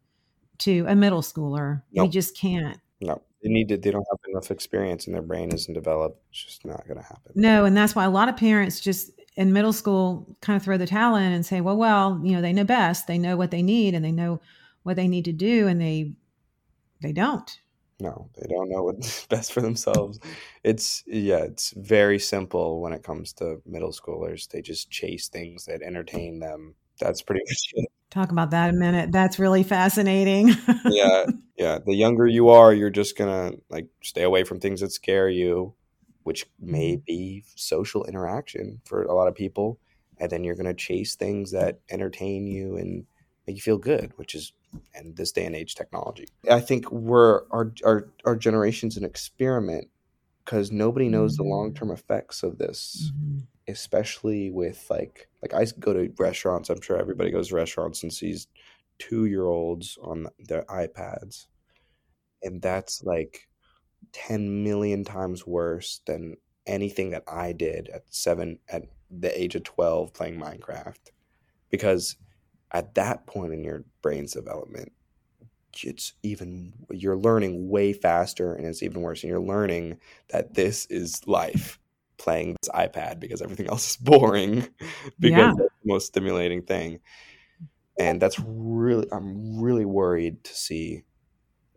to 0.59 0.85
a 0.87 0.95
middle 0.95 1.21
schooler. 1.21 1.81
Nope. 1.91 2.07
We 2.07 2.09
just 2.09 2.37
can't. 2.37 2.79
No, 3.01 3.21
they 3.43 3.49
need 3.49 3.67
to, 3.69 3.77
they 3.77 3.91
don't 3.91 4.05
have 4.09 4.19
enough 4.29 4.51
experience 4.51 5.05
and 5.05 5.15
their 5.15 5.21
brain 5.21 5.51
isn't 5.53 5.73
developed. 5.73 6.21
It's 6.31 6.43
just 6.43 6.65
not 6.65 6.87
going 6.87 6.99
to 6.99 7.05
happen. 7.05 7.33
No, 7.35 7.65
and 7.65 7.75
that's 7.75 7.95
why 7.95 8.05
a 8.05 8.09
lot 8.09 8.29
of 8.29 8.37
parents 8.37 8.79
just 8.79 9.11
in 9.35 9.51
middle 9.51 9.73
school 9.73 10.35
kind 10.41 10.55
of 10.55 10.63
throw 10.63 10.77
the 10.77 10.87
towel 10.87 11.15
in 11.15 11.31
and 11.31 11.45
say, 11.45 11.61
well, 11.61 11.75
well, 11.75 12.21
you 12.23 12.31
know, 12.31 12.41
they 12.41 12.53
know 12.53 12.63
best. 12.63 13.07
They 13.07 13.17
know 13.17 13.35
what 13.35 13.51
they 13.51 13.61
need 13.61 13.93
and 13.93 14.05
they 14.05 14.11
know 14.11 14.39
what 14.83 14.95
they 14.95 15.07
need 15.07 15.25
to 15.25 15.33
do 15.33 15.67
and 15.67 15.81
they 15.81 16.13
they 17.01 17.11
don't. 17.11 17.59
No, 17.99 18.29
they 18.35 18.47
don't 18.47 18.69
know 18.69 18.83
what's 18.83 19.25
best 19.27 19.53
for 19.53 19.61
themselves. 19.61 20.19
It's 20.63 21.03
yeah, 21.07 21.43
it's 21.43 21.73
very 21.77 22.19
simple 22.19 22.81
when 22.81 22.93
it 22.93 23.03
comes 23.03 23.33
to 23.33 23.61
middle 23.65 23.91
schoolers. 23.91 24.49
They 24.49 24.61
just 24.61 24.89
chase 24.89 25.27
things 25.27 25.65
that 25.65 25.81
entertain 25.81 26.39
them. 26.39 26.75
That's 26.99 27.21
pretty 27.21 27.41
much 27.47 27.73
it. 27.73 27.89
Talk 28.09 28.31
about 28.31 28.51
that 28.51 28.69
a 28.69 28.73
minute. 28.73 29.11
That's 29.11 29.39
really 29.39 29.63
fascinating. 29.63 30.49
yeah, 30.85 31.25
yeah. 31.57 31.79
The 31.85 31.95
younger 31.95 32.27
you 32.27 32.49
are, 32.49 32.73
you're 32.73 32.89
just 32.89 33.17
gonna 33.17 33.53
like 33.69 33.87
stay 34.01 34.23
away 34.23 34.43
from 34.43 34.59
things 34.59 34.81
that 34.81 34.91
scare 34.91 35.29
you 35.29 35.73
which 36.25 36.47
may 36.59 36.93
mm-hmm. 36.93 37.03
be 37.05 37.43
social 37.55 38.03
interaction 38.05 38.81
for 38.83 39.03
a 39.03 39.13
lot 39.13 39.27
of 39.27 39.35
people. 39.35 39.79
And 40.17 40.29
then 40.29 40.43
you're 40.43 40.55
going 40.55 40.65
to 40.65 40.73
chase 40.73 41.15
things 41.15 41.51
that 41.51 41.79
entertain 41.89 42.47
you 42.47 42.77
and 42.77 43.05
make 43.45 43.55
you 43.55 43.61
feel 43.61 43.77
good, 43.77 44.11
which 44.15 44.33
is, 44.33 44.51
in 44.93 45.13
this 45.15 45.31
day 45.31 45.45
and 45.45 45.55
age, 45.55 45.75
technology. 45.75 46.25
I 46.49 46.59
think 46.59 46.91
we're 46.91 47.43
our 47.51 47.71
our, 47.83 48.09
our 48.25 48.35
generation's 48.35 48.97
an 48.97 49.03
experiment 49.03 49.87
because 50.43 50.71
nobody 50.71 51.09
knows 51.09 51.33
mm-hmm. 51.33 51.43
the 51.43 51.49
long 51.49 51.73
term 51.73 51.91
effects 51.91 52.43
of 52.43 52.57
this, 52.57 53.11
mm-hmm. 53.11 53.39
especially 53.67 54.51
with 54.51 54.85
like 54.89 55.27
like 55.41 55.53
I 55.53 55.65
go 55.79 55.93
to 55.93 56.11
restaurants. 56.17 56.69
I'm 56.69 56.81
sure 56.81 56.97
everybody 56.97 57.31
goes 57.31 57.49
to 57.49 57.55
restaurants 57.55 58.03
and 58.03 58.13
sees 58.13 58.47
two 58.99 59.25
year 59.25 59.45
olds 59.45 59.97
on 60.01 60.27
their 60.39 60.63
iPads, 60.63 61.47
and 62.43 62.61
that's 62.61 63.03
like 63.03 63.47
10 64.13 64.63
million 64.63 65.03
times 65.03 65.45
worse 65.45 66.01
than 66.05 66.35
anything 66.67 67.11
that 67.11 67.23
I 67.27 67.51
did 67.51 67.89
at 67.89 68.03
seven, 68.09 68.59
at 68.69 68.83
the 69.11 69.39
age 69.39 69.55
of 69.55 69.63
12 69.63 70.13
playing 70.13 70.39
Minecraft. 70.39 71.11
Because 71.69 72.15
at 72.75 72.93
that 72.95 73.25
point 73.25 73.53
in 73.53 73.63
your 73.63 73.85
brain's 74.01 74.33
development, 74.33 74.91
it's 75.81 76.11
even, 76.23 76.73
you're 76.91 77.15
learning 77.15 77.69
way 77.69 77.93
faster 77.93 78.53
and 78.53 78.65
it's 78.65 78.83
even 78.83 79.01
worse. 79.01 79.23
And 79.23 79.29
you're 79.29 79.39
learning 79.39 79.97
that 80.27 80.55
this 80.55 80.85
is 80.87 81.25
life 81.25 81.79
playing 82.17 82.57
this 82.61 82.69
iPad 82.69 83.21
because 83.21 83.41
everything 83.41 83.67
else 83.69 83.91
is 83.91 83.97
boring 83.97 84.67
because 85.19 85.37
yeah. 85.37 85.53
the 85.55 85.69
most 85.85 86.07
stimulating 86.07 86.63
thing. 86.63 86.99
And 87.97 88.21
that's 88.21 88.37
really, 88.45 89.07
I'm 89.09 89.61
really 89.61 89.85
worried 89.85 90.43
to 90.43 90.53
see 90.53 91.03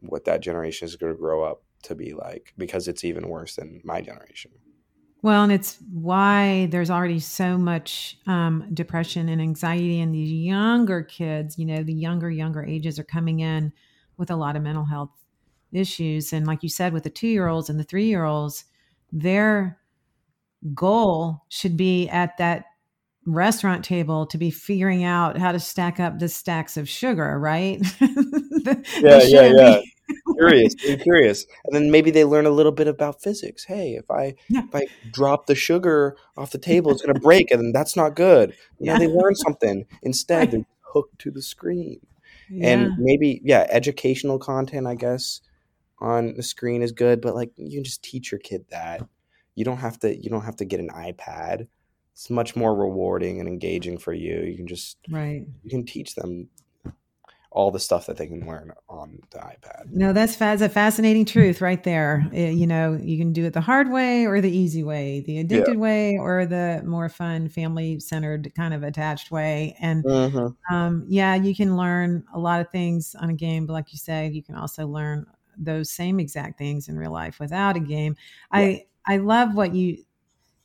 what 0.01 0.25
that 0.25 0.41
generation 0.41 0.87
is 0.87 0.97
going 0.97 1.13
to 1.13 1.19
grow 1.19 1.45
up 1.45 1.63
to 1.85 1.95
be 1.95 2.13
like 2.13 2.55
because 2.59 2.89
it's 2.89 3.05
even 3.05 3.29
worse 3.29 3.55
than 3.55 3.81
my 3.85 4.01
generation. 4.01 4.51
Well, 5.21 5.43
and 5.43 5.53
it's 5.53 5.79
why 5.93 6.69
there's 6.71 6.91
already 6.91 7.19
so 7.19 7.59
much 7.59 8.19
um, 8.27 8.69
depression 8.73 9.29
and 9.29 9.41
anxiety 9.41 9.99
in 9.99 10.13
these 10.13 10.31
younger 10.31 11.03
kids. 11.03 11.59
You 11.59 11.67
know, 11.67 11.83
the 11.83 11.93
younger, 11.93 12.31
younger 12.31 12.65
ages 12.65 12.99
are 12.99 13.05
coming 13.05 13.41
in 13.41 13.73
with 14.17 14.31
a 14.31 14.37
lot 14.37 14.55
of 14.55 14.63
mental 14.63 14.85
health 14.85 15.11
issues. 15.73 16.33
And 16.33 16.47
like 16.47 16.63
you 16.63 16.69
said, 16.69 16.93
with 16.93 17.03
the 17.03 17.11
two 17.11 17.27
year 17.27 17.49
olds 17.49 17.69
and 17.69 17.81
the 17.81 17.85
three 17.85 18.07
year 18.07 18.25
olds, 18.25 18.65
their 19.11 19.79
goal 20.75 21.45
should 21.49 21.77
be 21.77 22.09
at 22.09 22.37
that 22.39 22.67
restaurant 23.27 23.85
table 23.85 24.25
to 24.27 24.39
be 24.39 24.51
figuring 24.51 25.05
out 25.05 25.37
how 25.37 25.53
to 25.53 25.61
stack 25.61 25.99
up 25.99 26.19
the 26.19 26.29
stacks 26.29 26.77
of 26.77 26.89
sugar, 26.89 27.39
right? 27.39 27.81
the, 28.01 28.85
yeah, 29.03 29.23
yeah, 29.25 29.53
yeah 29.57 29.81
curious, 30.39 30.75
curious, 30.75 31.47
and 31.65 31.75
then 31.75 31.91
maybe 31.91 32.11
they 32.11 32.25
learn 32.25 32.47
a 32.47 32.51
little 32.51 32.73
bit 32.73 32.89
about 32.89 33.23
physics. 33.23 33.65
Hey, 33.65 33.95
if 33.95 34.11
I 34.11 34.35
yeah. 34.49 34.63
if 34.65 34.75
I 34.75 34.87
drop 35.13 35.47
the 35.47 35.55
sugar 35.55 36.17
off 36.37 36.51
the 36.51 36.59
table, 36.59 36.91
it's 36.91 37.03
going 37.03 37.15
to 37.15 37.21
break, 37.21 37.51
and 37.51 37.75
that's 37.75 37.97
not 37.97 38.15
good. 38.15 38.55
Yeah, 38.79 38.95
know, 38.95 38.99
they 39.01 39.07
learn 39.09 39.35
something. 39.35 39.87
Instead, 40.03 40.51
they're 40.51 40.67
hooked 40.81 41.19
to 41.21 41.31
the 41.31 41.43
screen, 41.43 42.01
yeah. 42.51 42.71
and 42.71 42.93
maybe 42.99 43.41
yeah, 43.45 43.67
educational 43.71 44.39
content, 44.39 44.87
I 44.87 44.95
guess, 44.95 45.41
on 46.01 46.35
the 46.35 46.43
screen 46.43 46.83
is 46.83 46.93
good, 46.93 47.21
but 47.21 47.35
like 47.35 47.51
you 47.57 47.79
can 47.79 47.85
just 47.85 48.03
teach 48.03 48.33
your 48.33 48.39
kid 48.39 48.65
that. 48.71 49.07
You 49.55 49.65
don't 49.65 49.79
have 49.79 49.99
to. 50.01 50.17
You 50.17 50.31
don't 50.31 50.45
have 50.45 50.57
to 50.57 50.65
get 50.65 50.81
an 50.81 50.91
iPad. 50.91 51.67
It's 52.13 52.31
much 52.31 52.57
more 52.57 52.75
rewarding 52.75 53.39
and 53.39 53.49
engaging 53.49 53.99
for 53.99 54.13
you. 54.13 54.41
You 54.41 54.57
can 54.57 54.67
just 54.67 54.99
right. 55.11 55.45
You 55.63 55.71
can 55.71 55.85
teach 55.85 56.15
them 56.15 56.49
all 57.51 57.71
the 57.71 57.81
stuff 57.81 58.07
that 58.07 58.19
they 58.19 58.27
can 58.27 58.47
learn 58.47 58.73
on 58.89 59.19
the 59.31 59.39
iPad. 59.39 59.91
No, 59.91 60.13
that's, 60.13 60.37
that's 60.37 60.61
a 60.61 60.69
fascinating 60.69 61.25
truth 61.25 61.63
right 61.63 61.83
there. 61.83 62.29
It, 62.33 62.37
eh, 62.37 62.51
you 62.51 62.67
know, 62.67 62.99
you 63.01 63.17
can 63.17 63.33
do 63.33 63.47
it 63.47 63.55
the 63.55 63.61
hard 63.61 63.91
way 63.91 64.27
or 64.27 64.41
the 64.41 64.51
easy 64.51 64.85
way, 64.85 65.21
the 65.27 65.39
addicted 65.39 65.75
yeah. 65.75 65.81
way 65.81 66.19
or 66.19 66.45
the 66.45 66.83
more 66.85 67.09
fun, 67.09 67.49
family 67.49 68.01
centered 68.01 68.53
kind 68.55 68.75
of 68.75 68.83
attached 68.83 69.31
way. 69.31 69.75
And 69.81 70.05
mm-hmm. 70.05 70.75
um, 70.75 71.05
yeah, 71.09 71.35
you 71.37 71.55
can 71.55 71.77
learn 71.77 72.23
a 72.35 72.39
lot 72.39 72.61
of 72.61 72.69
things 72.71 73.17
on 73.19 73.31
a 73.31 73.35
game, 73.35 73.65
but 73.65 73.73
like 73.73 73.93
you 73.93 73.99
said, 73.99 74.35
you 74.35 74.43
can 74.43 74.55
also 74.55 74.87
learn 74.87 75.27
those 75.57 75.91
same 75.91 76.21
exact 76.21 76.59
things 76.59 76.89
in 76.89 76.99
real 76.99 77.13
life 77.13 77.41
without 77.41 77.77
a 77.77 77.81
game. 77.81 78.15
Yeah. 78.53 78.59
I 78.59 78.85
I 79.07 79.17
love 79.17 79.55
what 79.55 79.75
you 79.75 80.05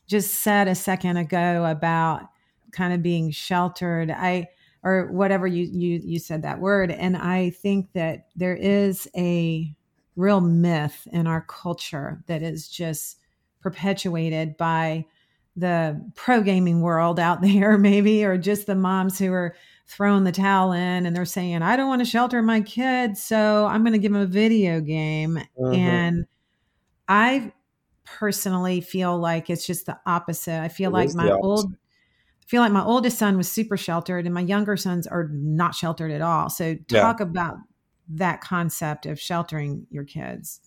just 0.06 0.34
said 0.34 0.68
a 0.68 0.74
second 0.74 1.16
ago 1.16 1.64
about 1.64 2.28
kind 2.72 2.92
of 2.92 3.02
being 3.02 3.30
sheltered. 3.30 4.10
I 4.10 4.48
or 4.84 5.10
whatever 5.10 5.46
you 5.46 5.64
you 5.64 6.00
you 6.04 6.18
said 6.18 6.42
that 6.42 6.60
word. 6.60 6.90
And 6.90 7.16
i 7.16 7.50
think 7.50 7.92
that 7.94 8.28
there 8.36 8.54
is 8.54 9.08
a 9.16 9.74
real 10.16 10.40
myth 10.40 11.08
in 11.12 11.26
our 11.26 11.40
culture 11.40 12.22
that 12.26 12.42
is 12.42 12.68
just 12.68 13.18
perpetuated 13.60 14.56
by 14.56 15.04
the 15.56 16.00
pro 16.14 16.40
gaming 16.40 16.80
world 16.82 17.18
out 17.18 17.40
there 17.42 17.78
maybe 17.78 18.24
or 18.24 18.36
just 18.36 18.66
the 18.66 18.74
moms 18.74 19.18
who 19.18 19.32
are 19.32 19.56
throwing 19.86 20.24
the 20.24 20.32
towel 20.32 20.72
in 20.72 21.06
and 21.06 21.14
they're 21.14 21.24
saying 21.24 21.62
i 21.62 21.76
don't 21.76 21.88
want 21.88 22.00
to 22.00 22.04
shelter 22.06 22.42
my 22.42 22.60
kids 22.60 23.22
so 23.22 23.66
i'm 23.66 23.82
going 23.82 23.92
to 23.92 23.98
give 23.98 24.12
them 24.12 24.22
a 24.22 24.26
video 24.26 24.80
game. 24.80 25.38
Mm-hmm. 25.58 25.74
and 25.74 26.26
i 27.08 27.52
personally 28.04 28.80
feel 28.80 29.18
like 29.18 29.50
it's 29.50 29.66
just 29.66 29.86
the 29.86 29.98
opposite. 30.06 30.60
I 30.60 30.68
feel 30.68 30.90
it 30.90 30.94
like 30.94 31.14
my 31.14 31.30
old 31.30 31.74
feel 32.46 32.60
like 32.60 32.72
my 32.72 32.84
oldest 32.84 33.18
son 33.18 33.36
was 33.36 33.50
super 33.50 33.76
sheltered 33.76 34.26
and 34.26 34.34
my 34.34 34.40
younger 34.40 34.76
sons 34.76 35.06
are 35.06 35.28
not 35.32 35.74
sheltered 35.74 36.10
at 36.10 36.20
all. 36.20 36.50
So 36.50 36.74
talk 36.88 37.20
yeah. 37.20 37.24
about 37.26 37.56
that 38.08 38.40
concept 38.40 39.06
of 39.06 39.18
sheltering 39.18 39.86
your 39.90 40.04
kids. 40.04 40.60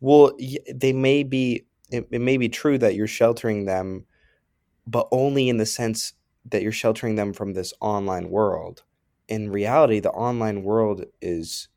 Well, 0.00 0.32
they 0.72 0.92
may 0.92 1.22
be 1.22 1.66
it, 1.90 2.08
it 2.10 2.20
may 2.20 2.36
be 2.36 2.48
true 2.48 2.78
that 2.78 2.94
you're 2.94 3.06
sheltering 3.06 3.66
them 3.66 4.06
but 4.86 5.08
only 5.10 5.48
in 5.48 5.56
the 5.56 5.66
sense 5.66 6.12
that 6.50 6.62
you're 6.62 6.72
sheltering 6.72 7.14
them 7.14 7.32
from 7.32 7.54
this 7.54 7.72
online 7.80 8.30
world. 8.30 8.82
In 9.28 9.50
reality, 9.50 10.00
the 10.00 10.10
online 10.10 10.62
world 10.62 11.04
is 11.22 11.68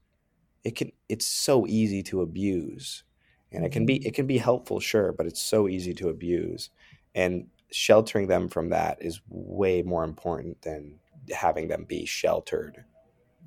it 0.64 0.76
can 0.76 0.92
it's 1.08 1.26
so 1.26 1.66
easy 1.68 2.04
to 2.04 2.22
abuse. 2.22 3.04
And 3.52 3.66
it 3.66 3.72
can 3.72 3.86
be 3.86 4.00
mm-hmm. 4.00 4.08
it 4.08 4.14
can 4.14 4.28
be 4.28 4.38
helpful, 4.38 4.80
sure, 4.80 5.14
but 5.14 5.26
it's 5.26 5.42
so 5.42 5.70
easy 5.70 5.94
to 5.96 6.10
abuse. 6.10 6.70
And 7.16 7.48
sheltering 7.72 8.28
them 8.28 8.48
from 8.48 8.70
that 8.70 8.98
is 9.02 9.22
way 9.30 9.82
more 9.82 10.04
important 10.04 10.62
than 10.62 11.00
having 11.34 11.68
them 11.68 11.86
be 11.86 12.06
sheltered 12.06 12.84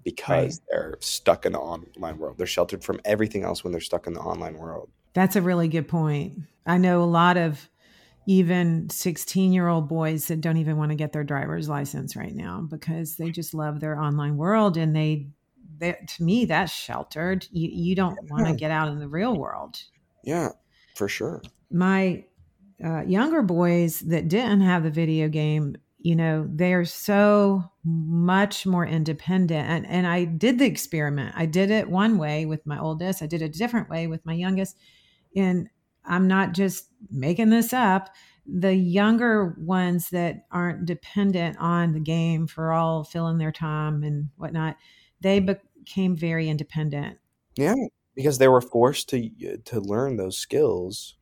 because 0.04 0.60
right. 0.60 0.66
they're 0.70 0.96
stuck 1.00 1.46
in 1.46 1.52
the 1.52 1.58
online 1.58 2.18
world. 2.18 2.38
They're 2.38 2.46
sheltered 2.46 2.84
from 2.84 3.00
everything 3.04 3.44
else 3.44 3.64
when 3.64 3.72
they're 3.72 3.80
stuck 3.80 4.06
in 4.06 4.14
the 4.14 4.20
online 4.20 4.56
world. 4.56 4.90
That's 5.12 5.36
a 5.36 5.42
really 5.42 5.68
good 5.68 5.88
point. 5.88 6.40
I 6.66 6.78
know 6.78 7.02
a 7.02 7.04
lot 7.04 7.36
of 7.36 7.68
even 8.26 8.88
16 8.90 9.52
year 9.52 9.68
old 9.68 9.88
boys 9.88 10.28
that 10.28 10.40
don't 10.40 10.58
even 10.58 10.76
want 10.76 10.90
to 10.90 10.96
get 10.96 11.12
their 11.12 11.24
driver's 11.24 11.68
license 11.68 12.16
right 12.16 12.34
now 12.34 12.66
because 12.68 13.16
they 13.16 13.30
just 13.30 13.54
love 13.54 13.80
their 13.80 13.98
online 13.98 14.36
world 14.36 14.76
and 14.76 14.94
they, 14.94 15.26
they 15.78 15.96
to 16.06 16.22
me 16.22 16.44
that's 16.44 16.72
sheltered 16.72 17.46
you, 17.50 17.68
you 17.72 17.94
don't 17.94 18.18
yeah. 18.22 18.28
want 18.30 18.46
to 18.46 18.54
get 18.54 18.70
out 18.70 18.88
in 18.88 18.98
the 18.98 19.08
real 19.08 19.34
world 19.34 19.82
yeah 20.22 20.50
for 20.94 21.08
sure 21.08 21.42
my 21.70 22.22
uh, 22.84 23.02
younger 23.02 23.42
boys 23.42 24.00
that 24.00 24.28
didn't 24.28 24.60
have 24.62 24.82
the 24.82 24.90
video 24.90 25.28
game 25.28 25.76
you 26.02 26.16
know 26.16 26.48
they're 26.50 26.84
so 26.84 27.62
much 27.84 28.66
more 28.66 28.86
independent. 28.86 29.68
And, 29.68 29.86
and 29.86 30.06
i 30.06 30.24
did 30.24 30.58
the 30.58 30.66
experiment. 30.66 31.34
I 31.36 31.46
did 31.46 31.70
it 31.70 31.90
one 31.90 32.18
way 32.18 32.46
with 32.46 32.66
my 32.66 32.78
oldest. 32.78 33.22
I 33.22 33.26
did 33.26 33.42
a 33.42 33.48
different 33.48 33.88
way 33.88 34.06
with 34.06 34.24
my 34.24 34.34
youngest. 34.34 34.76
And 35.36 35.68
i'm 36.04 36.26
not 36.26 36.52
just 36.52 36.86
making 37.10 37.50
this 37.50 37.72
up. 37.72 38.10
The 38.46 38.74
younger 38.74 39.56
ones 39.60 40.10
that 40.10 40.46
aren't 40.50 40.86
dependent 40.86 41.58
on 41.60 41.92
the 41.92 42.00
game 42.00 42.46
for 42.46 42.72
all 42.72 43.04
filling 43.04 43.38
their 43.38 43.52
time 43.52 44.02
and 44.02 44.30
whatnot 44.36 44.76
they 45.20 45.38
became 45.38 46.16
very 46.16 46.48
independent. 46.48 47.18
Yeah 47.56 47.74
because 48.16 48.38
they 48.38 48.48
were 48.48 48.60
forced 48.60 49.08
to 49.10 49.30
to 49.64 49.80
learn 49.80 50.16
those 50.16 50.38
skills 50.38 51.16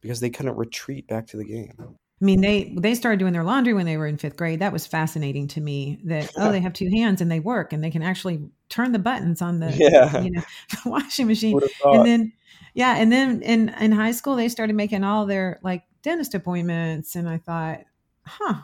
because 0.00 0.20
they 0.20 0.30
couldn't 0.30 0.56
retreat 0.56 1.06
back 1.06 1.26
to 1.26 1.36
the 1.36 1.44
game 1.44 1.96
I 2.20 2.24
mean, 2.24 2.42
they 2.42 2.74
they 2.76 2.94
started 2.94 3.18
doing 3.18 3.32
their 3.32 3.44
laundry 3.44 3.72
when 3.72 3.86
they 3.86 3.96
were 3.96 4.06
in 4.06 4.18
fifth 4.18 4.36
grade. 4.36 4.60
That 4.60 4.74
was 4.74 4.86
fascinating 4.86 5.48
to 5.48 5.60
me. 5.60 5.98
That 6.04 6.30
oh, 6.36 6.52
they 6.52 6.60
have 6.60 6.74
two 6.74 6.90
hands 6.90 7.22
and 7.22 7.30
they 7.30 7.40
work 7.40 7.72
and 7.72 7.82
they 7.82 7.90
can 7.90 8.02
actually 8.02 8.42
turn 8.68 8.92
the 8.92 8.98
buttons 8.98 9.40
on 9.40 9.60
the 9.60 9.72
yeah. 9.76 10.20
you 10.22 10.30
know 10.30 10.42
the 10.84 10.90
washing 10.90 11.26
machine. 11.26 11.58
And 11.82 12.04
then 12.04 12.32
yeah, 12.74 12.96
and 12.96 13.10
then 13.10 13.42
in 13.42 13.70
in 13.80 13.92
high 13.92 14.12
school 14.12 14.36
they 14.36 14.50
started 14.50 14.76
making 14.76 15.02
all 15.02 15.24
their 15.24 15.60
like 15.62 15.84
dentist 16.02 16.34
appointments, 16.34 17.16
and 17.16 17.28
I 17.28 17.38
thought, 17.38 17.80
huh, 18.26 18.60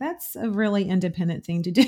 that's 0.00 0.34
a 0.34 0.50
really 0.50 0.88
independent 0.88 1.44
thing 1.44 1.62
to 1.62 1.70
do. 1.70 1.82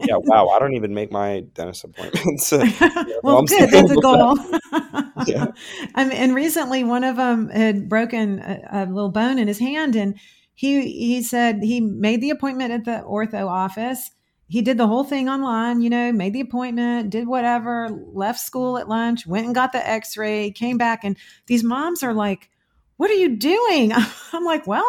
yeah, 0.00 0.16
wow. 0.18 0.48
I 0.48 0.58
don't 0.58 0.74
even 0.74 0.94
make 0.94 1.10
my 1.10 1.40
dentist 1.54 1.84
appointments. 1.84 2.52
well, 3.22 3.42
good. 3.42 3.70
That's 3.70 3.90
a 3.90 3.96
goal. 3.96 4.38
yeah. 5.26 5.46
And 5.94 6.34
recently 6.34 6.84
one 6.84 7.04
of 7.04 7.16
them 7.16 7.48
had 7.48 7.88
broken 7.88 8.40
a, 8.40 8.60
a, 8.72 8.86
little 8.86 9.10
bone 9.10 9.38
in 9.38 9.48
his 9.48 9.58
hand, 9.58 9.96
and 9.96 10.18
he 10.54 10.90
he 10.92 11.22
said 11.22 11.62
he 11.62 11.80
made 11.80 12.20
the 12.20 12.30
appointment 12.30 12.72
at 12.72 12.84
the 12.84 13.04
ortho 13.06 13.46
office. 13.48 14.10
He 14.48 14.62
did 14.62 14.78
the 14.78 14.86
whole 14.86 15.02
thing 15.02 15.28
online, 15.28 15.80
you 15.80 15.90
know, 15.90 16.12
made 16.12 16.32
the 16.32 16.40
appointment, 16.40 17.10
did 17.10 17.26
whatever, 17.26 17.88
left 18.12 18.38
school 18.38 18.78
at 18.78 18.88
lunch, 18.88 19.26
went 19.26 19.46
and 19.46 19.54
got 19.54 19.72
the 19.72 19.84
x-ray, 19.84 20.52
came 20.52 20.78
back 20.78 21.02
and 21.02 21.16
these 21.46 21.64
moms 21.64 22.04
are 22.04 22.14
like, 22.14 22.48
"What 22.96 23.10
are 23.10 23.14
you 23.14 23.34
doing?" 23.36 23.92
I'm 24.32 24.44
like, 24.44 24.66
"Well, 24.66 24.86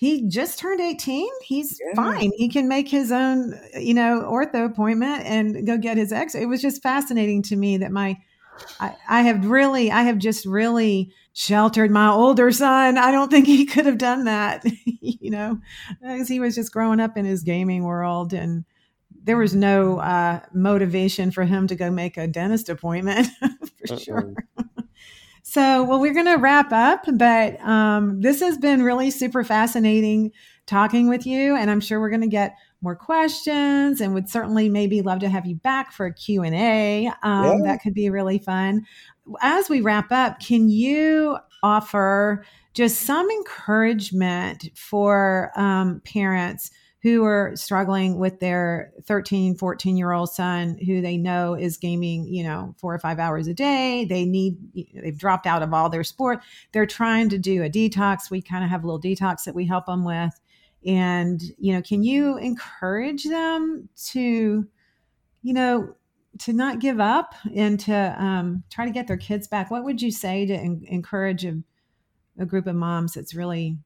he 0.00 0.26
just 0.26 0.58
turned 0.58 0.80
18 0.80 1.28
he's 1.42 1.78
yeah. 1.78 1.94
fine 1.94 2.32
he 2.36 2.48
can 2.48 2.66
make 2.66 2.88
his 2.88 3.12
own 3.12 3.54
you 3.78 3.94
know 3.94 4.22
ortho 4.22 4.64
appointment 4.64 5.22
and 5.24 5.66
go 5.66 5.76
get 5.76 5.96
his 5.96 6.12
x 6.12 6.34
it 6.34 6.46
was 6.46 6.62
just 6.62 6.82
fascinating 6.82 7.42
to 7.42 7.54
me 7.54 7.76
that 7.76 7.92
my 7.92 8.18
I, 8.80 8.96
I 9.08 9.22
have 9.22 9.46
really 9.46 9.90
i 9.90 10.02
have 10.02 10.18
just 10.18 10.46
really 10.46 11.12
sheltered 11.32 11.90
my 11.90 12.08
older 12.08 12.50
son. 12.50 12.98
I 12.98 13.10
don't 13.10 13.30
think 13.30 13.46
he 13.46 13.64
could 13.66 13.86
have 13.86 13.98
done 13.98 14.24
that, 14.24 14.64
you 14.84 15.30
know, 15.30 15.60
because 16.00 16.28
he 16.28 16.40
was 16.40 16.54
just 16.54 16.72
growing 16.72 17.00
up 17.00 17.16
in 17.16 17.24
his 17.24 17.42
gaming 17.42 17.84
world 17.84 18.32
and 18.32 18.64
there 19.22 19.36
was 19.36 19.54
no 19.54 19.98
uh, 19.98 20.40
motivation 20.52 21.30
for 21.30 21.44
him 21.44 21.66
to 21.66 21.76
go 21.76 21.90
make 21.90 22.16
a 22.16 22.26
dentist 22.26 22.68
appointment 22.68 23.28
for 23.40 23.94
Uh-oh. 23.94 23.98
sure. 23.98 24.34
So, 25.50 25.84
well, 25.84 26.00
we're 26.00 26.14
going 26.14 26.26
to 26.26 26.36
wrap 26.36 26.72
up, 26.72 27.04
but 27.14 27.60
um, 27.60 28.20
this 28.20 28.40
has 28.40 28.58
been 28.58 28.82
really 28.82 29.10
super 29.10 29.42
fascinating 29.42 30.32
talking 30.66 31.08
with 31.08 31.26
you, 31.26 31.56
and 31.56 31.70
I'm 31.70 31.80
sure 31.80 32.00
we're 32.00 32.10
going 32.10 32.20
to 32.20 32.28
get 32.28 32.56
more 32.82 32.94
questions 32.94 34.00
and 34.00 34.14
would 34.14 34.28
certainly 34.28 34.68
maybe 34.68 35.02
love 35.02 35.18
to 35.20 35.28
have 35.28 35.46
you 35.46 35.56
back 35.56 35.92
for 35.92 36.06
a 36.06 36.14
q&a 36.14 37.08
um, 37.22 37.44
yeah. 37.44 37.58
that 37.64 37.80
could 37.82 37.92
be 37.92 38.08
really 38.08 38.38
fun 38.38 38.86
as 39.40 39.68
we 39.68 39.80
wrap 39.80 40.10
up, 40.10 40.40
can 40.40 40.68
you 40.68 41.38
offer 41.62 42.44
just 42.74 43.02
some 43.02 43.28
encouragement 43.30 44.68
for 44.74 45.50
um, 45.56 46.00
parents 46.04 46.70
who 47.02 47.24
are 47.24 47.52
struggling 47.56 48.18
with 48.18 48.40
their 48.40 48.92
13, 49.04 49.54
14 49.54 49.96
year 49.96 50.12
old 50.12 50.30
son 50.30 50.76
who 50.84 51.00
they 51.00 51.16
know 51.16 51.54
is 51.54 51.78
gaming, 51.78 52.26
you 52.26 52.44
know, 52.44 52.74
four 52.78 52.94
or 52.94 52.98
five 52.98 53.18
hours 53.18 53.46
a 53.46 53.54
day. 53.54 54.04
They 54.04 54.24
need, 54.24 54.58
they've 54.94 55.16
dropped 55.16 55.46
out 55.46 55.62
of 55.62 55.72
all 55.72 55.88
their 55.88 56.04
sport. 56.04 56.42
They're 56.72 56.86
trying 56.86 57.30
to 57.30 57.38
do 57.38 57.62
a 57.62 57.70
detox. 57.70 58.30
We 58.30 58.42
kind 58.42 58.64
of 58.64 58.70
have 58.70 58.84
a 58.84 58.86
little 58.86 59.00
detox 59.00 59.44
that 59.44 59.54
we 59.54 59.66
help 59.66 59.86
them 59.86 60.04
with. 60.04 60.38
And, 60.84 61.40
you 61.58 61.72
know, 61.72 61.82
can 61.82 62.02
you 62.02 62.36
encourage 62.36 63.24
them 63.24 63.88
to, 64.08 64.66
you 65.42 65.54
know, 65.54 65.94
to 66.38 66.52
not 66.52 66.80
give 66.80 67.00
up 67.00 67.34
and 67.54 67.80
to 67.80 68.22
um, 68.22 68.62
try 68.70 68.84
to 68.84 68.90
get 68.90 69.06
their 69.06 69.16
kids 69.16 69.48
back 69.48 69.70
what 69.70 69.84
would 69.84 70.00
you 70.00 70.12
say 70.12 70.46
to 70.46 70.54
en- 70.54 70.84
encourage 70.86 71.44
a, 71.44 71.60
a, 72.38 72.46
group 72.46 72.68
of 72.68 72.76
moms 72.76 73.14
that's 73.14 73.34
really 73.34 73.76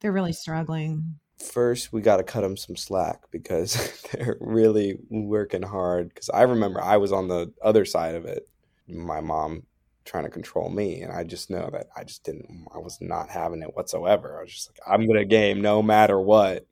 they're 0.00 0.10
really 0.10 0.32
struggling 0.32 1.19
first 1.40 1.92
we 1.92 2.00
got 2.00 2.18
to 2.18 2.22
cut 2.22 2.42
them 2.42 2.56
some 2.56 2.76
slack 2.76 3.20
because 3.30 4.02
they're 4.12 4.36
really 4.40 4.98
working 5.08 5.62
hard 5.62 6.08
because 6.08 6.30
i 6.30 6.42
remember 6.42 6.82
i 6.82 6.96
was 6.96 7.12
on 7.12 7.28
the 7.28 7.52
other 7.62 7.84
side 7.84 8.14
of 8.14 8.24
it 8.24 8.48
my 8.88 9.20
mom 9.20 9.62
trying 10.04 10.24
to 10.24 10.30
control 10.30 10.68
me 10.68 11.00
and 11.02 11.12
i 11.12 11.22
just 11.22 11.50
know 11.50 11.68
that 11.72 11.88
i 11.96 12.04
just 12.04 12.24
didn't 12.24 12.66
i 12.74 12.78
was 12.78 12.98
not 13.00 13.28
having 13.28 13.62
it 13.62 13.74
whatsoever 13.76 14.38
i 14.38 14.42
was 14.42 14.52
just 14.52 14.70
like 14.70 14.80
i'm 14.86 15.06
gonna 15.06 15.24
game 15.24 15.60
no 15.60 15.82
matter 15.82 16.20
what 16.20 16.66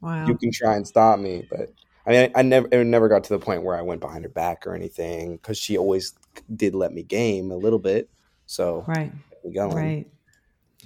wow 0.00 0.26
you 0.26 0.36
can 0.36 0.50
try 0.52 0.76
and 0.76 0.86
stop 0.86 1.18
me 1.18 1.46
but 1.50 1.70
I 2.06 2.10
mean, 2.10 2.32
I, 2.34 2.40
I 2.40 2.42
never, 2.42 2.68
it 2.72 2.84
never 2.84 3.08
got 3.08 3.24
to 3.24 3.34
the 3.34 3.38
point 3.38 3.62
where 3.62 3.76
I 3.76 3.82
went 3.82 4.00
behind 4.00 4.24
her 4.24 4.30
back 4.30 4.66
or 4.66 4.74
anything 4.74 5.36
because 5.36 5.58
she 5.58 5.76
always 5.76 6.14
did 6.56 6.74
let 6.74 6.92
me 6.92 7.02
game 7.02 7.50
a 7.50 7.56
little 7.56 7.78
bit. 7.78 8.08
So 8.46 8.84
right, 8.88 9.12
going. 9.54 9.76
Right. 9.76 10.06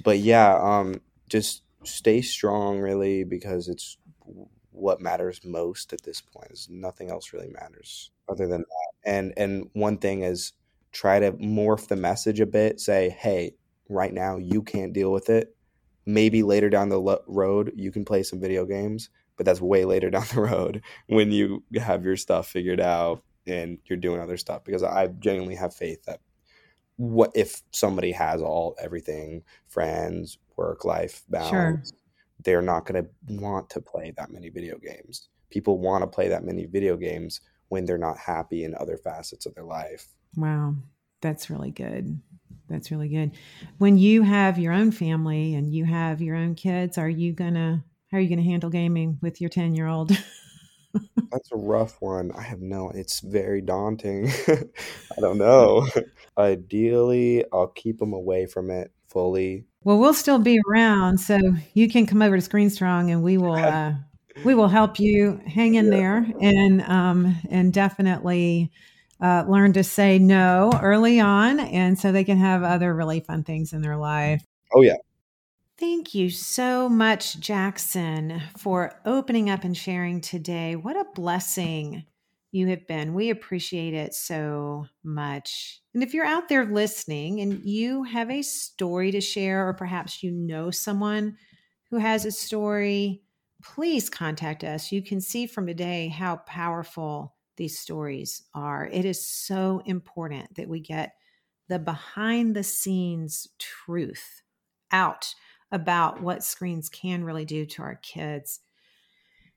But 0.03 0.19
yeah, 0.19 0.59
um, 0.61 1.01
just 1.29 1.63
stay 1.85 2.23
strong, 2.23 2.81
really, 2.81 3.25
because 3.25 3.69
it's 3.69 3.99
what 4.71 5.01
matters 5.01 5.41
most 5.45 5.93
at 5.93 6.03
this 6.03 6.21
point. 6.21 6.51
Is 6.51 6.69
nothing 6.71 7.11
else 7.11 7.33
really 7.33 7.49
matters 7.49 8.11
other 8.29 8.47
than 8.47 8.63
that. 8.63 9.11
And 9.11 9.33
and 9.37 9.71
one 9.73 9.99
thing 9.99 10.23
is 10.23 10.53
try 10.93 11.21
to 11.21 11.33
morph 11.33 11.89
the 11.89 11.97
message 11.97 12.41
a 12.41 12.47
bit. 12.47 12.81
Say, 12.81 13.11
hey, 13.11 13.55
right 13.89 14.13
now 14.13 14.37
you 14.37 14.63
can't 14.63 14.93
deal 14.93 15.13
with 15.13 15.31
it. 15.31 15.55
Maybe 16.07 16.43
later 16.43 16.69
down 16.69 16.89
the 16.89 17.01
lo- 17.01 17.25
road 17.27 17.73
you 17.77 17.91
can 17.91 18.05
play 18.05 18.23
some 18.23 18.41
video 18.41 18.67
games 18.67 19.11
but 19.37 19.47
that's 19.47 19.61
way 19.61 19.85
later 19.85 20.11
down 20.11 20.25
the 20.35 20.41
road 20.41 20.83
when 21.07 21.31
you 21.33 21.63
have 21.77 22.05
your 22.05 22.17
stuff 22.17 22.49
figured 22.49 22.81
out 22.81 23.23
and 23.47 23.79
you're 23.87 23.99
doing 23.99 24.21
other 24.21 24.37
stuff 24.37 24.65
because 24.65 24.83
I 24.83 25.09
genuinely 25.09 25.57
have 25.57 25.75
faith 25.75 26.03
that 26.05 26.21
what 26.97 27.33
if 27.35 27.63
somebody 27.73 28.13
has 28.13 28.41
all 28.41 28.77
everything 28.81 29.43
friends 29.67 30.39
work 30.57 30.85
life 30.85 31.23
balance 31.29 31.51
sure. 31.51 31.99
they're 32.45 32.63
not 32.63 32.87
going 32.87 33.03
to 33.03 33.35
want 33.35 33.69
to 33.71 33.81
play 33.81 34.13
that 34.17 34.31
many 34.31 34.49
video 34.49 34.79
games 34.79 35.29
people 35.51 35.79
want 35.79 36.03
to 36.03 36.07
play 36.07 36.29
that 36.29 36.45
many 36.45 36.67
video 36.67 36.97
games 36.97 37.41
when 37.69 37.85
they're 37.85 37.99
not 37.99 38.19
happy 38.19 38.65
in 38.65 38.75
other 38.75 38.97
facets 38.97 39.47
of 39.47 39.55
their 39.55 39.65
life 39.65 40.07
wow 40.37 40.75
that's 41.21 41.51
really 41.51 41.71
good 41.71 42.21
that's 42.69 42.91
really 42.91 43.09
good 43.09 43.33
when 43.79 43.99
you 43.99 44.23
have 44.23 44.59
your 44.59 44.73
own 44.73 44.91
family 44.91 45.55
and 45.55 45.75
you 45.75 45.85
have 45.85 46.21
your 46.21 46.37
own 46.37 46.55
kids 46.55 46.99
are 46.99 47.09
you 47.09 47.33
going 47.33 47.55
to 47.55 47.83
how 48.15 48.19
are 48.19 48.21
you 48.21 48.29
going 48.29 48.45
to 48.45 48.49
handle 48.49 48.71
gaming 48.71 49.19
with 49.23 49.41
your 49.41 49.51
10 49.51 49.75
year 49.75 49.89
old? 49.89 50.11
That's 51.33 51.51
a 51.51 51.57
rough 51.57 52.01
one. 52.01 52.31
I 52.31 52.43
have 52.43 52.61
no, 52.61 52.91
it's 52.91 53.19
very 53.19 53.61
daunting. 53.61 54.31
I 54.49 55.21
don't 55.21 55.39
know. 55.39 55.85
Ideally, 56.39 57.45
I'll 57.53 57.67
keep 57.67 57.99
them 57.99 58.13
away 58.13 58.47
from 58.47 58.71
it 58.71 58.93
fully. 59.09 59.67
Well, 59.85 59.99
we'll 59.99 60.15
still 60.15 60.39
be 60.39 60.59
around, 60.69 61.19
so 61.19 61.39
you 61.75 61.89
can 61.89 62.07
come 62.07 62.23
over 62.23 62.37
to 62.37 62.43
Screen 62.43 62.71
Strong, 62.71 63.11
and 63.11 63.23
we 63.23 63.39
will 63.39 63.55
uh, 63.55 63.95
we 64.45 64.55
will 64.55 64.69
help 64.69 64.99
you 64.99 65.41
hang 65.47 65.75
in 65.75 65.87
yeah. 65.87 65.91
there 65.91 66.27
and 66.41 66.83
um, 66.83 67.37
and 67.51 67.73
definitely 67.73 68.73
uh, 69.21 69.45
learn 69.47 69.73
to 69.75 69.85
say 69.85 70.19
no 70.19 70.73
early 70.83 71.21
on, 71.21 71.61
and 71.61 71.99
so 71.99 72.13
they 72.13 72.25
can 72.25 72.39
have 72.39 72.63
other 72.63 72.95
really 72.95 73.21
fun 73.21 73.45
things 73.45 73.73
in 73.73 73.83
their 73.83 73.97
life. 73.97 74.43
Oh 74.75 74.83
yeah, 74.83 74.97
Thank 75.77 76.15
you 76.15 76.31
so 76.31 76.89
much, 76.89 77.41
Jackson, 77.41 78.41
for 78.57 79.01
opening 79.05 79.51
up 79.51 79.65
and 79.65 79.77
sharing 79.77 80.21
today. 80.21 80.77
What 80.77 80.97
a 80.97 81.05
blessing 81.15 82.05
you 82.55 82.69
have 82.69 82.87
been. 82.87 83.15
We 83.15 83.31
appreciate 83.31 83.95
it 83.95 84.15
so 84.15 84.87
much. 85.03 85.83
And 85.93 86.05
if 86.05 86.15
you're 86.15 86.25
out 86.25 86.49
there 86.49 86.65
listening 86.65 87.41
and 87.41 87.65
you 87.65 88.05
have 88.05 88.31
a 88.31 88.43
story 88.43 89.11
to 89.11 89.21
share, 89.21 89.69
or 89.69 89.75
perhaps 89.75 90.23
you 90.23 90.31
know 90.31 90.71
someone 90.71 91.37
who 91.91 91.99
has 91.99 92.25
a 92.25 92.31
story, 92.31 93.23
please 93.61 94.09
contact 94.09 94.63
us. 94.63 94.93
You 94.93 95.03
can 95.03 95.21
see 95.21 95.47
from 95.47 95.67
today 95.67 96.07
how 96.07 96.37
powerful 96.47 97.35
these 97.57 97.77
stories 97.77 98.45
are. 98.55 98.87
It 98.87 99.05
is 99.05 99.27
so 99.27 99.83
important 99.85 100.55
that 100.55 100.69
we 100.69 100.79
get 100.79 101.15
the 101.69 101.81
behind 101.81 102.55
the 102.55 102.63
scenes 102.63 103.49
truth 103.59 104.43
out 104.93 105.35
about 105.73 106.23
what 106.23 106.45
screens 106.45 106.89
can 106.89 107.25
really 107.25 107.45
do 107.45 107.67
to 107.67 107.83
our 107.83 107.97
kids. 107.97 108.61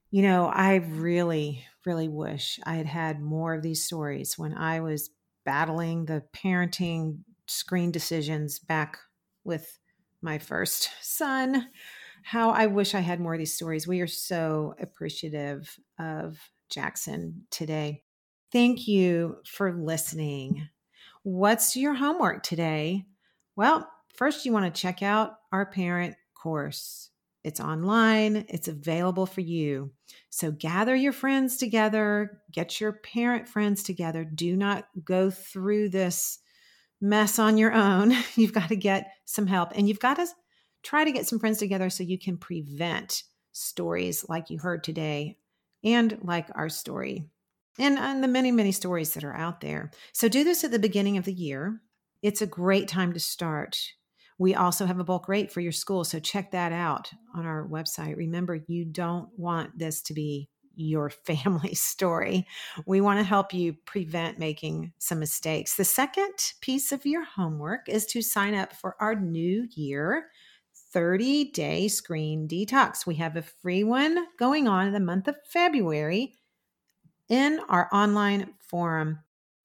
You 0.10 0.22
know, 0.22 0.48
I 0.48 0.76
really, 0.76 1.66
really 1.86 2.08
wish 2.08 2.60
I 2.66 2.76
had 2.76 2.86
had 2.86 3.22
more 3.22 3.54
of 3.54 3.62
these 3.62 3.84
stories 3.84 4.38
when 4.38 4.54
I 4.54 4.80
was 4.80 5.10
battling 5.46 6.06
the 6.06 6.24
parenting 6.34 7.20
screen 7.48 7.92
decisions 7.92 8.60
back 8.60 8.98
with 9.44 9.80
my 10.22 10.38
first 10.40 10.90
son. 11.02 11.70
How 12.24 12.50
I 12.50 12.68
wish 12.68 12.96
I 12.96 13.00
had 13.00 13.20
more 13.20 13.34
of 13.34 13.40
these 13.40 13.54
stories. 13.54 13.88
We 13.88 14.02
are 14.02 14.08
so 14.08 14.76
appreciative 14.80 15.78
of 16.00 16.52
Jackson 16.70 17.46
today. 17.52 18.04
Thank 18.52 18.88
you 18.88 19.38
for 19.46 19.74
listening. 19.74 20.68
What's 21.24 21.76
your 21.76 21.96
homework 21.96 22.44
today? 22.44 23.06
Well, 23.56 23.92
first, 24.14 24.46
you 24.46 24.54
want 24.54 24.74
to 24.74 24.82
check 24.82 25.04
out 25.04 25.40
our 25.52 25.66
parent 25.66 26.16
course. 26.36 27.12
It's 27.48 27.62
online, 27.62 28.46
it's 28.50 28.68
available 28.68 29.26
for 29.26 29.42
you. 29.42 29.92
So 30.30 30.52
gather 30.52 30.96
your 30.96 31.14
friends 31.14 31.56
together, 31.56 32.42
get 32.52 32.82
your 32.82 32.92
parent 32.92 33.48
friends 33.48 33.84
together. 33.84 34.26
Do 34.26 34.58
not 34.58 34.88
go 35.04 35.30
through 35.30 35.90
this 35.90 36.40
mess 37.00 37.40
on 37.40 37.58
your 37.58 37.74
own. 37.74 38.14
You've 38.36 38.54
got 38.54 38.68
to 38.70 38.76
get 38.76 39.08
some 39.24 39.48
help 39.48 39.72
and 39.76 39.88
you've 39.88 40.00
got 40.00 40.16
to 40.16 40.28
try 40.84 41.06
to 41.06 41.12
get 41.12 41.26
some 41.26 41.40
friends 41.40 41.58
together 41.58 41.90
so 41.90 42.04
you 42.04 42.20
can 42.20 42.38
prevent 42.38 43.24
stories 43.54 44.26
like 44.28 44.50
you 44.50 44.60
heard 44.60 44.84
today 44.84 45.38
and 45.84 46.20
like 46.24 46.48
our 46.54 46.70
story 46.70 47.26
and, 47.80 47.98
and 47.98 48.24
the 48.24 48.28
many, 48.28 48.52
many 48.52 48.72
stories 48.72 49.14
that 49.14 49.24
are 49.24 49.36
out 49.36 49.62
there. 49.62 49.92
So 50.14 50.28
do 50.28 50.44
this 50.44 50.64
at 50.64 50.72
the 50.72 50.80
beginning 50.80 51.18
of 51.18 51.26
the 51.26 51.34
year. 51.34 51.80
It's 52.22 52.42
a 52.42 52.48
great 52.48 52.88
time 52.88 53.14
to 53.14 53.20
start. 53.20 53.80
We 54.38 54.54
also 54.56 54.86
have 54.86 55.00
a 55.00 55.04
bulk 55.04 55.28
rate 55.28 55.52
for 55.52 55.62
your 55.62 55.72
school. 55.72 56.04
So 56.04 56.20
check 56.20 56.52
that 56.52 56.72
out 56.72 57.12
on 57.36 57.46
our 57.46 57.68
website. 57.68 58.18
Remember, 58.18 58.60
you 58.68 58.86
don't 58.86 59.30
want 59.38 59.78
this 59.78 60.02
to 60.04 60.14
be 60.14 60.50
your 60.76 61.10
family 61.26 61.74
story. 61.74 62.46
We 62.86 63.02
want 63.02 63.20
to 63.20 63.24
help 63.24 63.54
you 63.54 63.74
prevent 63.86 64.40
making 64.40 64.94
some 65.00 65.20
mistakes. 65.20 65.76
The 65.76 65.86
second 65.86 66.54
piece 66.62 66.92
of 66.92 67.06
your 67.06 67.24
homework 67.24 67.90
is 67.90 68.06
to 68.08 68.22
sign 68.22 68.54
up 68.54 68.74
for 68.74 68.96
our 69.00 69.16
new 69.16 69.68
year 69.76 70.28
30 70.94 71.52
day 71.52 71.88
screen 71.88 72.48
detox. 72.48 73.06
We 73.06 73.16
have 73.16 73.36
a 73.36 73.42
free 73.42 73.84
one 73.84 74.26
going 74.40 74.68
on 74.68 74.88
in 74.88 74.94
the 74.94 75.00
month 75.00 75.28
of 75.28 75.36
February 75.52 76.34
in 77.30 77.60
our 77.68 77.90
online 77.92 78.54
forum. 78.60 79.20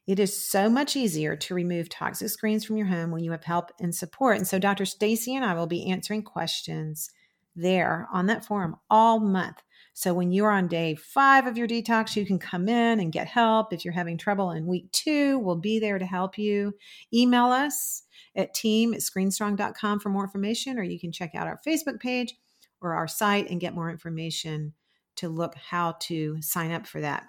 It 0.06 0.18
is 0.18 0.36
so 0.36 0.68
much 0.68 0.96
easier 0.96 1.36
to 1.36 1.54
remove 1.54 1.88
toxic 1.88 2.28
screens 2.28 2.64
from 2.64 2.76
your 2.76 2.88
home 2.88 3.10
when 3.12 3.22
you 3.22 3.30
have 3.30 3.44
help 3.44 3.70
and 3.80 3.94
support. 3.94 4.36
And 4.36 4.46
so 4.46 4.58
Dr. 4.58 4.84
Stacy 4.84 5.34
and 5.36 5.44
I 5.44 5.54
will 5.54 5.68
be 5.68 5.88
answering 5.88 6.22
questions 6.22 7.10
there 7.54 8.08
on 8.12 8.26
that 8.26 8.44
forum 8.44 8.76
all 8.90 9.20
month. 9.20 9.62
So 9.94 10.14
when 10.14 10.32
you're 10.32 10.50
on 10.50 10.68
day 10.68 10.94
five 10.94 11.46
of 11.46 11.58
your 11.58 11.68
detox, 11.68 12.16
you 12.16 12.24
can 12.24 12.38
come 12.38 12.68
in 12.68 12.98
and 12.98 13.12
get 13.12 13.26
help. 13.26 13.72
If 13.72 13.84
you're 13.84 13.92
having 13.92 14.16
trouble 14.16 14.50
in 14.50 14.66
week 14.66 14.90
two, 14.90 15.38
we'll 15.38 15.56
be 15.56 15.78
there 15.78 15.98
to 15.98 16.06
help 16.06 16.38
you. 16.38 16.74
Email 17.12 17.46
us 17.46 18.02
at 18.34 18.54
team 18.54 18.94
at 18.94 19.00
screenstrong.com 19.00 20.00
for 20.00 20.08
more 20.08 20.24
information, 20.24 20.78
or 20.78 20.82
you 20.82 20.98
can 20.98 21.12
check 21.12 21.34
out 21.34 21.46
our 21.46 21.60
Facebook 21.66 22.00
page 22.00 22.34
or 22.80 22.94
our 22.94 23.06
site 23.06 23.50
and 23.50 23.60
get 23.60 23.74
more 23.74 23.90
information 23.90 24.72
to 25.16 25.28
look 25.28 25.54
how 25.54 25.92
to 26.00 26.40
sign 26.40 26.72
up 26.72 26.86
for 26.86 27.02
that. 27.02 27.26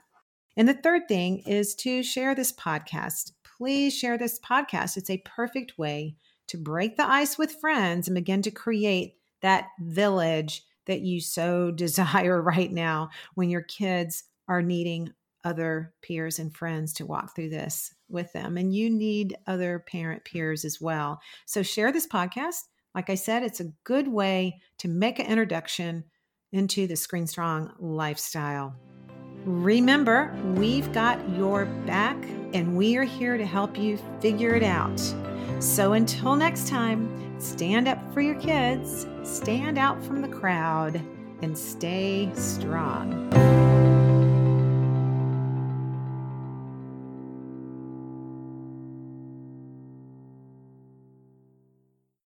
And 0.56 0.68
the 0.68 0.74
third 0.74 1.08
thing 1.08 1.39
is 1.39 1.76
to 1.76 2.04
share 2.04 2.36
this 2.36 2.51
podcast. 2.51 3.32
Please 3.58 3.95
share 3.95 4.18
this 4.18 4.39
podcast. 4.39 4.97
It's 4.97 5.10
a 5.10 5.24
perfect 5.26 5.78
way 5.78 6.16
to 6.47 6.58
break 6.58 6.97
the 6.97 7.10
ice 7.10 7.38
with 7.38 7.60
friends 7.60 8.08
and 8.08 8.16
begin 8.16 8.41
to 8.43 8.51
create 8.51 9.16
that 9.41 9.68
village 9.80 10.64
that 10.86 11.01
you 11.01 11.22
so 11.22 11.72
desire 11.76 12.41
right 12.41 12.72
now 12.72 13.10
when 13.36 13.49
your 13.49 13.62
kids 13.62 14.26
are 14.47 14.62
needing 14.62 15.12
other 15.43 15.93
peers 16.01 16.39
and 16.39 16.56
friends 16.56 16.93
to 16.93 17.06
walk 17.06 17.36
through 17.36 17.49
this 17.49 17.93
with 18.10 18.32
them. 18.34 18.58
And 18.58 18.74
you 18.74 18.89
need 18.89 19.36
other 19.45 19.80
parent 19.80 20.24
peers 20.24 20.64
as 20.64 20.80
well. 20.80 21.20
So 21.45 21.64
share 21.64 21.91
this 21.91 22.08
podcast. 22.08 22.62
Like 22.95 23.10
I 23.10 23.16
said, 23.16 23.43
it's 23.43 23.60
a 23.60 23.72
good 23.84 24.08
way 24.08 24.62
to 24.78 24.88
make 24.88 25.20
an 25.20 25.26
introduction 25.26 26.06
into 26.51 26.88
the 26.88 26.95
Screen 26.95 27.28
Strong 27.28 27.74
lifestyle. 27.80 28.76
Remember, 29.45 30.33
we've 30.55 30.91
got 30.93 31.19
your 31.35 31.65
back 31.85 32.17
and 32.53 32.77
we 32.77 32.95
are 32.95 33.03
here 33.03 33.37
to 33.37 33.45
help 33.45 33.77
you 33.77 33.97
figure 34.21 34.55
it 34.55 34.63
out. 34.63 35.01
So 35.59 35.93
until 35.93 36.35
next 36.35 36.67
time, 36.67 37.39
stand 37.39 37.87
up 37.87 38.13
for 38.13 38.21
your 38.21 38.39
kids, 38.39 39.05
stand 39.23 39.77
out 39.77 40.03
from 40.03 40.21
the 40.21 40.29
crowd, 40.29 41.01
and 41.41 41.57
stay 41.57 42.31
strong. 42.35 43.29